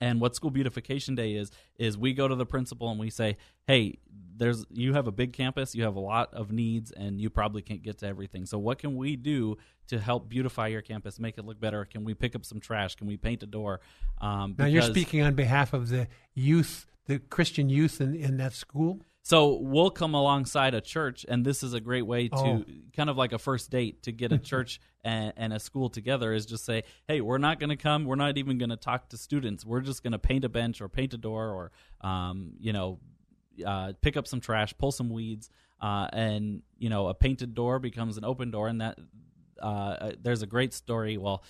[0.00, 3.36] And what School Beautification Day is is we go to the principal and we say,
[3.66, 3.98] "Hey,
[4.36, 7.62] there's you have a big campus, you have a lot of needs, and you probably
[7.62, 8.46] can't get to everything.
[8.46, 11.84] So what can we do to help beautify your campus, make it look better?
[11.84, 12.94] Can we pick up some trash?
[12.94, 13.80] Can we paint a door?"
[14.20, 18.54] Um, Now you're speaking on behalf of the youth, the Christian youth in, in that
[18.54, 19.00] school.
[19.30, 22.64] So we'll come alongside a church, and this is a great way to Oh.
[22.96, 26.32] kind of like a first date to get a church and, and a school together.
[26.32, 28.06] Is just say, hey, we're not going to come.
[28.06, 29.64] We're not even going to talk to students.
[29.64, 31.70] We're just going to paint a bench or paint a door or,
[32.00, 32.98] um, you know,
[33.64, 35.48] uh, pick up some trash, pull some weeds,
[35.80, 38.98] uh, and you know, a painted door becomes an open door, and that
[39.62, 41.18] uh, there's a great story.
[41.18, 41.44] Well,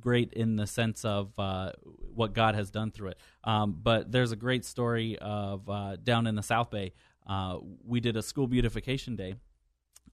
[0.00, 1.72] great in the sense of uh,
[2.14, 3.18] what God has done through it.
[3.44, 6.92] Um, but there's a great story of uh, down in the South Bay.
[7.28, 9.34] Uh, we did a school beautification day,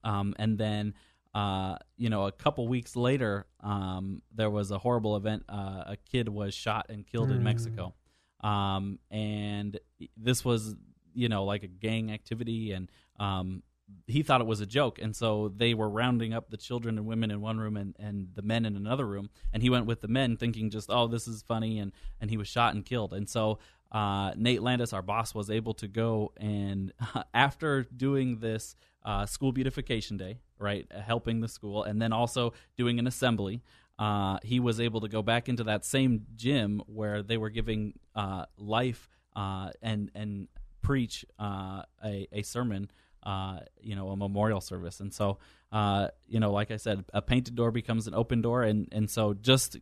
[0.04, 0.94] um, and then
[1.34, 5.44] uh, you know a couple weeks later, um, there was a horrible event.
[5.50, 7.44] Uh, a kid was shot and killed in Mm.
[7.44, 7.94] Mexico,
[8.42, 9.80] um, and
[10.18, 10.76] this was
[11.14, 12.92] you know like a gang activity and.
[13.20, 13.64] Um,
[14.08, 17.06] he thought it was a joke, and so they were rounding up the children and
[17.06, 19.30] women in one room and, and the men in another room.
[19.54, 22.36] And he went with the men, thinking just, "Oh, this is funny," and and he
[22.38, 23.14] was shot and killed.
[23.14, 23.60] And so
[23.96, 26.92] uh, Nate Landis, our boss, was able to go and
[27.34, 28.76] after doing this
[29.06, 33.64] uh, school beautification day, right, uh, helping the school, and then also doing an assembly.
[33.98, 37.94] Uh, he was able to go back into that same gym where they were giving
[38.16, 40.50] uh, life uh, and and
[40.82, 42.90] preach a, a sermon
[43.26, 45.00] uh, you know, a memorial service.
[45.00, 45.40] And so,
[45.72, 48.62] uh, you know, like I said, a painted door becomes an open door.
[48.62, 49.78] And, and so just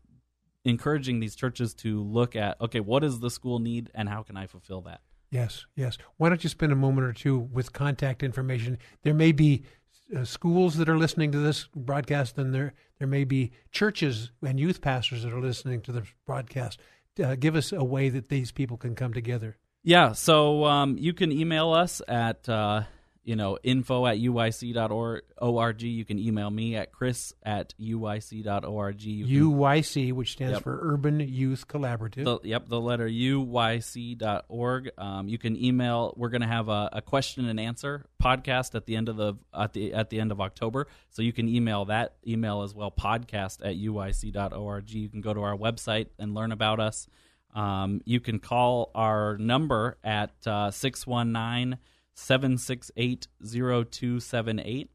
[0.66, 4.38] encouraging these churches to look at, okay, what does the school need and how can
[4.38, 5.02] I fulfill that?
[5.30, 5.98] Yes, yes.
[6.18, 8.78] Why don't you spend a moment or two with contact information?
[9.02, 9.64] There may be
[10.16, 14.60] uh, schools that are listening to this broadcast, and there there may be churches and
[14.60, 16.80] youth pastors that are listening to this broadcast.
[17.22, 19.58] Uh, give us a way that these people can come together.
[19.82, 22.84] Yeah, so um, you can email us at uh,
[23.26, 25.82] you know, info at uyc.org.
[25.82, 29.02] You can email me at chris at uyc.org.
[29.02, 30.64] You can, UYC, which stands Yep.
[30.64, 32.26] for Urban Youth Collaborative.
[32.26, 34.92] the, yep, the letter uyc.org.
[34.98, 36.14] Um, you can email.
[36.18, 39.34] We're going to have a, a question and answer podcast at the end of the
[39.54, 40.88] at the at the end of October.
[41.10, 42.92] So you can email that email as well.
[42.92, 44.90] Podcast at uyc.org.
[44.90, 47.08] You can go to our website and learn about us.
[47.56, 54.90] Um, you can call our number at uh, 619 768 0278.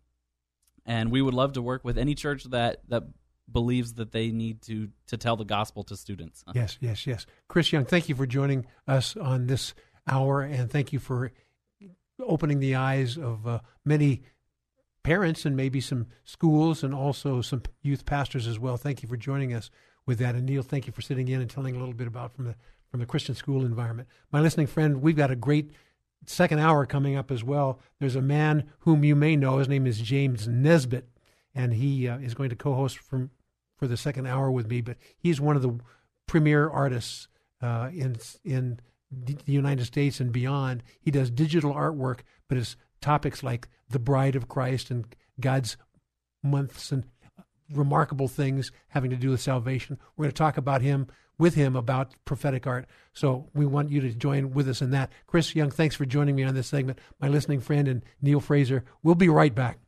[0.87, 3.03] And we would love to work with any church that, that
[3.51, 6.45] believes that they need to, to tell the gospel to students.
[6.55, 7.27] Yes, yes, yes.
[7.49, 9.75] Chris Young, thank you for joining us on this
[10.07, 11.33] hour, and thank you for
[12.21, 14.23] opening the eyes of uh, many
[15.03, 18.77] parents and maybe some schools and also some youth pastors as well.
[18.77, 19.71] Thank you for joining us
[20.07, 20.35] with that.
[20.35, 22.57] And Neil, thank you for sitting in and telling a little bit about from the
[22.91, 24.09] from the Christian school environment.
[24.33, 25.73] My listening friend, we've got a great
[26.27, 27.81] second hour coming up as well.
[28.01, 29.59] There's a man whom you may know.
[29.59, 31.09] His name is James Nesbit,
[31.55, 33.31] and he uh, is going to co-host from
[33.77, 34.81] for the second hour with me.
[34.81, 35.79] But he's one of the
[36.27, 37.29] premier artists
[37.62, 40.83] uh, in in the United States and beyond.
[41.01, 45.07] He does digital artwork, but it's topics like the Bride of Christ and
[45.41, 45.77] God's
[46.43, 47.05] months and
[47.73, 49.99] remarkable things having to do with salvation.
[50.16, 51.07] We're going to talk about him
[51.39, 52.86] with him about prophetic art.
[53.12, 55.11] So we want you to join with us in that.
[55.26, 56.99] Chris Young, thanks for joining me on this segment.
[57.20, 58.84] My listening friend and Neil Fraser.
[59.03, 59.78] We'll be right back.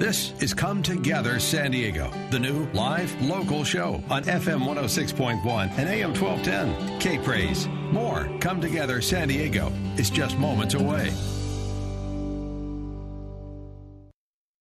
[0.00, 5.44] This is Come Together San Diego, the new live local show on FM 106.1
[5.76, 7.00] and AM 1210.
[7.00, 7.68] K Praise.
[7.92, 11.12] More Come Together San Diego is just moments away.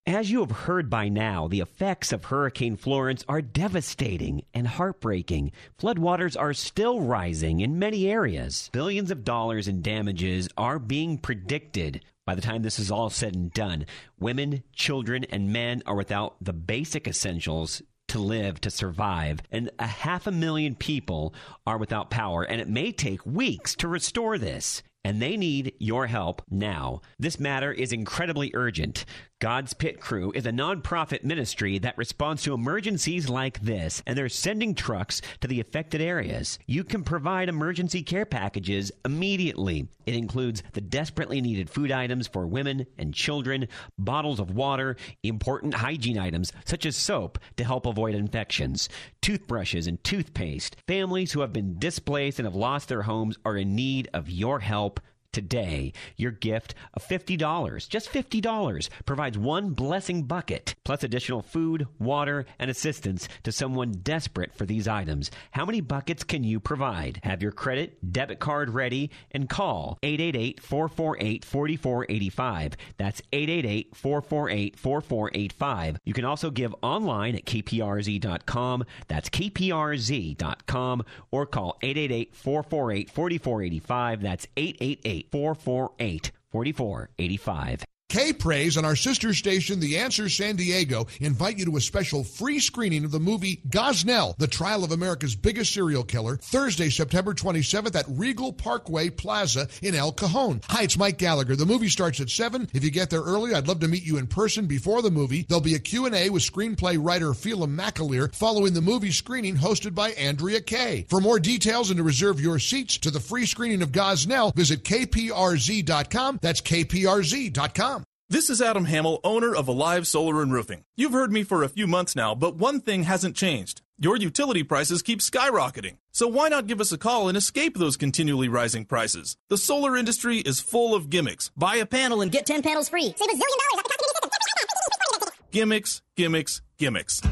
[0.10, 5.52] As you have heard by now, the effects of Hurricane Florence are devastating and heartbreaking.
[5.80, 8.72] Floodwaters are still rising in many areas.
[8.74, 12.04] Billions of dollars in damages are being predicted.
[12.26, 13.86] By the time this is all said and done,
[14.20, 19.86] women, children, and men are without the basic essentials to live, to survive, and a
[19.86, 21.36] half a million people
[21.68, 24.82] are without power, and it may take weeks to restore this.
[25.06, 27.00] And they need your help now.
[27.18, 29.06] This matter is incredibly urgent.
[29.40, 34.28] God's Pit Crew is a nonprofit ministry that responds to emergencies like this, and they're
[34.28, 36.60] sending trucks to the affected areas.
[36.68, 39.88] You can provide emergency care packages immediately.
[40.06, 45.76] It includes the desperately needed food items for women and children, bottles of water, important
[45.76, 48.90] hygiene items such as soap to help avoid infections,
[49.22, 50.76] toothbrushes and toothpaste.
[50.86, 54.60] Families who have been displaced and have lost their homes are in need of your
[54.60, 55.00] help
[55.32, 55.94] today.
[56.18, 62.70] Your gift of $50, just $50, provides one blessing bucket, plus additional food, water, and
[62.72, 65.32] assistance to someone desperate for these items.
[65.52, 67.20] How many buckets can you provide?
[67.24, 72.74] Have your credit, debit card ready and call 888 448 4485.
[72.98, 75.98] That's 888 448 4485.
[76.06, 78.86] You can also give online at kprz.com.
[79.08, 84.22] That's kprz.com or call 888 448 4485.
[84.22, 87.84] That's 888 448 4485.
[88.10, 92.24] K Praise and our sister station, The Answer San Diego, invite you to a special
[92.24, 97.36] free screening of the movie Gosnell, the trial of America's biggest serial killer, Thursday, September
[97.36, 100.62] 27th at Regal Parkway Plaza in El Cajon.
[100.70, 101.56] Hi, it's Mike Gallagher.
[101.56, 102.68] The movie starts at 7.
[102.74, 105.46] If you get there early, I'd love to meet you in person before the movie.
[105.48, 110.10] There'll be a Q&A with screenplay writer Phelan McAleer following the movie screening hosted by
[110.12, 111.06] Andrea Kay.
[111.10, 114.84] For more details and to reserve your seats to the free screening of Gosnell, visit
[114.84, 116.40] kprz.com.
[116.42, 117.99] That's kprz.com.
[118.32, 120.84] This is Adam Hamill, owner of Alive Solar and Roofing.
[120.96, 123.82] You've heard me for a few months now, but one thing hasn't changed.
[123.98, 125.98] Your utility prices keep skyrocketing.
[126.12, 129.36] So why not give us a call and escape those continually rising prices?
[129.50, 131.50] The solar industry is full of gimmicks.
[131.58, 133.16] Buy a panel and get 10 panels free.
[133.18, 135.32] Save a zillion dollars.
[135.50, 137.24] Gimmicks, gimmicks, gimmicks.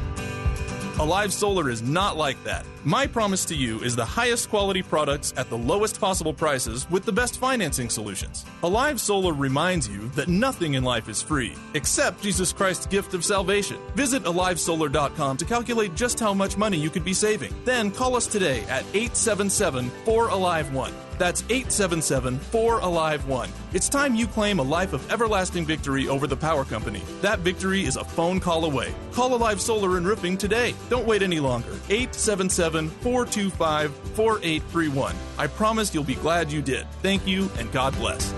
[0.98, 2.66] Alive Solar is not like that.
[2.84, 7.04] My promise to you is the highest quality products at the lowest possible prices with
[7.04, 8.46] the best financing solutions.
[8.62, 13.24] Alive Solar reminds you that nothing in life is free, except Jesus Christ's gift of
[13.24, 13.78] salvation.
[13.96, 17.52] Visit alivesolar.com to calculate just how much money you could be saving.
[17.64, 20.92] Then call us today at 877 4 Alive 1.
[21.18, 23.50] That's 877 4 Alive 1.
[23.72, 27.02] It's time you claim a life of everlasting victory over the power company.
[27.20, 28.94] That victory is a phone call away.
[29.12, 30.74] Call Alive Solar and Roofing today.
[30.88, 31.72] Don't wait any longer.
[31.88, 35.16] 877 425 4831.
[35.38, 36.86] I promise you'll be glad you did.
[37.02, 38.32] Thank you and God bless.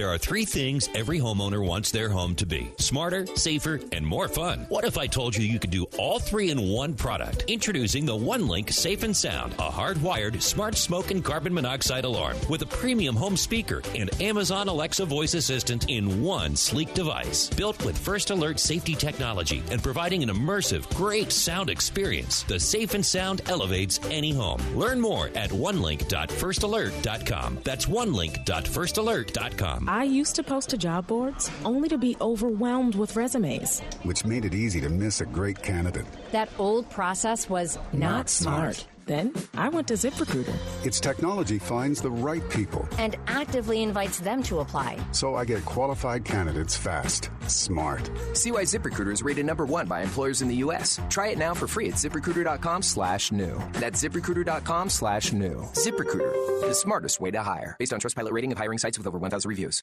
[0.00, 4.28] There are three things every homeowner wants their home to be smarter, safer, and more
[4.28, 4.64] fun.
[4.70, 7.44] What if I told you you could do all three in one product?
[7.48, 12.62] Introducing the OneLink Safe and Sound, a hardwired smart smoke and carbon monoxide alarm with
[12.62, 17.50] a premium home speaker and Amazon Alexa voice assistant in one sleek device.
[17.50, 22.94] Built with First Alert safety technology and providing an immersive, great sound experience, the Safe
[22.94, 24.62] and Sound elevates any home.
[24.74, 27.58] Learn more at onelink.firstalert.com.
[27.64, 29.89] That's onelink.firstalert.com.
[29.90, 33.80] I used to post to job boards only to be overwhelmed with resumes.
[34.04, 36.06] Which made it easy to miss a great candidate.
[36.30, 38.76] That old process was not, not smart.
[38.76, 38.86] smart.
[39.10, 40.54] Then I went to ZipRecruiter.
[40.86, 44.98] Its technology finds the right people and actively invites them to apply.
[45.10, 47.28] So I get qualified candidates fast.
[47.48, 48.08] Smart.
[48.34, 51.00] See why ZipRecruiter is rated number one by employers in the U.S.
[51.08, 53.60] Try it now for free at ziprecruiter.com slash new.
[53.72, 55.56] That's ziprecruiter.com slash new.
[55.72, 57.74] ZipRecruiter, the smartest way to hire.
[57.80, 59.82] Based on Trustpilot rating of hiring sites with over 1,000 reviews.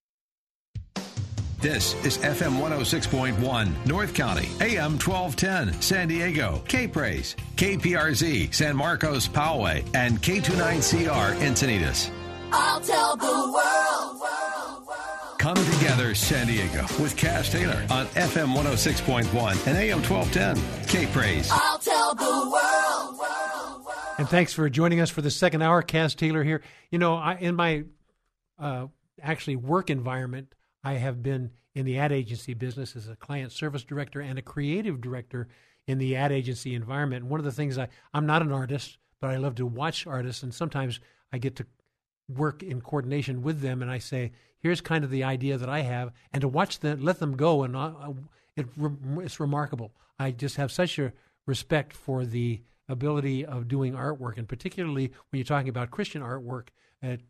[1.68, 9.28] This is FM 106.1, North County, AM 1210, San Diego, K Praise, KPRZ, San Marcos,
[9.28, 12.10] Poway, and K29CR, Encinitas.
[12.54, 14.88] I'll tell the world.
[15.40, 21.50] Come together, San Diego, with Kaz Taylor on FM 106.1 and AM 1210, K Praise.
[21.52, 23.86] I'll tell the world.
[24.20, 25.84] And thanks for joining us for the second hour.
[25.84, 26.64] Kaz Taylor here.
[26.92, 27.84] You know, I, in my
[28.58, 28.88] uh,
[29.22, 30.54] actually work environment,
[30.88, 34.42] I have been in the ad agency business as a client service director and a
[34.42, 35.50] creative director
[35.86, 37.24] in the ad agency environment.
[37.24, 40.08] And one of the things I, I'm not an artist, but I love to watch
[40.08, 41.02] artists, and sometimes
[41.34, 41.66] I get to
[42.30, 45.82] work in coordination with them, and I say, here's kind of the idea that I
[45.82, 48.14] have, and to watch them, let them go, and uh,
[48.56, 48.68] it,
[49.18, 49.92] it's remarkable.
[50.18, 51.12] I just have such a
[51.46, 56.70] respect for the ability of doing artwork, and particularly when you're talking about Christian artwork,
[57.02, 57.22] it,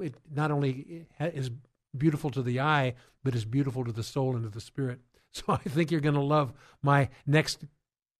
[0.00, 1.50] it not only is
[1.96, 5.00] beautiful to the eye, but is beautiful to the soul and to the spirit.
[5.34, 7.64] So I think you're going to love my next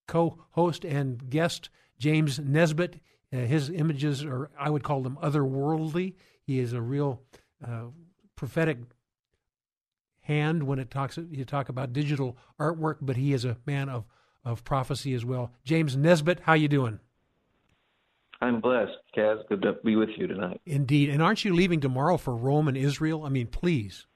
[0.08, 1.68] co-host and guest,
[1.98, 3.02] James Nesbit.
[3.30, 6.14] Uh, his images are, I would call them otherworldly.
[6.42, 7.20] He is a real
[7.62, 7.88] uh,
[8.34, 8.78] prophetic
[10.22, 14.04] hand when it talks you talk about digital artwork, but he is a man of
[14.44, 15.52] of prophecy as well.
[15.64, 16.98] James Nesbit, how you doing?
[18.43, 19.38] I'm blessed, Kaz.
[19.49, 20.61] Good to be with you tonight.
[20.66, 21.11] Indeed.
[21.11, 23.24] And aren't you leaving tomorrow for Rome and Israel?
[23.24, 24.07] I mean, please.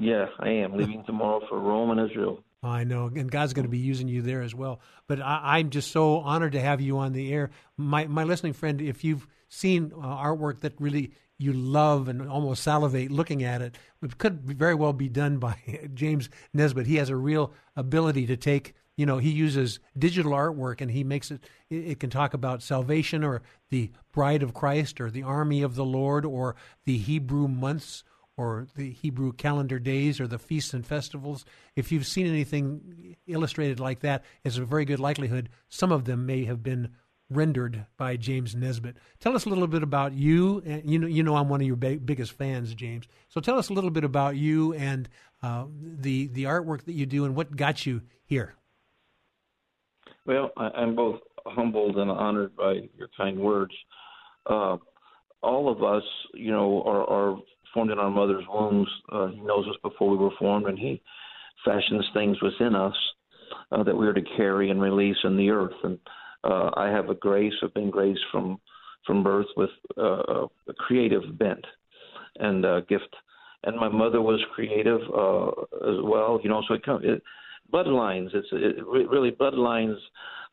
[0.00, 2.42] Yeah, I am leaving tomorrow for Rome and Israel.
[2.64, 4.80] I know, and God's going to be using you there as well.
[5.06, 8.52] But I, am just so honored to have you on the air, my my listening
[8.54, 8.80] friend.
[8.80, 13.76] If you've seen uh, artwork that really you love and almost salivate looking at it,
[14.02, 15.56] it could very well be done by
[15.94, 16.86] James Nesbit.
[16.86, 21.04] He has a real ability to take you know he uses digital artwork and he
[21.04, 25.62] makes it it can talk about salvation or the bride of christ or the army
[25.62, 28.04] of the lord or the hebrew months
[28.36, 31.44] or the hebrew calendar days or the feasts and festivals
[31.76, 36.26] if you've seen anything illustrated like that it's a very good likelihood some of them
[36.26, 36.90] may have been
[37.34, 38.96] rendered by James Nesbit.
[39.18, 40.62] Tell us a little bit about you.
[40.84, 43.06] You know, you know, I'm one of your ba- biggest fans, James.
[43.28, 45.08] So tell us a little bit about you and
[45.42, 48.54] uh, the the artwork that you do and what got you here.
[50.24, 53.72] Well, I, am both humbled and honored by your kind words.
[54.46, 54.76] Uh,
[55.42, 56.04] all of us,
[56.34, 57.38] you know, are, are
[57.74, 58.88] formed in our mother's wombs.
[59.10, 61.02] Uh, he knows us before we were formed, and He
[61.64, 62.94] fashions things within us
[63.72, 65.74] uh, that we are to carry and release in the earth.
[65.82, 65.98] And
[66.44, 68.60] uh, I have a grace, I've been graced from
[69.04, 71.64] from birth with uh, a creative bent
[72.36, 73.12] and uh, gift.
[73.64, 75.48] And my mother was creative uh,
[75.90, 76.62] as well, you know.
[76.68, 77.04] So it, comes.
[77.72, 78.34] Bloodlines.
[78.34, 79.96] It's it, really bloodlines.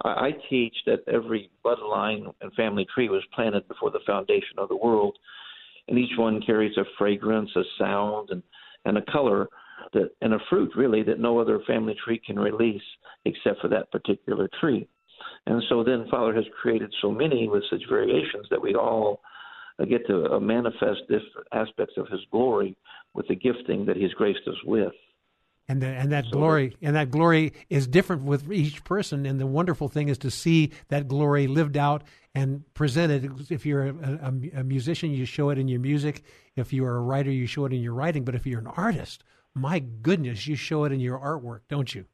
[0.04, 4.78] I teach that every bloodline and family tree was planted before the foundation of the
[4.78, 5.18] world,
[5.88, 8.42] and each one carries a fragrance, a sound, and
[8.86, 9.50] and a color
[9.94, 12.82] that and a fruit really that no other family tree can release
[13.26, 14.88] except for that particular tree.
[15.46, 19.22] And so then Father has created so many with such variations that we all
[19.90, 22.76] get to manifest different aspects of His glory
[23.14, 24.94] with the gifting that He's graced us with
[25.70, 29.26] and the, and that glory and that glory is different with each person.
[29.28, 32.04] And the wonderful thing is to see that glory lived out
[32.34, 33.52] and presented.
[33.52, 36.24] If you're a, a, a, musician you show it in your music.
[36.56, 38.26] If you're a writer you show it in your writing.
[38.26, 39.24] But if you're an artist
[39.54, 42.06] my goodness you show it in your artwork don't you?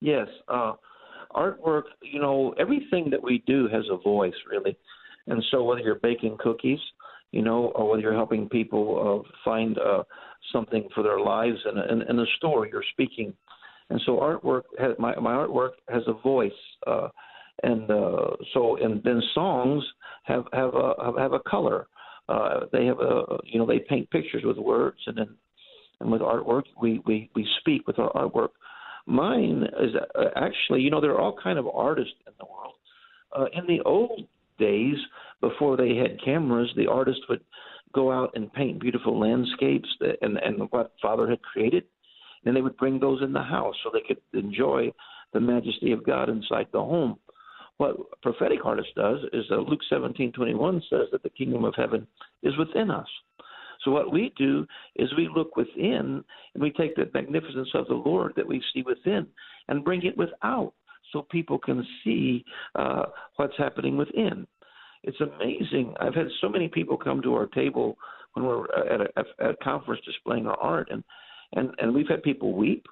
[0.00, 0.72] Yes uh,
[1.34, 4.76] artwork you know everything that we do has a voice really.
[5.26, 6.78] And so whether you're baking cookies
[7.36, 10.02] you know, or whether you're helping people uh, find uh,
[10.52, 13.34] something for their lives in in, in a store, you're speaking.
[13.90, 16.50] And so artwork, has, my my artwork has a voice,
[16.86, 17.08] uh,
[17.62, 19.84] and uh, so and then songs
[20.24, 21.88] have have a have a color.
[22.28, 25.28] Uh, they have a you know they paint pictures with words and then
[26.00, 28.50] and with artwork we we we speak with our artwork.
[29.04, 32.74] Mine is uh, actually you know there are all kind of artists in the world.
[33.36, 34.26] Uh, in the old
[34.58, 34.96] days
[35.40, 37.40] before they had cameras, the artist would
[37.94, 41.84] go out and paint beautiful landscapes that, and and what Father had created.
[42.44, 44.92] And they would bring those in the house so they could enjoy
[45.32, 47.18] the majesty of God inside the home.
[47.78, 51.74] What prophetic artist does is uh, Luke seventeen twenty one says that the kingdom of
[51.76, 52.06] heaven
[52.42, 53.08] is within us.
[53.84, 54.66] So what we do
[54.96, 56.24] is we look within
[56.54, 59.26] and we take the magnificence of the Lord that we see within
[59.68, 60.72] and bring it without
[61.12, 63.04] so people can see uh,
[63.36, 64.46] what's happening within.
[65.02, 65.94] It's amazing.
[66.00, 67.96] I've had so many people come to our table
[68.34, 71.04] when we're at a, at a conference displaying our art, and
[71.54, 72.86] and and we've had people weep.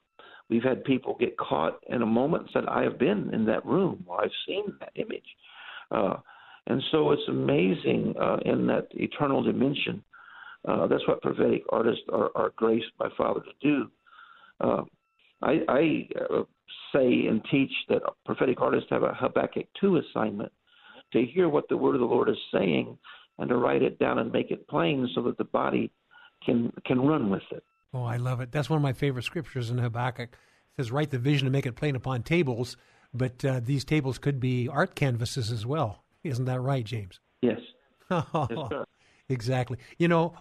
[0.48, 3.66] We've had people get caught in a moment and said, "I have been in that
[3.66, 4.06] room.
[4.10, 5.36] I've seen that image."
[5.90, 6.16] Uh,
[6.66, 10.02] and so it's amazing uh, in that eternal dimension.
[10.66, 13.90] Uh, that's what prophetic artists are, are graced by Father to do.
[15.42, 16.42] I, I uh,
[16.92, 20.52] say and teach that prophetic artists have a Habakkuk 2 assignment
[21.12, 22.96] to hear what the word of the Lord is saying
[23.38, 25.90] and to write it down and make it plain so that the body
[26.44, 27.64] can can run with it.
[27.92, 28.52] Oh, I love it.
[28.52, 30.30] That's one of my favorite scriptures in Habakkuk.
[30.32, 32.76] It says, "Write the vision and make it plain upon tables."
[33.12, 36.02] But uh, these tables could be art canvases as well.
[36.24, 37.20] Isn't that right, James?
[37.40, 37.60] Yes.
[38.10, 38.84] yes
[39.28, 39.78] exactly.
[39.98, 40.34] You know,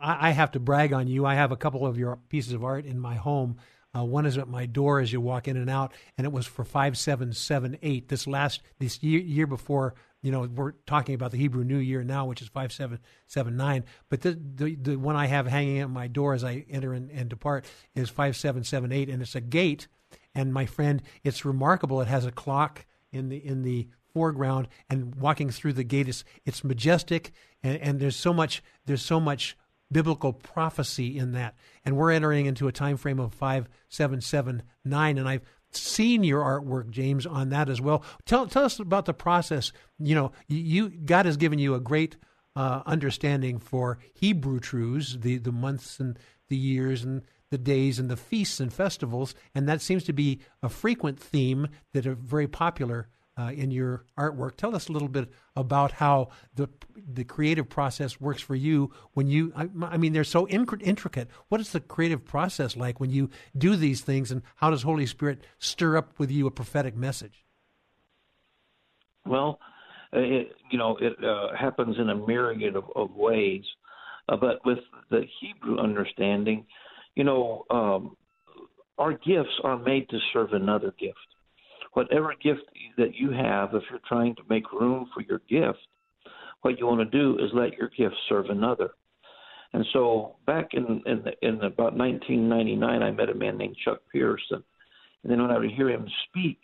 [0.00, 1.26] I, I have to brag on you.
[1.26, 3.56] I have a couple of your pieces of art in my home
[3.96, 6.46] uh, one is at my door as you walk in and out, and it was
[6.46, 8.08] for five seven seven eight.
[8.08, 12.02] This last this year year before, you know, we're talking about the Hebrew New Year
[12.02, 13.84] now, which is five seven seven nine.
[14.08, 17.10] But the the, the one I have hanging at my door as I enter and,
[17.10, 19.88] and depart is five seven seven eight, and it's a gate.
[20.34, 22.00] And my friend, it's remarkable.
[22.00, 26.24] It has a clock in the in the foreground, and walking through the gate is
[26.44, 27.32] it's majestic,
[27.62, 29.56] and, and there's so much there's so much
[29.92, 31.54] biblical prophecy in that.
[31.84, 37.26] And we're entering into a time frame of 5779 and I've seen your artwork James
[37.26, 38.04] on that as well.
[38.26, 39.72] Tell tell us about the process.
[39.98, 42.16] You know, you God has given you a great
[42.54, 48.10] uh, understanding for Hebrew truths, the the months and the years and the days and
[48.10, 52.48] the feasts and festivals, and that seems to be a frequent theme that are very
[52.48, 53.08] popular
[53.42, 54.56] uh, in your artwork.
[54.56, 56.68] Tell us a little bit about how the
[57.14, 59.52] the creative process works for you when you.
[59.56, 61.28] I, I mean, they're so intricate.
[61.48, 65.06] What is the creative process like when you do these things, and how does Holy
[65.06, 67.44] Spirit stir up with you a prophetic message?
[69.24, 69.58] Well,
[70.12, 73.64] it, you know, it uh, happens in a myriad of, of ways,
[74.28, 74.78] uh, but with
[75.10, 76.66] the Hebrew understanding,
[77.14, 78.16] you know, um,
[78.98, 81.18] our gifts are made to serve another gift
[81.92, 82.62] whatever gift
[82.96, 85.78] that you have, if you're trying to make room for your gift,
[86.62, 88.90] what you want to do is let your gift serve another.
[89.72, 94.42] And so back in in, in about 1999, I met a man named Chuck Pierce,
[94.50, 94.62] and
[95.24, 96.58] then when I would hear him speak,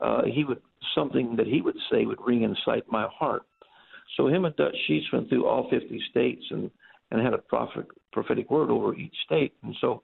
[0.00, 0.60] uh, he would
[0.94, 3.42] something that he would say would ring inside my heart.
[4.16, 6.70] So him and Dutch Sheets went through all 50 states and
[7.12, 9.52] and had a prophet, prophetic word over each state.
[9.62, 10.02] And so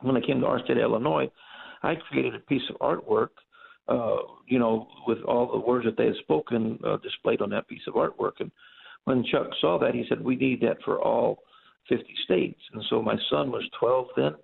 [0.00, 1.30] when I came to our state, Illinois,
[1.82, 3.30] I created a piece of artwork
[3.88, 7.68] uh, you know, with all the words that they had spoken uh, displayed on that
[7.68, 8.32] piece of artwork.
[8.40, 8.50] And
[9.04, 11.38] when Chuck saw that, he said, "We need that for all
[11.88, 14.34] 50 states." And so my son was 12 then,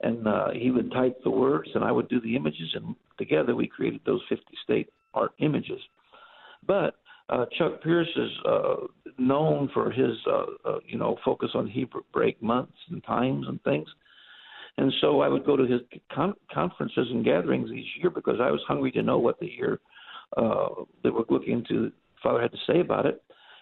[0.00, 3.54] and uh, he would type the words, and I would do the images, and together
[3.54, 5.80] we created those 50 state art images.
[6.66, 6.96] But
[7.28, 8.74] uh, Chuck Pierce is uh,
[9.18, 13.62] known for his, uh, uh, you know, focus on Hebrew break months and times and
[13.62, 13.88] things.
[14.78, 15.80] And so I would go to his
[16.14, 19.80] con- conferences and gatherings each year because I was hungry to know what the year
[20.36, 20.68] uh,
[21.02, 21.90] that we're looking to
[22.22, 23.20] Father had to say about it.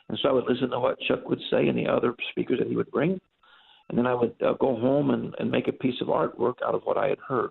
[0.08, 2.68] And so I would listen to what Chuck would say and the other speakers that
[2.68, 3.18] he would bring.
[3.88, 6.74] And then I would uh, go home and, and make a piece of artwork out
[6.74, 7.50] of what I had heard.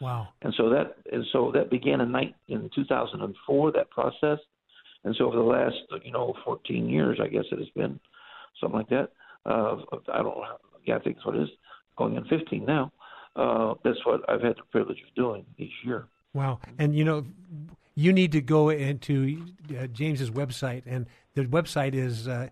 [0.00, 0.28] Wow.
[0.40, 4.38] And so that and so that began in night in 2004 that process.
[5.04, 8.00] And so over the last you know 14 years, I guess it has been
[8.58, 9.10] something like that.
[9.44, 9.76] Uh,
[10.12, 10.44] I don't know.
[10.86, 11.50] Yeah, I think that's what it is.
[11.98, 12.90] Going on 15 now
[13.36, 16.06] uh, that's what I've had the privilege of doing each year.
[16.34, 16.60] Wow.
[16.78, 17.24] And, you know,
[17.94, 19.44] you need to go into
[19.78, 22.48] uh, James's website, and the website is uh,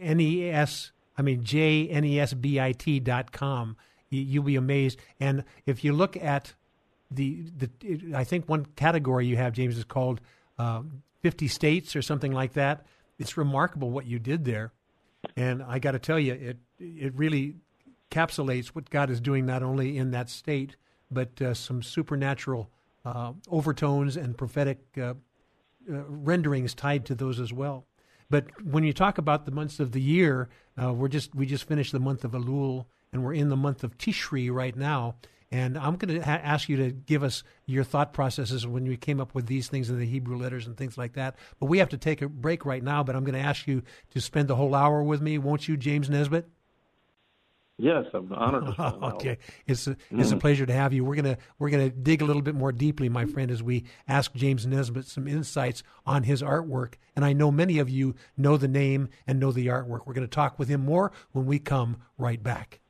[0.00, 3.76] NES, I mean, J-N-E-S-B-I-T dot com.
[4.10, 4.98] You'll be amazed.
[5.20, 6.54] And if you look at
[7.10, 10.20] the, the I think one category you have, James, is called
[10.58, 10.82] uh,
[11.22, 12.86] 50 states or something like that.
[13.18, 14.72] It's remarkable what you did there.
[15.36, 17.56] And I got to tell you, it it really
[18.10, 20.76] encapsulates what God is doing not only in that state,
[21.10, 22.70] but uh, some supernatural
[23.04, 25.14] uh, overtones and prophetic uh, uh,
[25.86, 27.86] renderings tied to those as well.
[28.30, 30.48] But when you talk about the months of the year,
[30.80, 33.82] uh, we're just we just finished the month of Elul, and we're in the month
[33.84, 35.16] of Tishri right now.
[35.50, 38.98] And I'm going to ha- ask you to give us your thought processes when you
[38.98, 41.36] came up with these things in the Hebrew letters and things like that.
[41.58, 43.02] But we have to take a break right now.
[43.02, 45.78] But I'm going to ask you to spend the whole hour with me, won't you,
[45.78, 46.50] James Nesbit?
[47.80, 48.74] Yes, I'm honored.
[48.78, 50.40] okay, it's a, it's a mm.
[50.40, 51.04] pleasure to have you.
[51.04, 54.34] We're gonna we're gonna dig a little bit more deeply, my friend, as we ask
[54.34, 56.94] James Nesbit some insights on his artwork.
[57.14, 60.06] And I know many of you know the name and know the artwork.
[60.06, 62.80] We're going to talk with him more when we come right back.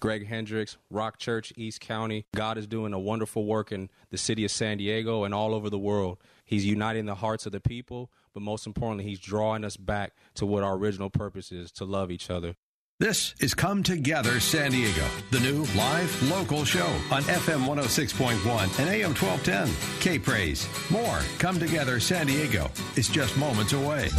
[0.00, 2.24] Greg Hendricks, Rock Church, East County.
[2.34, 5.68] God is doing a wonderful work in the city of San Diego and all over
[5.68, 6.16] the world.
[6.46, 10.46] He's uniting the hearts of the people, but most importantly, He's drawing us back to
[10.46, 12.56] what our original purpose is to love each other.
[13.00, 18.90] This is Come Together San Diego, the new live local show on FM 106.1 and
[18.90, 19.74] AM 1210.
[20.00, 20.68] K Praise.
[20.90, 24.10] More Come Together San Diego is just moments away.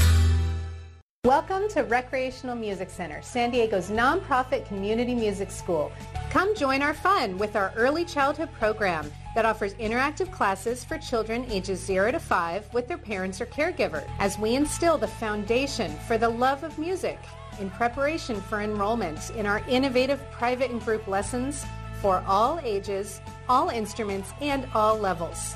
[1.23, 5.91] Welcome to Recreational Music Center, San Diego's nonprofit community music school.
[6.31, 11.45] Come join our fun with our early childhood program that offers interactive classes for children
[11.51, 16.17] ages 0 to 5 with their parents or caregiver as we instill the foundation for
[16.17, 17.19] the love of music
[17.59, 21.65] in preparation for enrollment in our innovative private and group lessons
[22.01, 25.55] for all ages, all instruments, and all levels.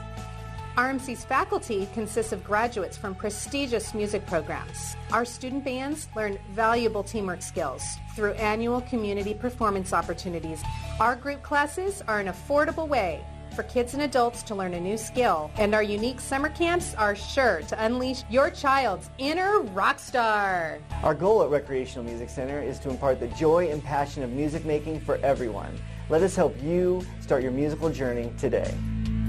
[0.77, 4.97] RMC's faculty consists of graduates from prestigious music programs.
[5.13, 7.81] Our student bands learn valuable teamwork skills
[8.13, 10.61] through annual community performance opportunities.
[10.99, 13.23] Our group classes are an affordable way
[13.55, 17.15] for kids and adults to learn a new skill, and our unique summer camps are
[17.15, 20.79] sure to unleash your child's inner rock star.
[21.03, 24.65] Our goal at Recreational Music Center is to impart the joy and passion of music
[24.65, 25.79] making for everyone.
[26.09, 28.75] Let us help you start your musical journey today.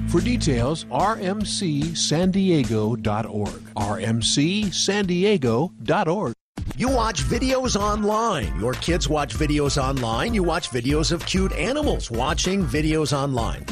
[0.08, 3.60] For details, rmcsandiego.org.
[3.76, 6.32] rmcsandiego.org.
[6.76, 8.60] You watch videos online.
[8.60, 10.34] Your kids watch videos online.
[10.34, 13.64] You watch videos of cute animals watching videos online.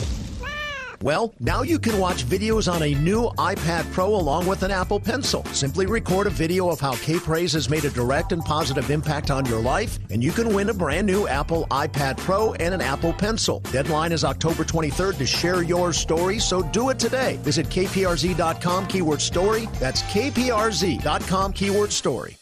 [1.04, 4.98] Well, now you can watch videos on a new iPad Pro along with an Apple
[4.98, 5.44] Pencil.
[5.52, 9.30] Simply record a video of how K Praise has made a direct and positive impact
[9.30, 12.80] on your life, and you can win a brand new Apple iPad Pro and an
[12.80, 13.60] Apple Pencil.
[13.70, 17.36] Deadline is October 23rd to share your story, so do it today.
[17.42, 19.68] Visit kprz.com keyword story.
[19.74, 22.38] That's kprz.com keyword story.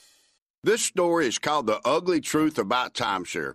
[0.62, 3.54] This story is called The Ugly Truth About Timeshare.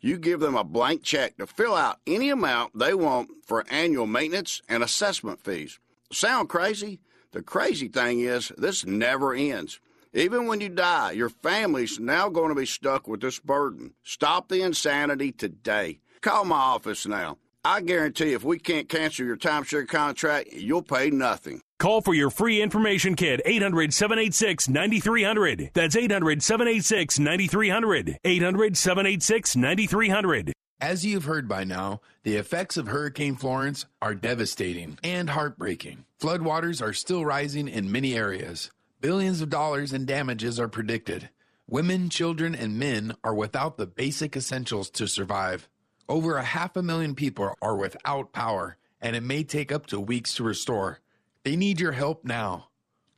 [0.00, 4.06] you give them a blank check to fill out any amount they want for annual
[4.06, 5.78] maintenance and assessment fees.
[6.12, 7.00] Sound crazy?
[7.32, 9.80] The crazy thing is, this never ends.
[10.14, 13.92] Even when you die, your family's now going to be stuck with this burden.
[14.02, 16.00] Stop the insanity today.
[16.22, 17.36] Call my office now.
[17.64, 21.62] I guarantee if we can't cancel your timeshare contract, you'll pay nothing.
[21.78, 25.70] Call for your free information kit 800 786 9300.
[25.74, 28.18] That's 800 786 9300.
[28.24, 30.52] 800 786 9300.
[30.80, 36.06] As you've heard by now, the effects of Hurricane Florence are devastating and heartbreaking.
[36.18, 38.70] Floodwaters are still rising in many areas.
[39.02, 41.28] Billions of dollars in damages are predicted.
[41.68, 45.68] Women, children, and men are without the basic essentials to survive.
[46.08, 50.00] Over a half a million people are without power, and it may take up to
[50.00, 51.00] weeks to restore.
[51.46, 52.70] They need your help now.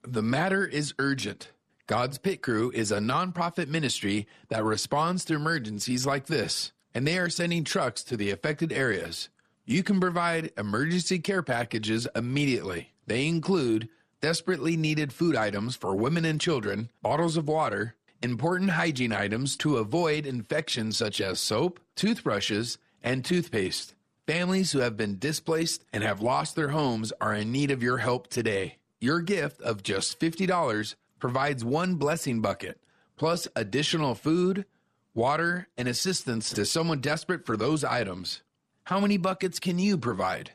[0.02, 1.50] The matter is urgent.
[1.86, 7.16] God's Pit Crew is a nonprofit ministry that responds to emergencies like this, and they
[7.16, 9.30] are sending trucks to the affected areas.
[9.64, 12.92] You can provide emergency care packages immediately.
[13.06, 13.88] They include
[14.20, 19.78] desperately needed food items for women and children, bottles of water, important hygiene items to
[19.78, 23.94] avoid infections such as soap, toothbrushes, and toothpaste.
[24.28, 27.96] Families who have been displaced and have lost their homes are in need of your
[27.96, 28.76] help today.
[29.00, 32.78] Your gift of just $50 provides one blessing bucket,
[33.16, 34.66] plus additional food,
[35.14, 38.42] water, and assistance to someone desperate for those items.
[38.84, 40.50] How many buckets can you provide?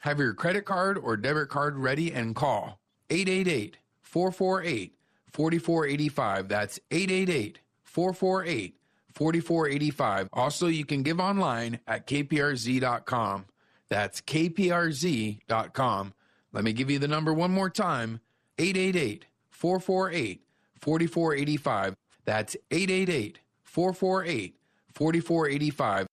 [0.00, 2.78] Have your credit card or debit card ready and call
[3.08, 4.92] 888 448
[5.32, 6.46] 4485.
[6.46, 8.76] That's 888 448
[9.14, 10.28] 4485.
[10.32, 13.46] Also, you can give online at kprz.com.
[13.88, 16.14] That's kprz.com.
[16.52, 18.20] Let me give you the number one more time
[18.58, 20.42] 888 448
[20.80, 21.94] 4485.
[22.24, 24.56] That's 888 448
[24.92, 26.06] 4485.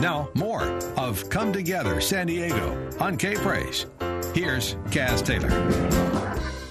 [0.00, 0.62] Now, more
[0.96, 3.86] of Come Together San Diego on K Praise.
[4.34, 5.50] Here's Kaz Taylor.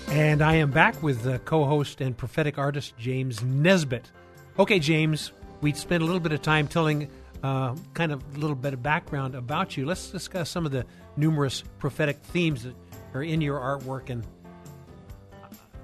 [0.09, 4.11] And I am back with the co host and prophetic artist James Nesbit.
[4.59, 5.31] Okay, James,
[5.61, 7.09] we spent a little bit of time telling
[7.41, 9.85] uh, kind of a little bit of background about you.
[9.87, 10.85] Let's discuss some of the
[11.17, 12.75] numerous prophetic themes that
[13.15, 14.23] are in your artwork and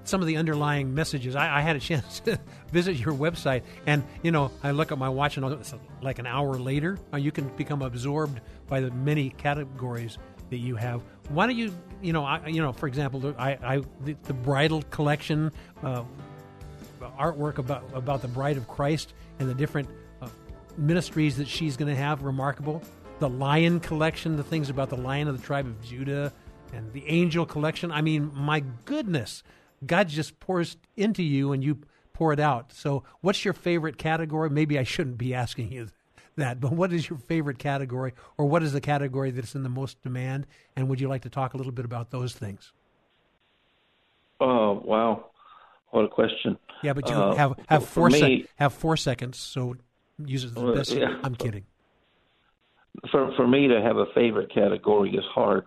[0.03, 1.35] some of the underlying messages.
[1.35, 2.39] I, I had a chance to
[2.71, 5.73] visit your website, and you know, I look at my watch, and it's
[6.03, 6.99] like an hour later.
[7.11, 10.19] Uh, you can become absorbed by the many categories
[10.51, 11.01] that you have.
[11.29, 11.73] Why don't you,
[12.03, 15.51] you know, I, you know, for example, I, I the, the bridal collection,
[15.83, 16.03] uh,
[17.19, 19.89] artwork about about the Bride of Christ and the different
[20.21, 20.29] uh,
[20.77, 22.23] ministries that she's going to have.
[22.23, 22.81] Remarkable.
[23.19, 26.31] The Lion collection, the things about the Lion of the tribe of Judah,
[26.73, 27.91] and the Angel collection.
[27.91, 29.43] I mean, my goodness,
[29.85, 31.79] God just pours into you, and you
[32.13, 32.73] pour it out.
[32.73, 34.49] So, what's your favorite category?
[34.49, 35.87] Maybe I shouldn't be asking you
[36.35, 39.69] that, but what is your favorite category, or what is the category that's in the
[39.69, 40.47] most demand?
[40.75, 42.71] And would you like to talk a little bit about those things?
[44.41, 45.25] Oh wow,
[45.91, 46.57] what a question!
[46.83, 49.75] Yeah, but you Uh, have have four me- sec- have four seconds, so
[50.25, 50.91] use it the best.
[50.95, 51.19] yeah.
[51.23, 51.65] I'm kidding.
[53.11, 55.65] for for me to have a favorite category is hard.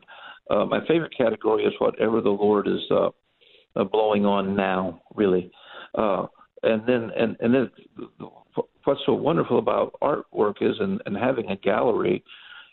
[0.51, 3.11] Uh, my favorite category is whatever the Lord is uh,
[3.77, 5.51] uh, blowing on now, really.
[5.95, 6.27] Uh,
[6.63, 7.71] and then and and then
[8.85, 12.23] what's so wonderful about artwork is and, and having a gallery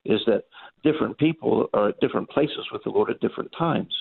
[0.06, 0.44] is that
[0.84, 3.94] different people are at different places with the Lord at different times,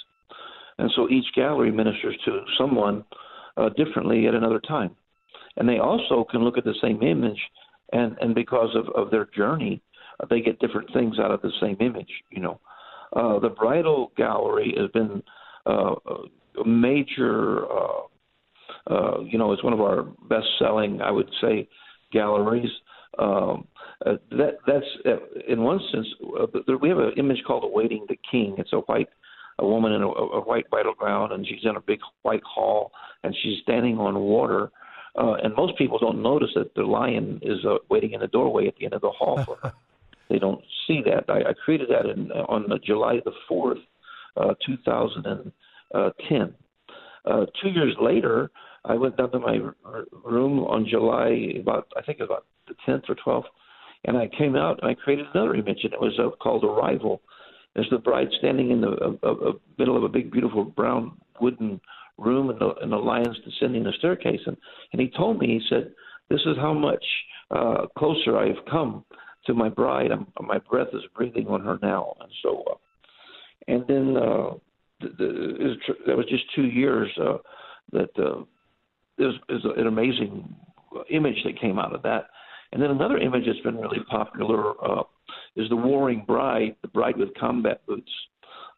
[0.78, 3.04] and so each gallery ministers to someone
[3.58, 4.94] uh, differently at another time,
[5.56, 7.40] and they also can look at the same image,
[7.92, 9.82] and and because of of their journey
[10.20, 12.10] uh, they get different things out of the same image.
[12.30, 12.60] You know,
[13.14, 15.22] uh, the bridal gallery has been
[15.66, 15.94] uh,
[16.60, 17.66] a major.
[17.70, 18.02] Uh,
[18.86, 21.68] uh, you know, it's one of our best-selling, I would say,
[22.12, 22.70] galleries.
[23.18, 23.66] Um,
[24.06, 25.16] uh, that that's uh,
[25.48, 26.06] in one sense.
[26.40, 26.46] Uh,
[26.80, 29.08] we have an image called "Awaiting the King." It's a white
[29.58, 32.92] a woman in a, a white bridal gown, and she's in a big white hall,
[33.24, 34.70] and she's standing on water.
[35.18, 38.68] Uh, and most people don't notice that the lion is uh, waiting in the doorway
[38.68, 39.72] at the end of the hall for her
[40.28, 41.24] they don't see that.
[41.28, 43.78] I, I created that in, on the July the fourth,
[44.36, 46.54] uh, 2010.
[47.24, 48.50] Uh, two years later,
[48.84, 53.04] I went down to my r- room on July about I think about the 10th
[53.08, 53.48] or 12th,
[54.04, 57.20] and I came out and I created another image, and it was uh, called Arrival.
[57.78, 58.88] There's the bride standing in the
[59.22, 61.80] uh, uh, middle of a big, beautiful brown wooden
[62.16, 64.40] room, and the, and the lion's descending the staircase.
[64.46, 64.56] And,
[64.92, 65.92] and he told me, he said,
[66.28, 67.04] "This is how much
[67.52, 69.04] uh, closer I've come
[69.46, 70.10] to my bride.
[70.10, 72.74] I'm, my breath is breathing on her now." And so, uh,
[73.68, 74.54] and then uh,
[75.00, 75.76] the, the,
[76.08, 77.36] that was just two years uh,
[77.92, 78.42] that uh,
[79.18, 80.52] an amazing
[81.10, 82.26] image that came out of that.
[82.72, 85.04] And then another image that's been really popular uh,
[85.56, 88.10] is the Warring Bride, the bride with combat boots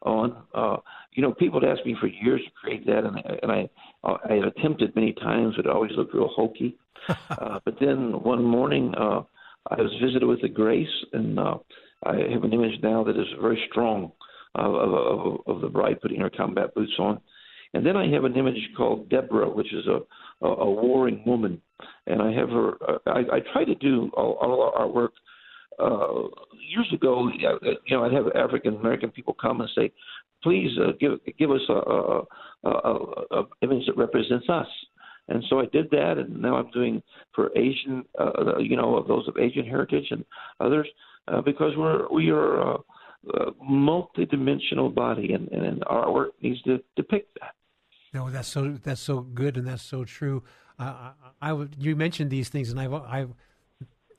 [0.03, 0.35] on.
[0.53, 0.77] Uh,
[1.13, 3.69] you know, people had asked me for years to create that, and, and I
[4.03, 6.77] I had attempted many times, but it always looked real hokey.
[7.29, 9.21] uh, but then one morning, uh,
[9.69, 11.57] I was visited with the grace, and uh,
[12.03, 14.11] I have an image now that is very strong
[14.55, 17.19] of, of, of, of the bride putting her combat boots on.
[17.73, 19.99] And then I have an image called Deborah, which is a,
[20.45, 21.61] a, a warring woman.
[22.07, 25.11] And I have her, uh, I, I try to do all, all our artwork.
[25.81, 26.27] Uh,
[26.69, 29.91] years ago, you know, I'd have African American people come and say,
[30.43, 32.21] please uh, give, give us a, a,
[32.63, 32.93] a, a,
[33.31, 34.67] a image that represents us.
[35.27, 37.01] And so I did that, and now I'm doing
[37.33, 40.25] for Asian, uh, you know, of those of Asian heritage and
[40.59, 40.87] others,
[41.27, 42.77] uh, because we're we are uh,
[43.35, 47.53] a multi-dimensional body, and, and our work needs to depict that.
[48.13, 50.43] No, that's so that's so good and that's so true.
[50.77, 53.27] Uh, I, I you mentioned these things, and I've I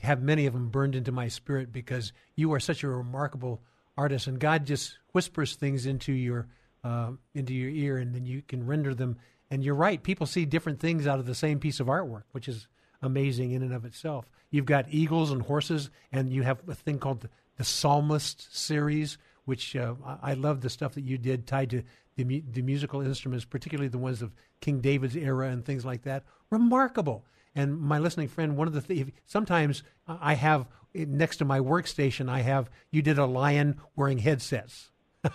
[0.03, 3.63] have many of them burned into my spirit because you are such a remarkable
[3.97, 6.49] artist, and God just whispers things into your
[6.85, 9.17] uh, into your ear, and then you can render them.
[9.51, 12.49] And you're right; people see different things out of the same piece of artwork, which
[12.49, 12.67] is
[13.01, 14.29] amazing in and of itself.
[14.51, 19.19] You've got eagles and horses, and you have a thing called the, the Psalmist series,
[19.45, 21.83] which uh, I I love the stuff that you did tied to
[22.17, 26.03] the, mu- the musical instruments, particularly the ones of King David's era and things like
[26.03, 26.25] that.
[26.51, 27.25] Remarkable.
[27.55, 32.29] And my listening friend, one of the things, sometimes I have next to my workstation,
[32.29, 34.91] I have you did a lion wearing headsets.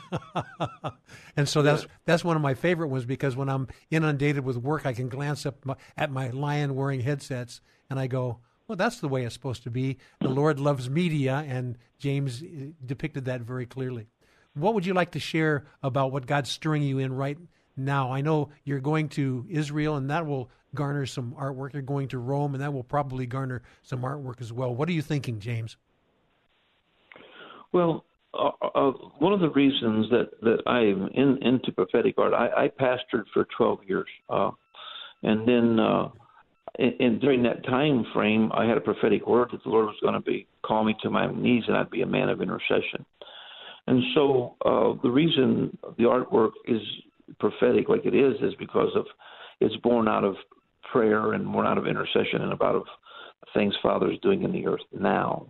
[1.37, 4.85] and so that's that's one of my favorite ones because when I'm inundated with work,
[4.85, 8.99] I can glance up my, at my lion wearing headsets and I go, well, that's
[8.99, 9.97] the way it's supposed to be.
[10.19, 14.07] The Lord loves media, and James uh, depicted that very clearly.
[14.53, 17.37] What would you like to share about what God's stirring you in right
[17.77, 18.11] now?
[18.11, 21.73] I know you're going to Israel, and that will garner some artwork.
[21.73, 24.73] You're going to Rome, and that will probably garner some artwork as well.
[24.73, 25.77] What are you thinking, James?
[27.71, 32.65] Well, uh, uh, one of the reasons that that I'm in, into prophetic art, I,
[32.65, 34.51] I pastored for 12 years, uh,
[35.23, 36.09] and then uh,
[36.79, 39.95] and, and during that time frame, I had a prophetic word that the Lord was
[40.01, 43.05] going to be call me to my knees, and I'd be a man of intercession.
[43.87, 46.81] And so uh, the reason the artwork is
[47.39, 49.05] prophetic like it is is because of
[49.59, 50.35] it's born out of
[50.91, 52.83] prayer and born out of intercession and about of
[53.53, 55.47] things Father is doing in the earth now.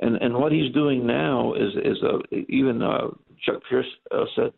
[0.00, 2.18] And and what he's doing now is is uh,
[2.48, 3.08] even uh,
[3.44, 4.52] Chuck Pierce uh, said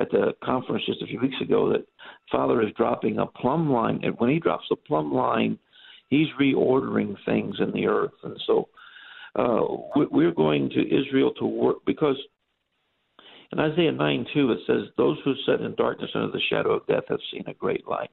[0.00, 1.86] at the conference just a few weeks ago that
[2.30, 5.58] Father is dropping a plumb line, and when he drops a plumb line,
[6.08, 8.68] he's reordering things in the earth, and so
[9.36, 9.60] uh,
[9.94, 12.16] we're going to Israel to work because
[13.52, 16.86] in Isaiah 9 2 it says, Those who sit in darkness under the shadow of
[16.86, 18.10] death have seen a great light.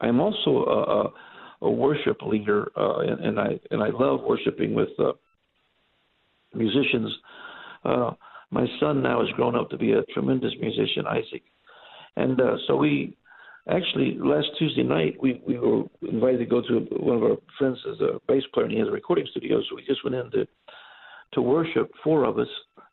[0.00, 4.20] I am also a, a, a worship leader, uh, and, and I and I love
[4.22, 5.12] worshiping with uh,
[6.54, 7.12] musicians.
[7.84, 8.12] Uh,
[8.50, 11.42] my son now has grown up to be a tremendous musician, Isaac,
[12.16, 13.16] and uh, so we
[13.70, 17.78] actually last Tuesday night we we were invited to go to one of our friends
[17.90, 20.30] as a bass player and he has a recording studio, so we just went in
[20.32, 20.46] to
[21.32, 21.90] to worship.
[22.02, 22.48] Four of us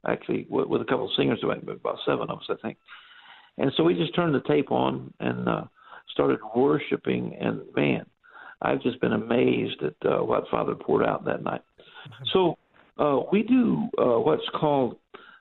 [0.07, 2.77] actually with, with a couple of singers, about seven of us, I think.
[3.57, 5.63] And so we just turned the tape on and uh,
[6.13, 8.05] started worshiping, and man,
[8.61, 11.61] I've just been amazed at uh, what Father poured out that night.
[12.33, 12.57] So
[12.97, 14.97] uh, we do uh, what's called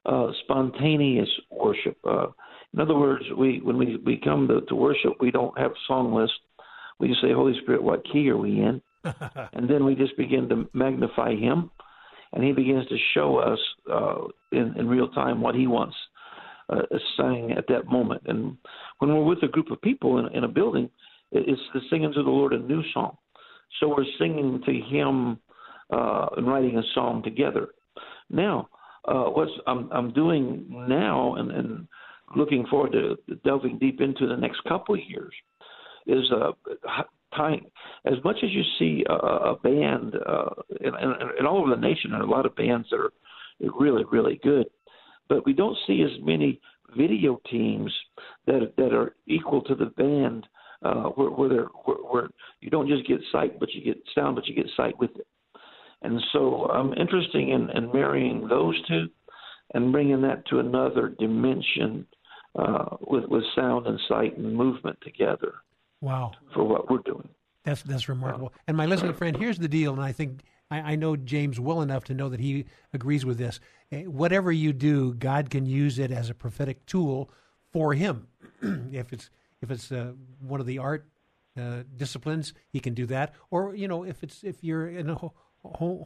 [0.07, 1.97] uh, spontaneous worship.
[2.09, 2.29] Uh,
[2.73, 5.83] in other words, we when we, we come to, to worship, we don't have a
[5.87, 6.33] song list.
[6.99, 8.81] We just say, Holy Spirit, what key are we in?
[9.53, 11.71] and then we just begin to magnify Him,
[12.33, 13.59] and He begins to show us
[13.91, 15.97] uh, in, in real time what He wants
[16.71, 16.83] uh,
[17.17, 18.23] sang at that moment.
[18.27, 18.57] And
[18.99, 20.91] when we're with a group of people in, in a building,
[21.33, 23.17] it's the singing to the Lord a new song.
[23.79, 25.39] So we're singing to Him
[25.93, 27.69] uh, and writing a song together.
[28.29, 28.69] Now,
[29.07, 31.89] uh, what's I'm, I'm doing now, and, and
[32.37, 35.33] looking forward to delving deep into the next couple of years,
[36.07, 36.53] is uh,
[37.37, 37.65] time.
[38.07, 41.81] As much as you see a, a band, uh, and, and, and all over the
[41.81, 43.13] nation, there are a lot of bands that are
[43.79, 44.67] really, really good
[45.31, 46.61] but we don't see as many
[46.95, 47.91] video teams
[48.47, 50.47] that that are equal to the band
[50.83, 52.29] uh, where, where, they're, where, where
[52.61, 55.27] you don't just get sight, but you get sound, but you get sight with it.
[56.03, 59.09] And so I'm interested in, in marrying those two
[59.75, 62.07] and bringing that to another dimension
[62.59, 65.55] uh, with with sound and sight and movement together.
[66.01, 66.33] Wow!
[66.53, 67.29] For what we're doing.
[67.65, 68.53] That's that's remarkable.
[68.67, 70.41] And my listening friend, here's the deal, and I think
[70.71, 73.61] I, I know James well enough to know that he agrees with this.
[73.93, 77.31] Eh, whatever you do, God can use it as a prophetic tool
[77.73, 78.29] for Him.
[78.93, 79.31] if it's
[79.63, 81.07] if it's uh, one of the art
[81.61, 83.35] uh, disciplines, He can do that.
[83.51, 85.35] Or you know, if it's if you're in a ho-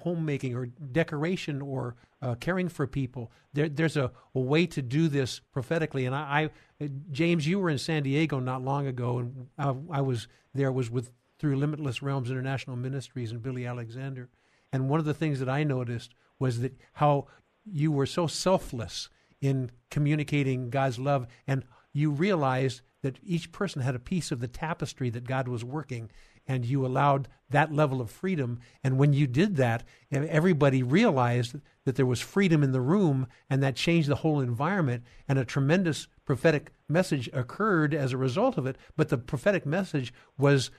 [0.02, 5.08] homemaking or decoration or uh, caring for people, there, there's a, a, way to do
[5.08, 6.06] this prophetically.
[6.06, 6.50] And I,
[6.80, 10.72] I, James, you were in San Diego not long ago, and I, I was there
[10.72, 14.30] was with through Limitless Realms International Ministries and Billy Alexander.
[14.72, 17.26] And one of the things that I noticed was that how
[17.64, 19.08] you were so selfless
[19.40, 24.48] in communicating God's love, and you realized that each person had a piece of the
[24.48, 26.10] tapestry that God was working,
[26.46, 28.60] and you allowed that level of freedom.
[28.82, 33.62] And when you did that, everybody realized that there was freedom in the room, and
[33.62, 38.66] that changed the whole environment, and a tremendous prophetic message occurred as a result of
[38.66, 38.76] it.
[38.96, 40.70] But the prophetic message was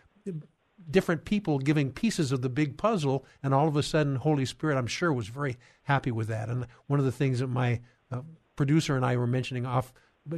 [0.89, 4.77] different people giving pieces of the big puzzle, and all of a sudden, Holy Spirit,
[4.77, 6.49] I'm sure, was very happy with that.
[6.49, 7.81] And one of the things that my
[8.11, 8.21] uh,
[8.55, 9.93] producer and I were mentioning off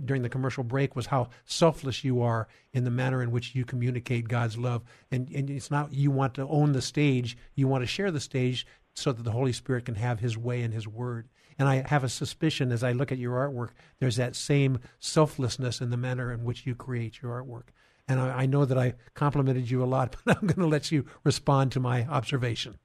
[0.06, 3.64] during the commercial break was how selfless you are in the manner in which you
[3.64, 4.84] communicate God's love.
[5.12, 8.20] And, and it's not you want to own the stage, you want to share the
[8.20, 8.66] stage
[8.96, 11.30] so that the Holy Spirit can have His way and His word.
[11.60, 13.70] And I have a suspicion as I look at your artwork,
[14.00, 17.70] there's that same selflessness in the manner in which you create your artwork.
[18.08, 20.92] And I, I know that I complimented you a lot, but I'm going to let
[20.92, 22.78] you respond to my observation.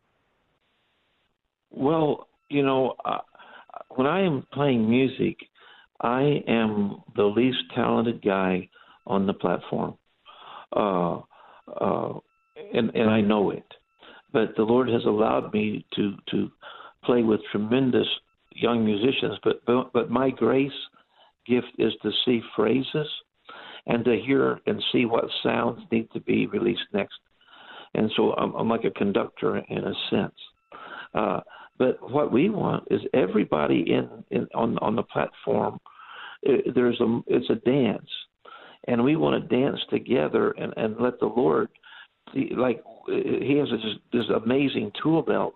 [1.70, 3.18] Well, you know, uh,
[3.90, 5.36] when I am playing music,
[6.00, 8.68] I am the least talented guy
[9.06, 9.96] on the platform,
[10.76, 11.20] uh,
[11.68, 12.18] uh,
[12.74, 13.64] and and I know it.
[14.32, 16.50] But the Lord has allowed me to to
[17.04, 18.06] play with tremendous
[18.54, 19.38] young musicians.
[19.42, 20.70] But but, but my grace
[21.46, 23.08] gift is to see phrases
[23.86, 27.18] and to hear and see what sounds need to be released next.
[27.94, 30.34] And so I'm, I'm like a conductor in a sense.
[31.14, 31.40] Uh,
[31.78, 35.78] but what we want is everybody in, in on on the platform.
[36.42, 38.08] It, there's a it's a dance,
[38.88, 41.68] and we want to dance together and and let the Lord,
[42.34, 45.54] like He has this, this amazing tool belt,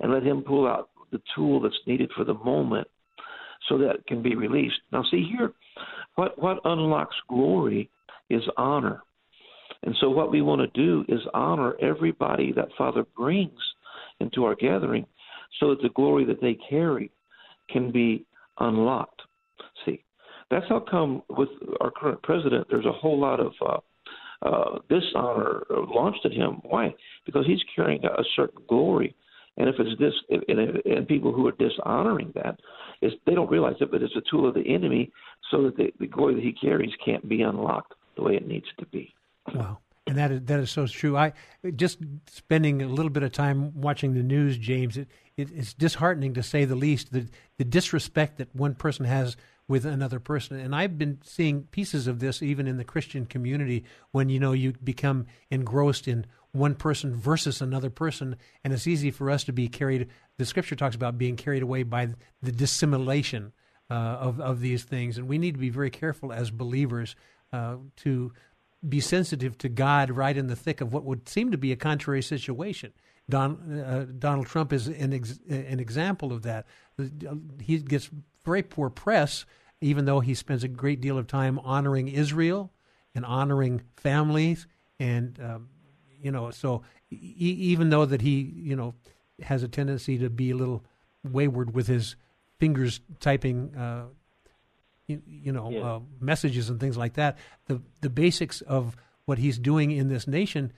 [0.00, 2.88] and let Him pull out the tool that's needed for the moment,
[3.68, 4.80] so that it can be released.
[4.92, 5.52] Now, see here,
[6.20, 7.88] what what unlocks glory
[8.28, 9.02] is honor.
[9.84, 13.58] And so, what we want to do is honor everybody that Father brings
[14.20, 15.06] into our gathering
[15.58, 17.10] so that the glory that they carry
[17.70, 18.26] can be
[18.58, 19.22] unlocked.
[19.86, 20.04] See,
[20.50, 21.48] that's how come with
[21.80, 26.60] our current president, there's a whole lot of uh, uh, dishonor launched at him.
[26.64, 26.94] Why?
[27.24, 29.14] Because he's carrying a certain glory.
[29.60, 30.14] And if it's this,
[30.48, 32.58] and, and people who are dishonoring that,
[33.02, 35.12] is they don't realize it, but it's a tool of the enemy,
[35.50, 38.68] so that the, the glory that he carries can't be unlocked the way it needs
[38.78, 39.14] to be.
[39.54, 39.80] Wow.
[40.06, 41.14] And that is, that is so true.
[41.14, 41.34] I
[41.76, 44.96] just spending a little bit of time watching the news, James.
[44.96, 47.12] It, it, it's disheartening to say the least.
[47.12, 47.28] The
[47.58, 49.36] the disrespect that one person has
[49.68, 53.84] with another person, and I've been seeing pieces of this even in the Christian community.
[54.10, 59.10] When you know you become engrossed in one person versus another person, and it's easy
[59.10, 60.08] for us to be carried.
[60.36, 62.08] The Scripture talks about being carried away by
[62.42, 63.52] the dissimulation
[63.90, 67.16] uh, of of these things, and we need to be very careful as believers
[67.52, 68.32] uh, to
[68.88, 71.76] be sensitive to God right in the thick of what would seem to be a
[71.76, 72.92] contrary situation.
[73.28, 76.66] Don, uh, Donald Trump is an, ex, an example of that.
[77.60, 78.10] He gets
[78.44, 79.44] very poor press,
[79.80, 82.72] even though he spends a great deal of time honoring Israel
[83.14, 84.66] and honoring families,
[84.98, 85.68] and um,
[86.22, 88.94] you know, so e- even though that he, you know,
[89.42, 90.84] has a tendency to be a little
[91.24, 92.16] wayward with his
[92.58, 94.04] fingers typing uh,
[95.06, 95.80] you, you know, yeah.
[95.80, 97.36] uh, messages and things like that.
[97.66, 100.72] The the basics of what he's doing in this nation,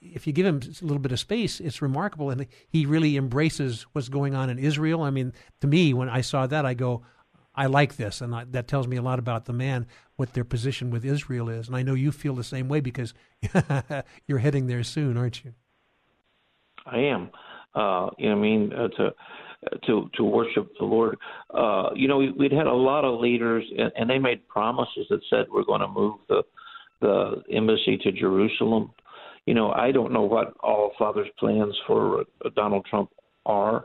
[0.00, 3.82] if you give him a little bit of space, it's remarkable, and he really embraces
[3.92, 5.02] what's going on in Israel.
[5.02, 7.02] I mean, to me, when I saw that, I go,
[7.54, 10.44] I like this, and I, that tells me a lot about the man, what their
[10.44, 13.14] position with Israel is, and I know you feel the same way because
[14.26, 15.54] you're heading there soon, aren't you?
[16.86, 17.30] I am.
[17.74, 19.10] Uh, you know, I mean, uh, to
[19.86, 21.16] to to worship the Lord.
[21.52, 25.06] Uh, you know, we, would had a lot of leaders, and, and they made promises
[25.10, 26.42] that said we're going to move the
[27.00, 28.92] the embassy to Jerusalem.
[29.46, 33.10] You know, I don't know what all Father's plans for uh, Donald Trump
[33.44, 33.84] are,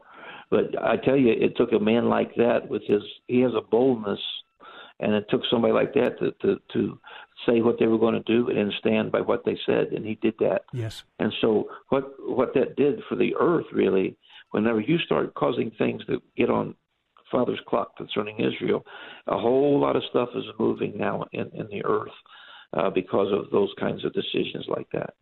[0.50, 3.62] but I tell you, it took a man like that with his he has a
[3.62, 4.20] boldness,
[5.00, 7.00] and it took somebody like that to to to
[7.46, 10.16] say what they were going to do and stand by what they said, and he
[10.16, 10.64] did that.
[10.74, 11.04] Yes.
[11.20, 14.18] And so what what that did for the earth really
[14.52, 16.76] whenever you start causing things that get on
[17.32, 18.84] Father's clock concerning Israel,
[19.28, 22.12] a whole lot of stuff is moving now in, in the earth
[22.74, 25.14] uh, because of those kinds of decisions like that.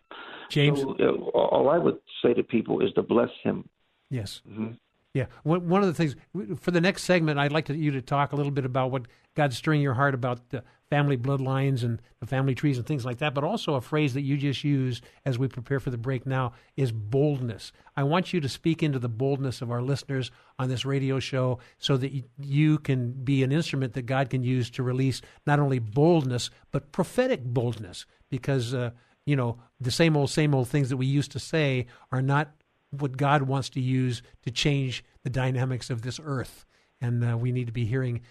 [0.49, 3.67] James, so, uh, all I would say to people is to bless him.
[4.09, 4.41] Yes.
[4.49, 4.73] Mm-hmm.
[5.18, 6.15] Yeah, one of the things
[6.60, 9.07] for the next segment, I'd like to, you to talk a little bit about what
[9.34, 13.18] God's stirring your heart about the family bloodlines and the family trees and things like
[13.18, 13.34] that.
[13.34, 16.53] But also a phrase that you just used as we prepare for the break now
[16.76, 17.72] is boldness.
[17.95, 20.30] I want you to speak into the boldness of our listeners
[20.60, 24.69] on this radio show, so that you can be an instrument that God can use
[24.72, 28.76] to release not only boldness but prophetic boldness, because.
[28.76, 28.91] Uh,
[29.26, 32.49] you know, the same old, same old things that we used to say are not
[32.91, 36.65] what God wants to use to change the dynamics of this earth.
[37.01, 38.22] And uh, we need to be hearing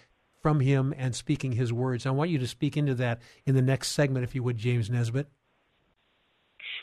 [0.41, 2.05] from Him and speaking His words.
[2.05, 4.89] I want you to speak into that in the next segment, if you would, James
[4.89, 5.27] Nesbit.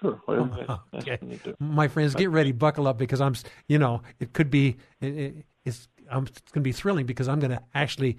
[0.01, 0.20] Sure.
[0.26, 1.18] Well, okay.
[1.59, 3.34] My friends, get ready, buckle up, because I'm,
[3.68, 7.40] you know, it could be, it, it's, I'm, it's going to be thrilling because I'm
[7.40, 8.16] going to actually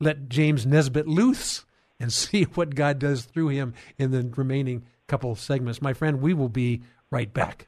[0.00, 1.64] let James Nesbit loose
[1.98, 5.80] and see what God does through him in the remaining couple segments.
[5.80, 7.67] My friend, we will be right back.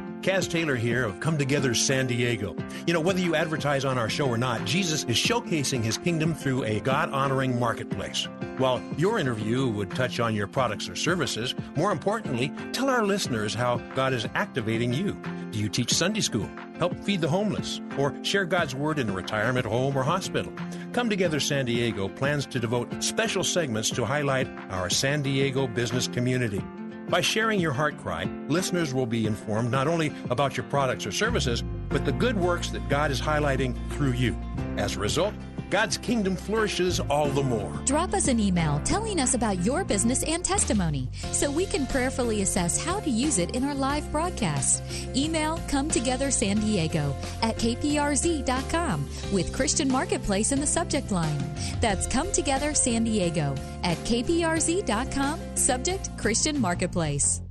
[0.21, 2.55] Kaz Taylor here of Come Together San Diego.
[2.85, 6.35] You know, whether you advertise on our show or not, Jesus is showcasing his kingdom
[6.35, 8.27] through a God honoring marketplace.
[8.57, 13.55] While your interview would touch on your products or services, more importantly, tell our listeners
[13.55, 15.13] how God is activating you.
[15.49, 19.13] Do you teach Sunday school, help feed the homeless, or share God's word in a
[19.13, 20.53] retirement home or hospital?
[20.93, 26.07] Come Together San Diego plans to devote special segments to highlight our San Diego business
[26.07, 26.61] community.
[27.09, 31.11] By sharing your heart cry, listeners will be informed not only about your products or
[31.11, 34.37] services, but the good works that God is highlighting through you.
[34.77, 35.33] As a result,
[35.71, 37.71] God's kingdom flourishes all the more.
[37.85, 42.41] Drop us an email telling us about your business and testimony so we can prayerfully
[42.41, 44.83] assess how to use it in our live broadcast.
[45.15, 51.41] Email Come Together San Diego at kprz.com with Christian Marketplace in the subject line.
[51.79, 57.41] That's Come Together San Diego at kprz.com, subject Christian Marketplace.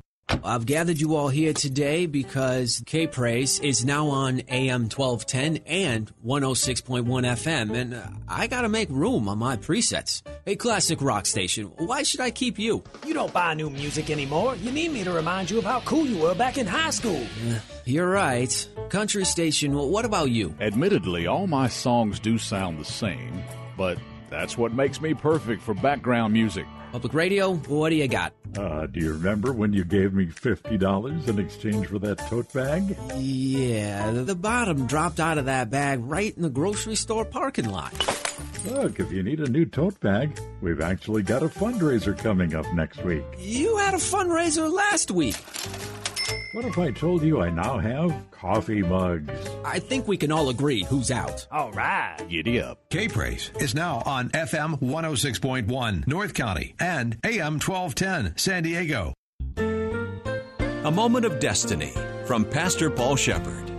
[0.43, 6.11] I've gathered you all here today because K Praise is now on AM 1210 and
[6.24, 10.23] 106.1 FM, and uh, I gotta make room on my presets.
[10.47, 11.66] A classic rock station.
[11.77, 12.82] Why should I keep you?
[13.07, 14.57] You don't buy new music anymore.
[14.57, 17.27] You need me to remind you of how cool you were back in high school.
[17.48, 18.69] Uh, you're right.
[18.89, 20.55] Country station, what about you?
[20.61, 23.43] Admittedly, all my songs do sound the same,
[23.77, 23.98] but
[24.31, 26.66] that's what makes me perfect for background music.
[26.93, 28.33] Public radio, what do you got?
[28.59, 32.97] Uh, do you remember when you gave me $50 in exchange for that tote bag?
[33.17, 37.93] Yeah, the bottom dropped out of that bag right in the grocery store parking lot.
[38.67, 42.67] Look, if you need a new tote bag, we've actually got a fundraiser coming up
[42.75, 43.25] next week.
[43.39, 45.37] You had a fundraiser last week.
[46.53, 49.31] What if I told you I now have coffee mugs?
[49.65, 51.47] I think we can all agree who's out.
[51.53, 52.17] All right.
[52.29, 52.91] Giddy up.
[52.91, 59.15] K Praise is now on FM 106.1 North County and AM 1210 San Diego.
[59.59, 61.93] A moment of destiny
[62.27, 63.71] from Pastor Paul Shepard.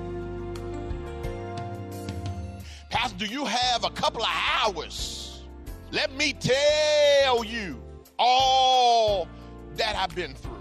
[2.90, 5.44] Pastor, do you have a couple of hours?
[5.92, 7.84] Let me tell you
[8.18, 9.28] all
[9.76, 10.61] that I've been through.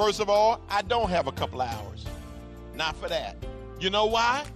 [0.00, 2.06] First of all, I don't have a couple hours.
[2.74, 3.36] Not for that.
[3.80, 4.46] You know why?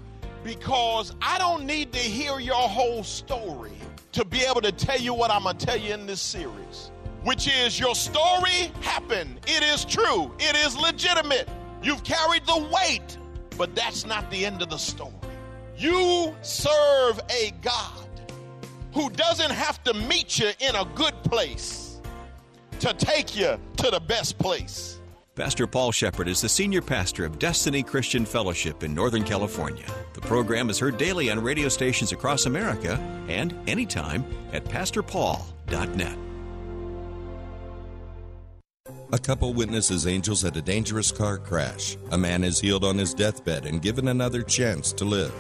[0.42, 3.76] Because I don't need to hear your whole story
[4.12, 6.90] to be able to tell you what I'm going to tell you in this series,
[7.24, 9.38] which is your story happened.
[9.46, 11.46] It is true, it is legitimate.
[11.82, 13.18] You've carried the weight,
[13.58, 15.12] but that's not the end of the story.
[15.76, 18.08] You serve a God
[18.94, 22.00] who doesn't have to meet you in a good place
[22.80, 25.00] to take you to the best place.
[25.34, 29.84] Pastor Paul Shepard is the senior pastor of Destiny Christian Fellowship in Northern California.
[30.12, 36.16] The program is heard daily on radio stations across America and anytime at pastorpaul.net.
[39.12, 41.96] A couple witnesses angels at a dangerous car crash.
[42.12, 45.32] A man is healed on his deathbed and given another chance to live.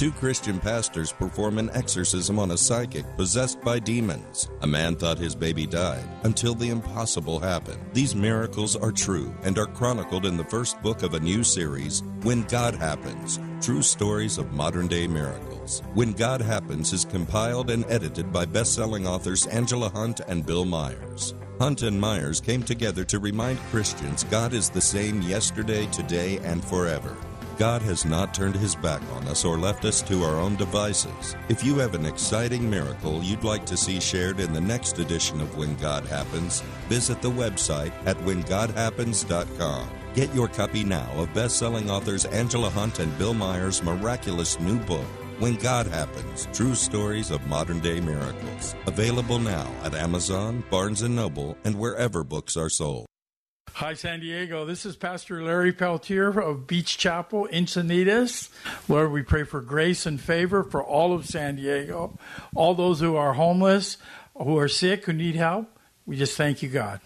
[0.00, 4.48] Two Christian pastors perform an exorcism on a psychic possessed by demons.
[4.62, 7.84] A man thought his baby died until the impossible happened.
[7.92, 12.02] These miracles are true and are chronicled in the first book of a new series,
[12.22, 15.82] When God Happens True Stories of Modern Day Miracles.
[15.92, 20.64] When God Happens is compiled and edited by best selling authors Angela Hunt and Bill
[20.64, 21.34] Myers.
[21.58, 26.64] Hunt and Myers came together to remind Christians God is the same yesterday, today, and
[26.64, 27.14] forever.
[27.60, 31.36] God has not turned his back on us or left us to our own devices.
[31.50, 35.42] If you have an exciting miracle you'd like to see shared in the next edition
[35.42, 39.90] of When God Happens, visit the website at whengodhappens.com.
[40.14, 45.04] Get your copy now of best-selling authors Angela Hunt and Bill Myers' miraculous new book,
[45.38, 48.74] When God Happens: True Stories of Modern-Day Miracles.
[48.86, 53.04] Available now at Amazon, Barnes & Noble, and wherever books are sold.
[53.74, 54.66] Hi, San Diego.
[54.66, 58.50] This is Pastor Larry Peltier of Beach Chapel, Encinitas.
[58.88, 62.18] Lord, we pray for grace and favor for all of San Diego,
[62.54, 63.96] all those who are homeless,
[64.36, 65.78] who are sick, who need help.
[66.04, 67.00] We just thank you, God.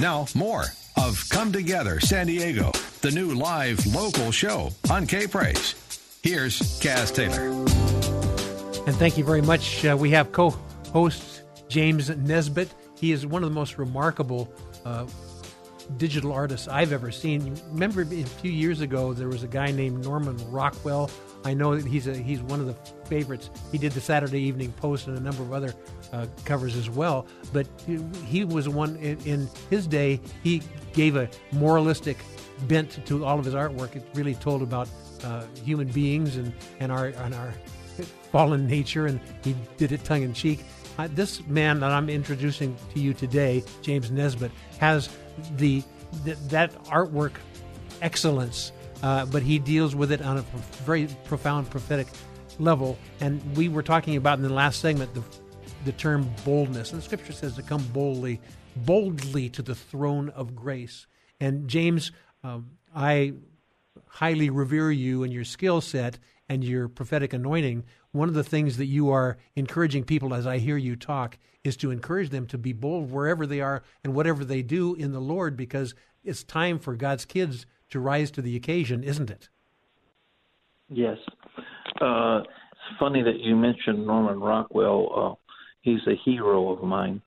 [0.00, 0.64] Now, more
[0.96, 2.72] of Come Together San Diego,
[3.02, 5.74] the new live local show on K Praise.
[6.22, 7.48] Here's Kaz Taylor.
[8.86, 9.84] And thank you very much.
[9.84, 10.50] Uh, we have co
[10.92, 12.70] host James Nesbit.
[12.98, 14.50] He is one of the most remarkable
[14.86, 15.06] uh,
[15.96, 17.56] digital artists I've ever seen.
[17.70, 21.10] Remember, a few years ago, there was a guy named Norman Rockwell.
[21.44, 22.74] I know that he's a, he's one of the
[23.08, 23.50] favorites.
[23.70, 25.74] He did the Saturday Evening Post and a number of other
[26.12, 27.26] uh, covers as well.
[27.52, 27.66] But
[28.26, 30.20] he, was one in, in his day.
[30.42, 32.16] He gave a moralistic
[32.66, 33.94] bent to all of his artwork.
[33.94, 34.88] It really told about
[35.22, 37.52] uh, human beings and, and our and our
[38.32, 40.64] fallen nature, and he did it tongue in cheek.
[40.98, 45.08] Uh, this man that I'm introducing to you today, James Nesbit, has
[45.56, 45.82] the,
[46.24, 47.32] the that artwork
[48.00, 50.42] excellence, uh, but he deals with it on a
[50.84, 52.06] very profound prophetic
[52.58, 52.96] level.
[53.20, 55.22] And we were talking about in the last segment the
[55.84, 58.40] the term boldness, and the Scripture says to come boldly,
[58.74, 61.06] boldly to the throne of grace.
[61.40, 62.12] And James,
[62.42, 63.34] um, I
[64.06, 66.18] highly revere you and your skill set
[66.48, 70.58] and your prophetic anointing, one of the things that you are encouraging people as I
[70.58, 74.44] hear you talk is to encourage them to be bold wherever they are and whatever
[74.44, 75.94] they do in the Lord because
[76.24, 79.48] it's time for God's kids to rise to the occasion, isn't it?
[80.88, 81.18] Yes.
[82.00, 82.42] Uh,
[82.98, 85.08] funny that you mentioned Norman Rockwell.
[85.14, 85.50] Uh,
[85.82, 87.20] he's a hero of mine,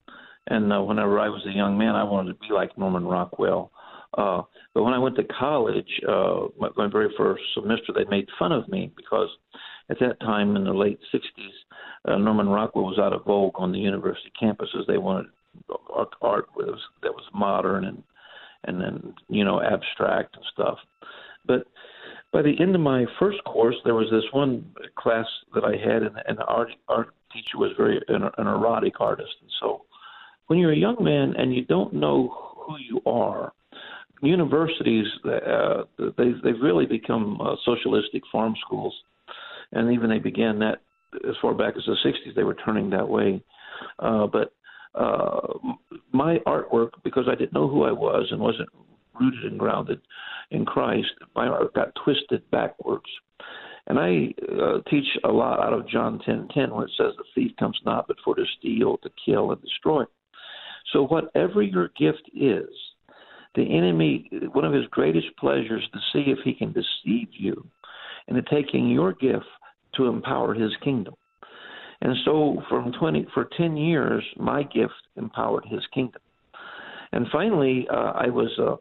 [0.47, 3.71] and uh, whenever I was a young man, I wanted to be like Norman Rockwell.
[4.17, 4.43] Uh,
[4.73, 8.51] but when I went to college, uh, my, my very first semester, they made fun
[8.51, 9.29] of me because
[9.89, 11.21] at that time in the late 60s,
[12.07, 14.85] uh, Norman Rockwell was out of vogue on the university campuses.
[14.87, 15.27] They wanted
[15.93, 18.03] art, art was, that was modern and
[18.65, 20.77] and then you know abstract and stuff.
[21.45, 21.65] But
[22.31, 24.65] by the end of my first course, there was this one
[24.97, 28.99] class that I had, and, and the art art teacher was very an, an erotic
[28.99, 29.85] artist, and so
[30.47, 33.53] when you're a young man and you don't know who you are,
[34.21, 35.83] universities uh,
[36.17, 38.93] they they've really become uh, socialistic farm schools,
[39.71, 40.81] and even they began that
[41.27, 42.35] as far back as the 60s.
[42.35, 43.41] They were turning that way,
[43.99, 44.53] uh, but
[44.95, 45.39] uh,
[46.11, 48.69] my artwork because I didn't know who I was and wasn't
[49.19, 50.01] rooted and grounded
[50.51, 51.09] in Christ.
[51.35, 53.05] My art got twisted backwards.
[53.87, 57.51] And I uh, teach a lot out of John 10:10, where it says, "The thief
[57.57, 60.03] comes not but for to steal, to kill, and destroy."
[60.93, 62.69] So whatever your gift is,
[63.55, 67.65] the enemy, one of his greatest pleasures, to see if he can deceive you
[68.27, 69.45] into taking your gift
[69.95, 71.15] to empower his kingdom.
[72.01, 76.21] And so, from 20 for 10 years, my gift empowered his kingdom.
[77.11, 78.75] And finally, uh, I was uh,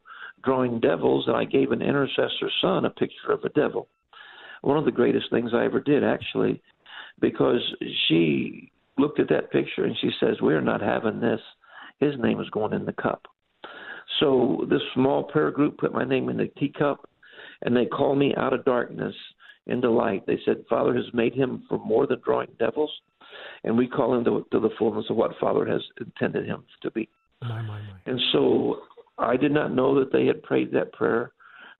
[0.44, 3.88] drawing devils, and I gave an intercessor son a picture of a devil.
[4.62, 6.62] One of the greatest things I ever did, actually,
[7.20, 7.60] because
[8.06, 11.40] she looked at that picture and she says, "We're not having this.
[11.98, 13.26] His name is going in the cup."
[14.20, 17.08] So this small prayer group put my name in the teacup,
[17.62, 19.14] and they called me out of darkness
[19.66, 20.26] into light.
[20.26, 22.90] They said, Father has made him for more than drawing devils,
[23.64, 26.90] and we call him to, to the fullness of what Father has intended him to
[26.90, 27.08] be.
[27.42, 27.82] My, my, my.
[28.06, 28.80] And so
[29.18, 31.32] I did not know that they had prayed that prayer,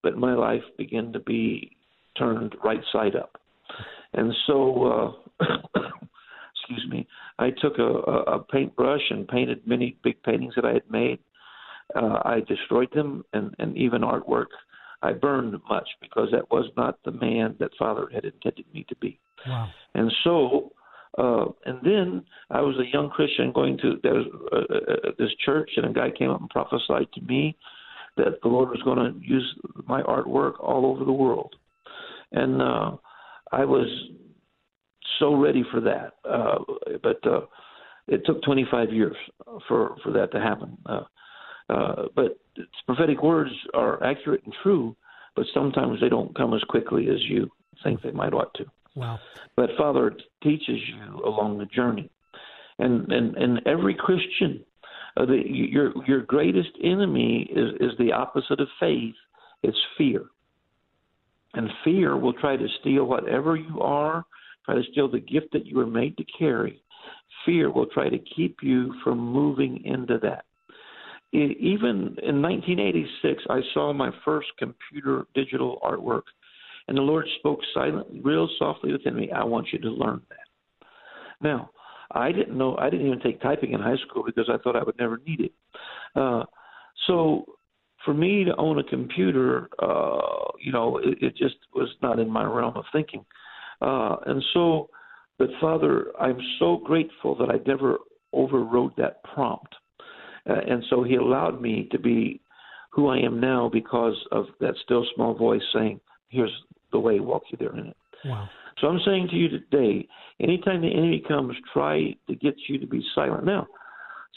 [0.02, 1.76] but my life began to be
[2.16, 3.40] turned right side up.
[4.12, 5.44] And so, uh,
[6.54, 7.06] excuse me,
[7.38, 11.18] I took a, a paintbrush and painted many big paintings that I had made.
[11.94, 14.46] Uh, I destroyed them and, and even artwork
[15.02, 18.96] I burned much because that was not the man that Father had intended me to
[18.96, 19.18] be.
[19.46, 19.68] Wow.
[19.94, 20.72] And so,
[21.16, 25.30] uh, and then I was a young Christian going to there was, uh, uh, this
[25.44, 27.56] church, and a guy came up and prophesied to me
[28.16, 29.54] that the Lord was going to use
[29.86, 31.54] my artwork all over the world,
[32.32, 32.96] and uh,
[33.52, 33.88] I was
[35.20, 36.14] so ready for that.
[36.28, 36.58] Uh,
[37.02, 37.42] but uh,
[38.08, 39.16] it took 25 years
[39.68, 40.76] for for that to happen.
[40.86, 41.02] Uh,
[41.68, 42.38] uh, but
[42.86, 44.96] prophetic words are accurate and true,
[45.36, 47.50] but sometimes they don't come as quickly as you
[47.84, 48.64] think they might ought to.
[48.94, 49.18] Wow.
[49.56, 52.10] But Father teaches you along the journey.
[52.78, 54.64] And and, and every Christian,
[55.16, 59.14] uh, the, your your greatest enemy is, is the opposite of faith.
[59.62, 60.24] It's fear.
[61.54, 64.24] And fear will try to steal whatever you are,
[64.64, 66.82] try to steal the gift that you were made to carry.
[67.44, 70.44] Fear will try to keep you from moving into that
[71.32, 76.22] even in 1986, I saw my first computer digital artwork,
[76.86, 79.30] and the Lord spoke silently, real softly within me.
[79.30, 80.86] I want you to learn that.
[81.40, 81.70] Now,
[82.12, 82.76] I didn't know.
[82.76, 85.40] I didn't even take typing in high school because I thought I would never need
[85.40, 85.52] it.
[86.16, 86.44] Uh,
[87.06, 87.44] so,
[88.04, 92.30] for me to own a computer, uh, you know, it, it just was not in
[92.30, 93.24] my realm of thinking.
[93.82, 94.88] Uh, and so,
[95.38, 97.98] but Father, I'm so grateful that I never
[98.32, 99.74] overrode that prompt
[100.48, 102.40] uh, and so he allowed me to be
[102.90, 106.52] who I am now because of that still small voice saying, Here's
[106.92, 107.96] the way, walk you there in it.
[108.24, 108.48] Wow.
[108.80, 110.06] So I'm saying to you today,
[110.40, 113.44] anytime the enemy comes, try to get you to be silent.
[113.44, 113.66] Now,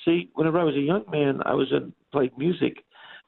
[0.06, 2.78] see, whenever I was a young man, I was in played music,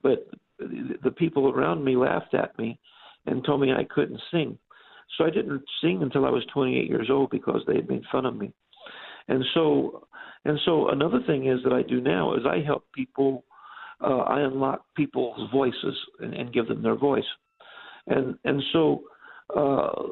[0.02, 0.28] but
[0.60, 2.80] the people around me laughed at me
[3.26, 4.58] and told me I couldn't sing.
[5.18, 8.26] So I didn't sing until I was 28 years old because they had made fun
[8.26, 8.52] of me.
[9.28, 10.08] And so
[10.46, 13.44] and so another thing is that I do now is I help people.
[14.02, 17.24] Uh, I unlock people's voices and, and give them their voice,
[18.08, 19.04] and and so
[19.56, 20.10] uh,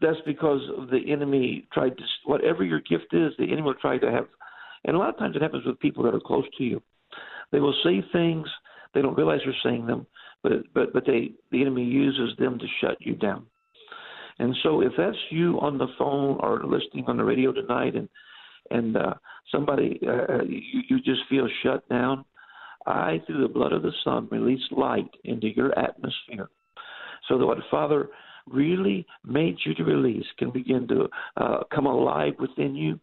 [0.00, 4.10] that's because the enemy tried to whatever your gift is, the enemy will try to
[4.10, 4.26] have,
[4.84, 6.82] and a lot of times it happens with people that are close to you.
[7.52, 8.46] They will say things
[8.94, 10.06] they don't realize they're saying them,
[10.42, 13.46] but but but they the enemy uses them to shut you down.
[14.38, 18.08] And so if that's you on the phone or listening on the radio tonight, and
[18.70, 19.14] and uh,
[19.52, 22.24] somebody uh, uh, you, you just feel shut down,
[22.86, 26.48] I, through the blood of the Son, release light into your atmosphere,
[27.28, 28.08] so that what Father
[28.46, 32.98] really made you to release can begin to uh, come alive within you,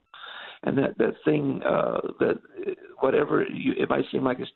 [0.63, 2.39] and that that thing uh, that
[2.99, 4.51] whatever you, it might seem like it's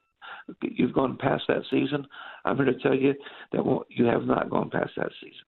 [0.62, 2.06] you've gone past that season,
[2.46, 3.14] I'm here to tell you
[3.52, 5.46] that you have not gone past that season.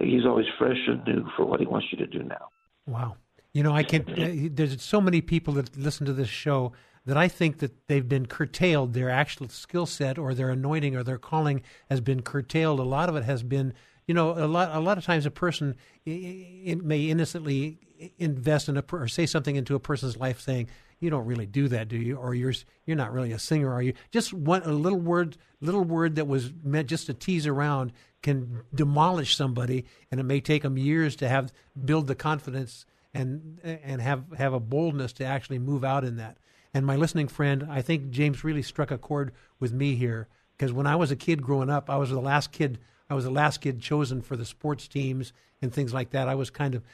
[0.00, 2.48] He's always fresh and new for what he wants you to do now.
[2.86, 3.16] Wow.
[3.52, 4.08] You know, I can.
[4.08, 6.72] Uh, there's so many people that listen to this show
[7.04, 8.92] that I think that they've been curtailed.
[8.92, 12.78] Their actual skill set, or their anointing, or their calling has been curtailed.
[12.78, 13.74] A lot of it has been,
[14.06, 14.74] you know, a lot.
[14.74, 15.74] A lot of times, a person
[16.04, 17.78] may innocently
[18.18, 20.68] invest in a or say something into a person's life, saying,
[21.00, 22.54] "You don't really do that, do you?" Or you're
[22.86, 23.94] you're not really a singer, are you?
[24.12, 28.62] Just one a little word, little word that was meant just to tease around can
[28.72, 31.52] demolish somebody, and it may take them years to have
[31.84, 36.38] build the confidence and and have have a boldness to actually move out in that.
[36.72, 40.72] And my listening friend, I think James really struck a chord with me here because
[40.72, 42.78] when I was a kid growing up, I was the last kid.
[43.08, 46.28] I was the last kid chosen for the sports teams and things like that.
[46.28, 46.84] I was kind of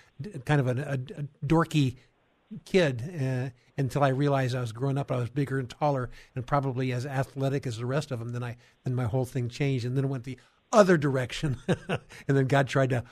[0.44, 1.96] kind of a, a, a dorky
[2.64, 5.12] kid uh, until I realized I was growing up.
[5.12, 8.30] I was bigger and taller and probably as athletic as the rest of them.
[8.30, 10.38] Then I then my whole thing changed, and then it went the
[10.76, 11.56] other direction.
[11.68, 13.02] and then God tried to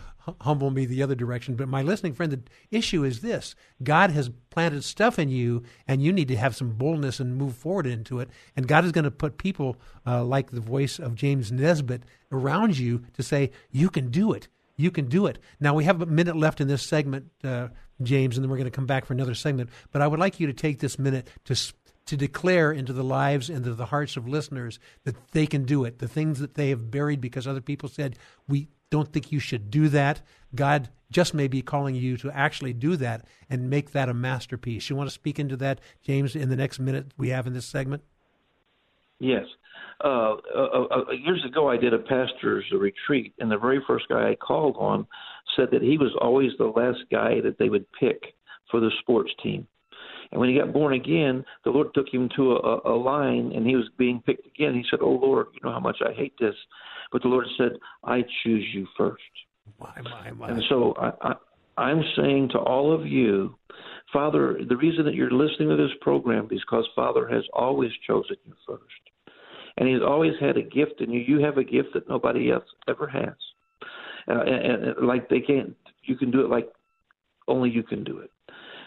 [0.41, 1.55] humble me the other direction.
[1.55, 6.03] But my listening friend, the issue is this God has planted stuff in you, and
[6.03, 8.31] you need to have some boldness and move forward into it.
[8.57, 9.77] And God is going to put people
[10.07, 14.49] uh, like the voice of James Nesbit around you to say, You can do it.
[14.77, 15.39] You can do it.
[15.61, 17.69] Now, we have a minute left in this segment, uh,
[18.03, 19.71] James, and then we're going to come back for another segment.
[19.93, 21.55] But I would like you to take this minute to
[22.07, 25.85] to declare into the lives and into the hearts of listeners that they can do
[25.85, 25.99] it.
[25.99, 28.19] The things that they have buried because other people said,
[28.49, 30.23] we don't think you should do that.
[30.55, 34.91] God just may be calling you to actually do that and make that a masterpiece.
[34.91, 37.67] You want to speak into that, James, in the next minute we have in this
[37.67, 38.03] segment?
[39.19, 39.45] Yes.
[40.03, 44.31] Uh, uh, uh, years ago, I did a pastor's retreat, and the very first guy
[44.31, 45.07] I called on
[45.57, 48.35] said that he was always the last guy that they would pick
[48.71, 49.67] for the sports team.
[50.35, 53.65] And when he got born again, the Lord took him to a, a line, and
[53.65, 54.75] he was being picked again.
[54.75, 56.57] He said, "Oh Lord, you know how much I hate this,"
[57.13, 59.23] but the Lord said, "I choose you first.
[59.79, 60.49] My, my, my.
[60.49, 61.35] And so I, I,
[61.79, 63.55] I'm saying to all of you,
[64.13, 68.37] Father, the reason that you're listening to this program is because Father has always chosen
[68.45, 68.83] you first.
[69.77, 71.21] And He's always had a gift in you.
[71.21, 73.35] You have a gift that nobody else ever has.
[74.29, 76.69] Uh, and, and like they can't, you can do it like
[77.47, 78.33] only you can do it.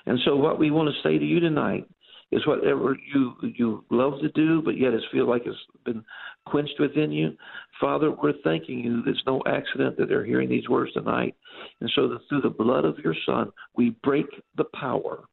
[0.07, 1.87] And so, what we want to say to you tonight
[2.31, 6.03] is whatever you you love to do, but yet it feels like it's been
[6.45, 7.31] quenched within you.
[7.79, 9.01] Father, we're thanking you.
[9.03, 11.35] There's no accident that they're hearing these words tonight,
[11.81, 15.25] and so that through the blood of your Son, we break the power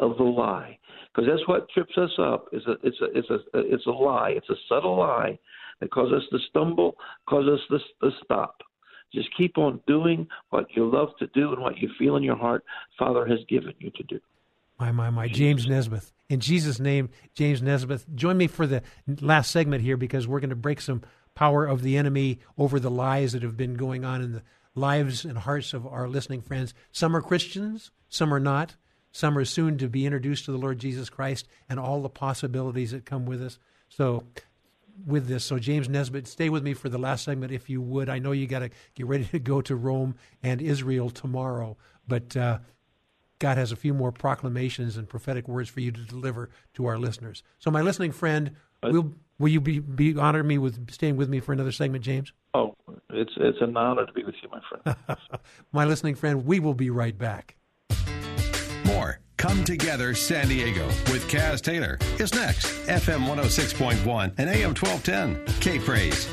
[0.00, 0.78] of the lie,
[1.14, 2.46] because that's what trips us up.
[2.52, 4.30] Is a it's a it's a it's a lie.
[4.30, 5.38] It's a subtle lie
[5.80, 6.96] that causes us to stumble,
[7.28, 8.62] causes us to, to stop.
[9.12, 12.36] Just keep on doing what you love to do and what you feel in your
[12.36, 12.64] heart
[12.98, 14.20] Father has given you to do.
[14.78, 15.26] My, my, my.
[15.26, 16.12] James Nesbit.
[16.28, 18.04] In Jesus' name, James Nesbit.
[18.14, 18.82] Join me for the
[19.20, 21.02] last segment here because we're going to break some
[21.34, 24.42] power of the enemy over the lies that have been going on in the
[24.74, 26.74] lives and hearts of our listening friends.
[26.92, 28.76] Some are Christians, some are not.
[29.10, 32.92] Some are soon to be introduced to the Lord Jesus Christ and all the possibilities
[32.92, 33.58] that come with us.
[33.88, 34.24] So
[35.06, 35.44] with this.
[35.44, 38.08] So, James Nesbit, stay with me for the last segment if you would.
[38.08, 41.76] I know you got to get ready to go to Rome and Israel tomorrow,
[42.06, 42.58] but uh,
[43.38, 46.98] God has a few more proclamations and prophetic words for you to deliver to our
[46.98, 47.42] listeners.
[47.58, 48.52] So, my listening friend,
[48.82, 52.32] will will you be, be honor me with staying with me for another segment, James?
[52.54, 52.74] Oh,
[53.10, 55.18] it's it's an honor to be with you, my friend.
[55.72, 57.57] my listening friend, we will be right back.
[59.48, 62.66] Come Together San Diego with Kaz Taylor is next.
[62.86, 65.42] FM 106.1 and AM 1210.
[65.60, 66.28] K Praise.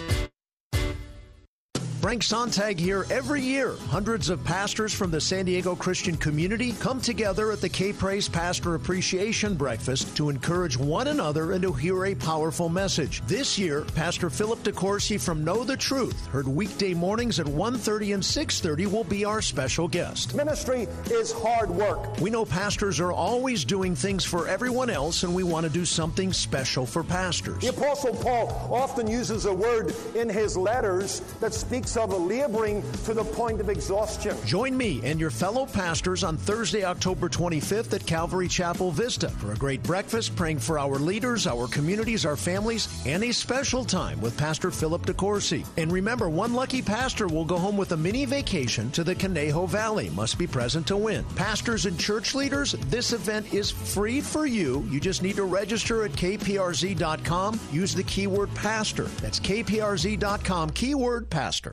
[2.05, 3.73] Frank Sontag here every year.
[3.89, 8.29] Hundreds of pastors from the San Diego Christian community come together at the K Praise
[8.29, 13.23] Pastor Appreciation Breakfast to encourage one another and to hear a powerful message.
[13.25, 18.21] This year, Pastor Philip DeCourcy from Know the Truth, heard weekday mornings at 1.30 and
[18.21, 20.35] 6.30 will be our special guest.
[20.35, 22.19] Ministry is hard work.
[22.19, 25.85] We know pastors are always doing things for everyone else, and we want to do
[25.85, 27.63] something special for pastors.
[27.63, 33.13] The Apostle Paul often uses a word in his letters that speaks of laboring to
[33.13, 34.35] the point of exhaustion.
[34.45, 39.53] Join me and your fellow pastors on Thursday, October 25th at Calvary Chapel Vista for
[39.53, 44.19] a great breakfast, praying for our leaders, our communities, our families, and a special time
[44.21, 45.65] with Pastor Philip DeCourcy.
[45.77, 49.65] And remember, one lucky pastor will go home with a mini vacation to the Conejo
[49.65, 50.09] Valley.
[50.11, 51.23] Must be present to win.
[51.35, 54.85] Pastors and church leaders, this event is free for you.
[54.89, 57.59] You just need to register at kprz.com.
[57.71, 59.05] Use the keyword pastor.
[59.21, 61.71] That's kprz.com, keyword pastor.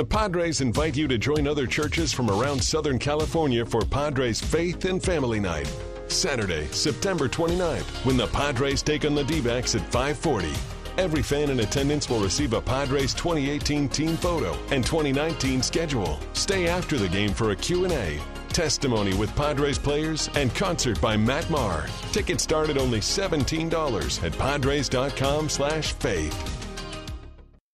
[0.00, 4.86] The Padres invite you to join other churches from around Southern California for Padres Faith
[4.86, 5.70] and Family Night.
[6.08, 10.54] Saturday, September 29th, when the Padres take on the D-backs at 540.
[10.96, 16.18] Every fan in attendance will receive a Padres 2018 team photo and 2019 schedule.
[16.32, 18.18] Stay after the game for a Q&A,
[18.54, 21.84] testimony with Padres players, and concert by Matt Maher.
[22.10, 26.59] Tickets start at only $17 at padres.com slash faith.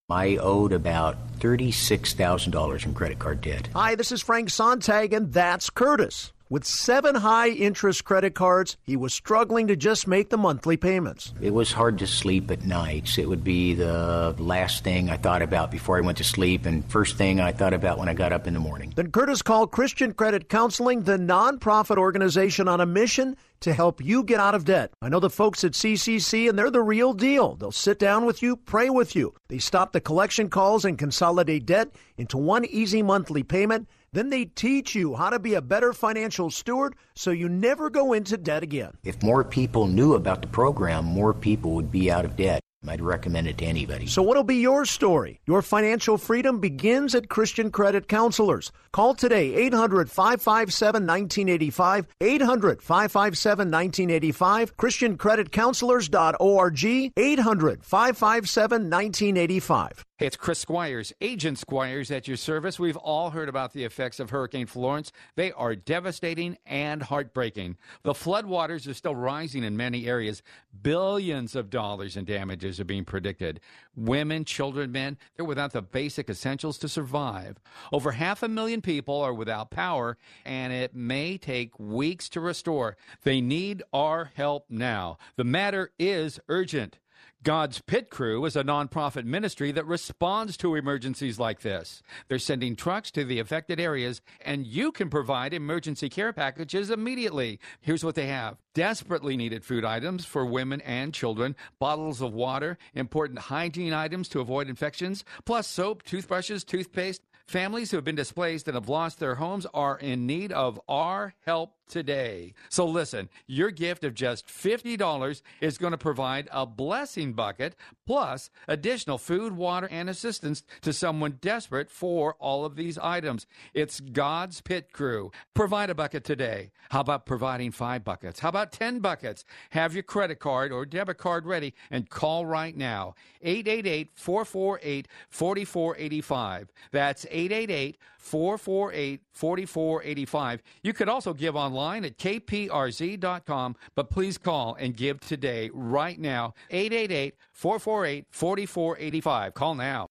[0.08, 3.68] I owed about $36,000 in credit card debt.
[3.74, 6.32] Hi, this is Frank Sontag, and that's Curtis.
[6.48, 11.34] With seven high interest credit cards, he was struggling to just make the monthly payments.
[11.40, 13.18] It was hard to sleep at nights.
[13.18, 16.88] It would be the last thing I thought about before I went to sleep, and
[16.88, 18.92] first thing I thought about when I got up in the morning.
[18.94, 24.22] Then Curtis called Christian Credit Counseling, the nonprofit organization on a mission to help you
[24.22, 24.92] get out of debt.
[25.02, 27.56] I know the folks at CCC, and they're the real deal.
[27.56, 29.34] They'll sit down with you, pray with you.
[29.48, 33.88] They stop the collection calls and consolidate debt into one easy monthly payment.
[34.12, 38.12] Then they teach you how to be a better financial steward so you never go
[38.12, 38.92] into debt again.
[39.04, 42.60] If more people knew about the program, more people would be out of debt.
[42.88, 44.06] I'd recommend it to anybody.
[44.06, 45.40] So, what'll be your story?
[45.46, 48.72] Your financial freedom begins at Christian Credit Counselors.
[48.92, 52.06] Call today 800 557 1985.
[52.20, 54.76] 800 557 1985.
[54.76, 57.12] ChristianCreditCounselors.org.
[57.16, 60.04] 800 557 1985.
[60.18, 62.78] It's Chris Squires, Agent Squires at your service.
[62.78, 65.12] We've all heard about the effects of Hurricane Florence.
[65.34, 67.76] They are devastating and heartbreaking.
[68.02, 70.42] The floodwaters are still rising in many areas.
[70.80, 73.60] Billions of dollars in damages are being predicted.
[73.94, 77.58] Women, children, men, they're without the basic essentials to survive.
[77.92, 80.16] Over half a million people are without power,
[80.46, 82.96] and it may take weeks to restore.
[83.22, 85.18] They need our help now.
[85.36, 87.00] The matter is urgent.
[87.46, 92.02] God's Pit Crew is a nonprofit ministry that responds to emergencies like this.
[92.26, 97.60] They're sending trucks to the affected areas, and you can provide emergency care packages immediately.
[97.80, 102.78] Here's what they have desperately needed food items for women and children, bottles of water,
[102.94, 107.22] important hygiene items to avoid infections, plus soap, toothbrushes, toothpaste.
[107.46, 111.32] Families who have been displaced and have lost their homes are in need of our
[111.46, 112.54] help today.
[112.68, 117.76] So listen, your gift of just $50 is going to provide a blessing bucket
[118.06, 123.46] plus additional food, water, and assistance to someone desperate for all of these items.
[123.74, 125.30] It's God's Pit Crew.
[125.54, 126.70] Provide a bucket today.
[126.90, 128.40] How about providing five buckets?
[128.40, 129.44] How about 10 buckets?
[129.70, 133.14] Have your credit card or debit card ready and call right now.
[133.42, 136.72] 888 448 4485.
[136.92, 140.62] That's 888 448 4485.
[140.82, 146.54] You could also give online at kprz.com, but please call and give today, right now,
[146.70, 149.54] 888 448 4485.
[149.54, 150.08] Call now.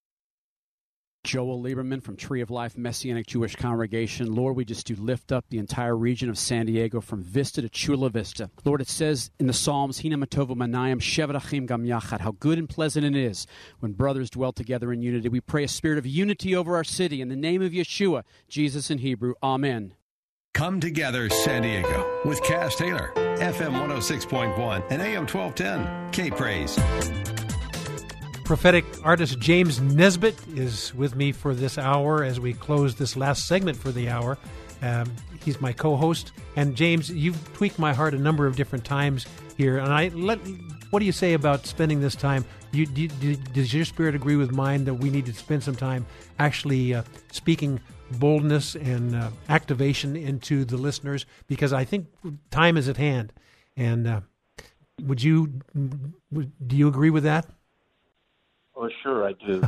[1.26, 4.34] Joel Lieberman from Tree of Life Messianic Jewish Congregation.
[4.34, 7.70] Lord, we just do lift up the entire region of San Diego from Vista to
[7.70, 8.52] Chula Vista.
[8.64, 13.48] Lord, it says in the Psalms, Manayim Gam Yachad, how good and pleasant it is
[13.80, 15.28] when brothers dwell together in unity.
[15.28, 18.92] We pray a spirit of unity over our city in the name of Yeshua, Jesus
[18.92, 19.34] in Hebrew.
[19.42, 19.96] Amen.
[20.54, 26.12] Come together, San Diego, with Kaz Taylor, FM 106.1 and AM 1210.
[26.12, 27.35] K Praise.
[28.46, 33.48] Prophetic artist James Nesbit is with me for this hour as we close this last
[33.48, 34.38] segment for the hour.
[34.84, 35.12] Um,
[35.44, 39.26] he's my co-host, and James, you've tweaked my heart a number of different times
[39.58, 39.80] here.
[39.80, 40.38] And I let,
[40.92, 42.46] what do you say about spending this time?
[42.72, 45.76] You, do, do, does your spirit agree with mine that we need to spend some
[45.76, 46.06] time
[46.38, 47.02] actually uh,
[47.32, 47.80] speaking
[48.12, 51.26] boldness and uh, activation into the listeners?
[51.48, 52.10] Because I think
[52.52, 53.34] time is at hand.
[53.76, 54.22] And uh,
[55.02, 57.48] would you do you agree with that?
[58.76, 59.64] Oh, sure, I do.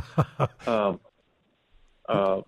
[0.70, 1.00] um,
[2.08, 2.42] uh,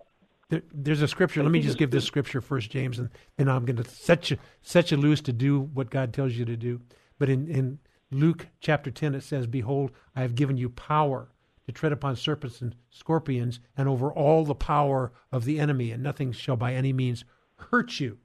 [0.49, 1.41] there, there's a scripture.
[1.41, 4.37] Let me just give this scripture first, James, and then I'm going to set you
[4.61, 6.81] set you loose to do what God tells you to do.
[7.17, 7.79] But in, in
[8.11, 11.29] Luke chapter 10, it says, "Behold, I have given you power
[11.65, 16.03] to tread upon serpents and scorpions, and over all the power of the enemy, and
[16.03, 17.23] nothing shall by any means
[17.71, 18.17] hurt you."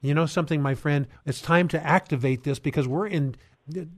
[0.00, 1.06] You know something, my friend?
[1.26, 3.34] It's time to activate this because we're in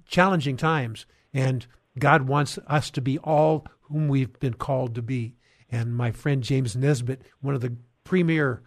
[0.06, 1.66] challenging times, and
[1.98, 5.34] God wants us to be all whom we've been called to be.
[5.70, 8.62] And my friend James Nesbit, one of the premier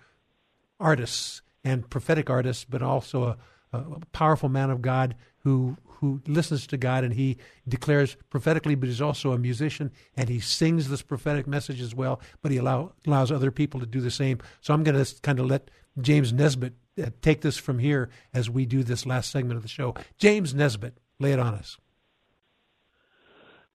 [0.80, 3.38] artists and prophetic artists, but also
[3.74, 7.38] a, a powerful man of God who who listens to God and he
[7.68, 12.20] declares prophetically, but he's also a musician and he sings this prophetic message as well.
[12.41, 14.40] But he allow, allows other people to do the same.
[14.62, 18.49] So I'm going to kind of let James Nesbit uh, take this from here as
[18.49, 19.94] we do this last segment of the show.
[20.18, 21.78] James Nesbit, lay it on us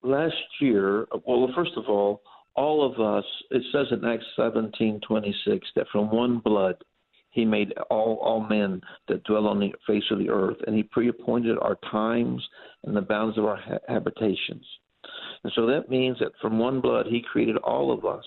[0.07, 2.21] last year, well, first of all,
[2.55, 6.75] all of us, it says in Acts seventeen twenty six that from one blood
[7.29, 10.81] he made all, all men that dwell on the face of the earth, and he
[10.81, 12.41] preappointed our times
[12.83, 14.65] and the bounds of our ha- habitations.
[15.43, 18.25] And so that means that from one blood, He created all of us.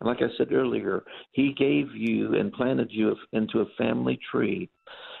[0.00, 4.68] And like I said earlier, He gave you and planted you into a family tree.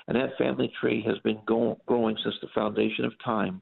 [0.08, 3.60] And that family tree has been go- growing since the foundation of time.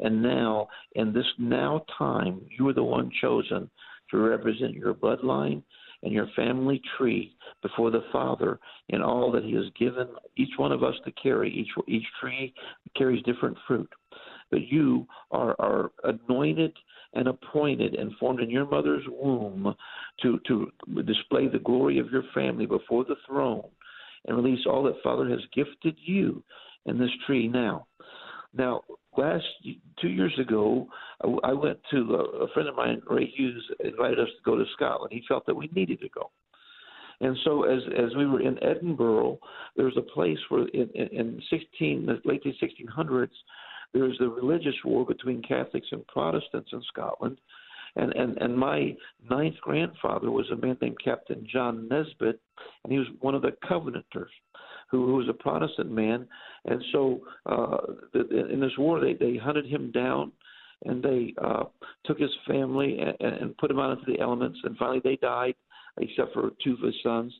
[0.00, 3.70] And now, in this now time, you are the one chosen
[4.10, 5.62] to represent your bloodline
[6.02, 8.58] and your family tree before the Father
[8.88, 11.52] in all that He has given each one of us to carry.
[11.52, 12.54] Each each tree
[12.96, 13.90] carries different fruit,
[14.50, 16.72] but you are are anointed
[17.12, 19.74] and appointed and formed in your mother's womb
[20.22, 20.72] to to
[21.02, 23.68] display the glory of your family before the throne
[24.26, 26.42] and release all that Father has gifted you
[26.86, 27.86] in this tree now.
[28.54, 28.82] Now,
[29.16, 29.44] last
[30.00, 30.86] two years ago,
[31.44, 35.12] I went to a friend of mine, Ray Hughes, invited us to go to Scotland.
[35.12, 36.30] He felt that we needed to go.
[37.20, 39.38] And so, as as we were in Edinburgh,
[39.76, 43.28] there was a place where in, in 16 the late 1600s,
[43.92, 47.38] there was a religious war between Catholics and Protestants in Scotland,
[47.96, 48.94] and and and my
[49.28, 52.40] ninth grandfather was a man named Captain John Nesbitt,
[52.84, 54.30] and he was one of the Covenanters
[54.90, 56.26] who, who was a Protestant man,
[56.66, 57.78] and so uh,
[58.50, 60.32] in this war they they hunted him down,
[60.84, 61.64] and they uh,
[62.04, 65.54] took his family and, and put him out into the elements, and finally they died,
[65.98, 67.32] except for two of his sons,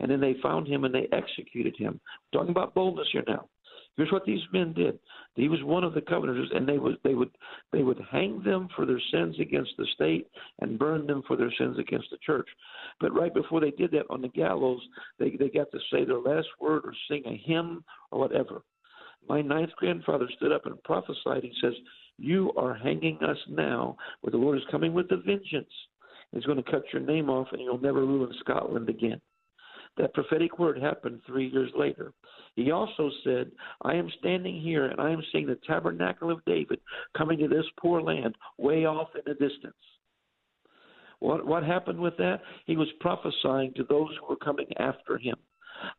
[0.00, 2.00] and then they found him and they executed him.
[2.32, 3.48] We're talking about boldness here now.
[3.96, 4.98] Here's what these men did.
[5.36, 7.30] He was one of the covenanters, and they would they would
[7.72, 10.28] they would hang them for their sins against the state
[10.60, 12.48] and burn them for their sins against the church.
[13.00, 14.80] But right before they did that on the gallows,
[15.18, 18.62] they they got to say their last word or sing a hymn or whatever.
[19.28, 21.42] My ninth grandfather stood up and prophesied.
[21.42, 21.74] He says,
[22.18, 25.72] "You are hanging us now, where the Lord is coming with a vengeance.
[26.32, 29.20] He's going to cut your name off, and you'll never rule in Scotland again."
[29.96, 32.12] That prophetic word happened three years later.
[32.54, 33.50] He also said,
[33.82, 36.80] I am standing here and I am seeing the tabernacle of David
[37.16, 39.74] coming to this poor land way off in the distance.
[41.20, 42.42] What, what happened with that?
[42.66, 45.36] He was prophesying to those who were coming after him.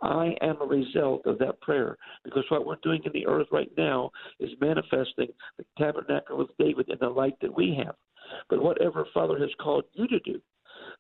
[0.02, 3.72] I am a result of that prayer because what we're doing in the earth right
[3.78, 7.96] now is manifesting the tabernacle of David in the light that we have.
[8.50, 10.42] But whatever Father has called you to do,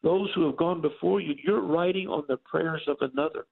[0.04, 3.46] those who have gone before you, you're writing on the prayers of another.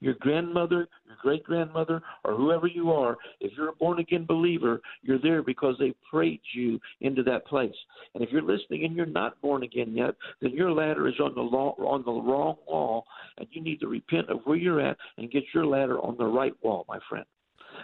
[0.00, 4.80] Your grandmother, your great grandmother, or whoever you are, if you're a born again believer,
[5.02, 7.74] you're there because they prayed you into that place.
[8.14, 11.34] And if you're listening and you're not born again yet, then your ladder is on
[11.34, 13.04] the law, on the wrong wall,
[13.36, 16.26] and you need to repent of where you're at and get your ladder on the
[16.26, 17.26] right wall, my friend.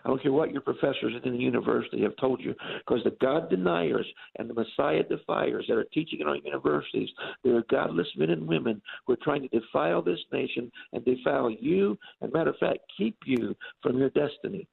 [0.05, 3.51] I don't care what your professors in the university have told you, because the God
[3.51, 4.07] deniers
[4.37, 7.09] and the Messiah defiers that are teaching in our universities,
[7.43, 11.51] they are godless men and women who are trying to defile this nation and defile
[11.51, 14.67] you, and matter of fact, keep you from your destiny.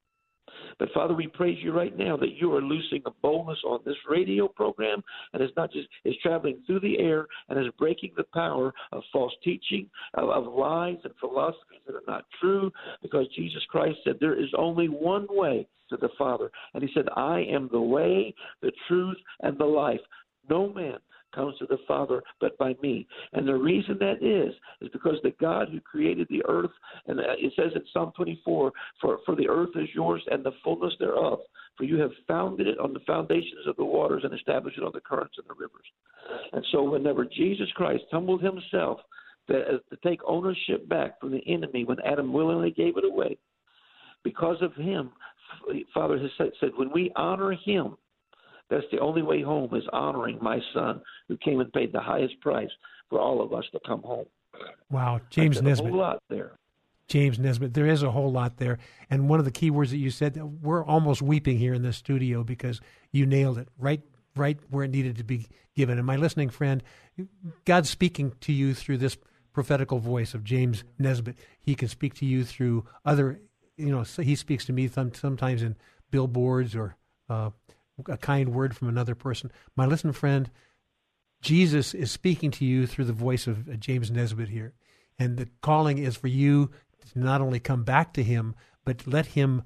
[0.80, 3.96] But Father, we praise you right now that you are loosing a boldness on this
[4.10, 5.04] radio program,
[5.34, 9.04] and it's not just it's traveling through the air and is breaking the power of
[9.12, 12.72] false teaching, of, of lies and philosophies that are not true,
[13.02, 17.08] because Jesus Christ said there is only one way to the Father, and He said,
[17.16, 20.02] "I am the way, the truth, and the life."
[20.50, 20.98] No man
[21.32, 23.08] comes to the Father but by me.
[23.34, 26.72] And the reason that is, is because the God who created the earth,
[27.08, 28.72] and uh, it says in Psalm 24,
[29.02, 31.40] for, for the earth is yours and the fullness thereof.
[31.78, 34.92] For you have founded it on the foundations of the waters and established it on
[34.94, 35.86] the currents and the rivers.
[36.54, 39.00] And so whenever Jesus Christ humbled himself
[39.48, 43.38] to, uh, to take ownership back from the enemy when Adam willingly gave it away,
[44.24, 45.12] because of him,
[45.94, 46.30] Father has
[46.60, 47.98] said when we honor him,
[48.72, 52.40] that's the only way home is honoring my son who came and paid the highest
[52.40, 52.70] price
[53.10, 54.26] for all of us to come home.
[54.90, 55.88] Wow, James Nesbit.
[55.88, 56.54] A whole lot there.
[57.08, 58.80] James Nesbit, there is a whole lot there.
[59.10, 61.98] And one of the key words that you said, we're almost weeping here in this
[61.98, 62.80] studio because
[63.12, 64.02] you nailed it right
[64.38, 65.98] right where it needed to be given.
[65.98, 66.82] And my listening friend,
[67.66, 69.18] God's speaking to you through this
[69.52, 71.36] prophetical voice of James Nesbit.
[71.60, 73.42] He can speak to you through other,
[73.76, 75.76] you know, he speaks to me sometimes in
[76.12, 76.96] billboards or
[77.30, 77.50] uh,
[78.08, 79.52] a kind word from another person.
[79.76, 80.50] My listening friend,
[81.42, 84.74] Jesus is speaking to you through the voice of uh, James Nesbit here.
[85.18, 86.72] And the calling is for you
[87.12, 88.56] to not only come back to him,
[88.86, 89.64] but let him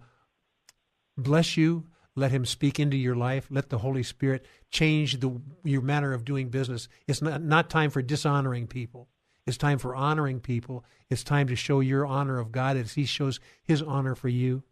[1.17, 1.85] bless you,
[2.15, 6.25] let him speak into your life, let the Holy Spirit change the, your manner of
[6.25, 6.87] doing business.
[7.07, 9.09] It's not, not time for dishonoring people.
[9.45, 10.83] It's time for honoring people.
[11.09, 14.63] It's time to show your honor of God as he shows his honor for you.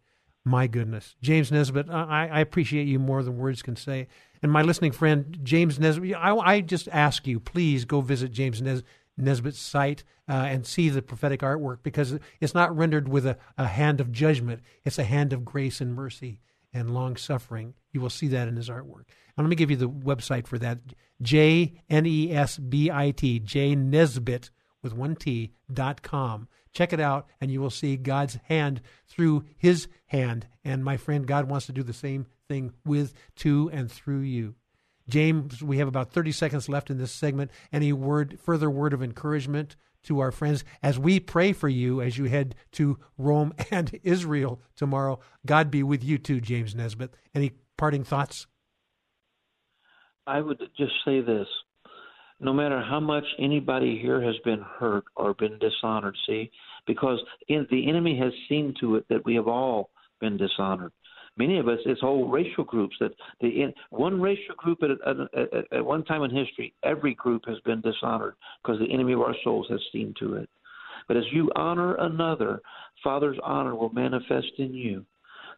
[0.44, 1.16] My goodness.
[1.22, 4.08] James Nesbit, I, I, appreciate you more than words can say.
[4.42, 8.60] And my listening friend, James Nesbit, I, I just ask you, please go visit James
[8.60, 8.82] Nes,
[9.16, 13.68] Nesbit's site uh, and see the prophetic artwork because it's not rendered with a, a
[13.68, 16.40] hand of judgment, it's a hand of grace and mercy.
[16.74, 17.74] and long suffering.
[17.92, 19.04] You will see that in his artwork.
[19.36, 20.78] And let me give you the website for that
[21.22, 24.50] J N E S B I T, J Nesbit
[24.84, 26.46] with one T dot com.
[26.72, 30.46] Check it out, and you will see God's hand through his hand.
[30.64, 34.54] And my friend, God wants to do the same thing with, to, and through you.
[35.08, 37.50] James, we have about 30 seconds left in this segment.
[37.72, 42.18] Any word, further word of encouragement to our friends as we pray for you as
[42.18, 45.20] you head to Rome and Israel tomorrow?
[45.46, 47.14] God be with you too, James Nesbit.
[47.34, 48.46] Any parting thoughts?
[50.26, 51.46] I would just say this.
[52.40, 56.50] No matter how much anybody here has been hurt or been dishonored, see,
[56.86, 59.90] because in, the enemy has seen to it that we have all
[60.20, 60.92] been dishonored
[61.36, 65.16] many of us, it's whole racial groups that the in, one racial group at, at,
[65.34, 69.20] at, at one time in history, every group has been dishonored because the enemy of
[69.20, 70.48] our souls has seen to it.
[71.08, 72.60] But as you honor another,
[73.02, 75.04] Father's honor will manifest in you.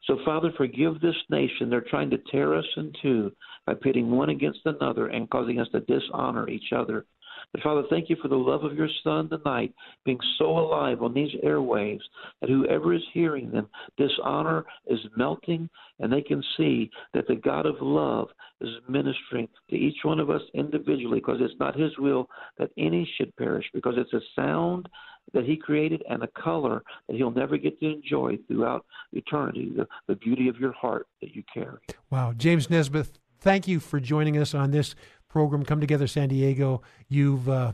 [0.05, 1.70] So, Father, forgive this nation.
[1.70, 3.32] They're trying to tear us in two
[3.66, 7.06] by pitting one against another and causing us to dishonor each other.
[7.52, 9.74] But Father, thank you for the love of your Son tonight
[10.05, 12.02] being so alive on these airwaves
[12.40, 15.68] that whoever is hearing them, dishonor is melting
[16.01, 18.28] and they can see that the God of love
[18.60, 22.28] is ministering to each one of us individually because it's not his will
[22.59, 24.89] that any should perish because it's a sound
[25.32, 29.86] that he created and a color that he'll never get to enjoy throughout eternity, the,
[30.07, 31.78] the beauty of your heart that you carry.
[32.11, 32.32] Wow.
[32.36, 34.94] James Nesbit, thank you for joining us on this
[35.28, 36.82] program, Come Together San Diego.
[37.09, 37.73] You've uh,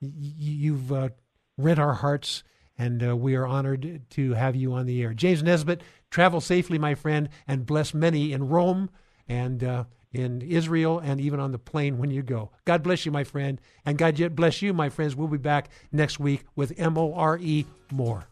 [0.00, 1.10] you've uh,
[1.58, 2.44] rent our hearts,
[2.78, 5.12] and uh, we are honored to have you on the air.
[5.12, 8.90] James Nesbit, travel safely, my friend, and bless many in Rome
[9.28, 12.50] and uh, in Israel, and even on the plane when you go.
[12.64, 15.14] God bless you, my friend, and God bless you, my friends.
[15.14, 18.26] We'll be back next week with M O R E more.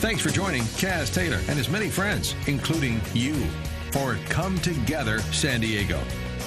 [0.00, 3.34] Thanks for joining Kaz Taylor and his many friends, including you,
[3.90, 6.00] for Come Together San Diego.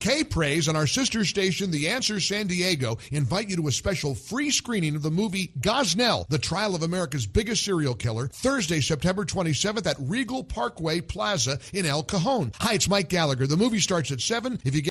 [0.00, 4.14] K Praise and our sister station, The Answer San Diego, invite you to a special
[4.14, 9.26] free screening of the movie Gosnell, the trial of America's biggest serial killer, Thursday, September
[9.26, 12.50] 27th at Regal Parkway Plaza in El Cajon.
[12.60, 13.46] Hi, it's Mike Gallagher.
[13.46, 14.58] The movie starts at 7.
[14.64, 14.90] If you get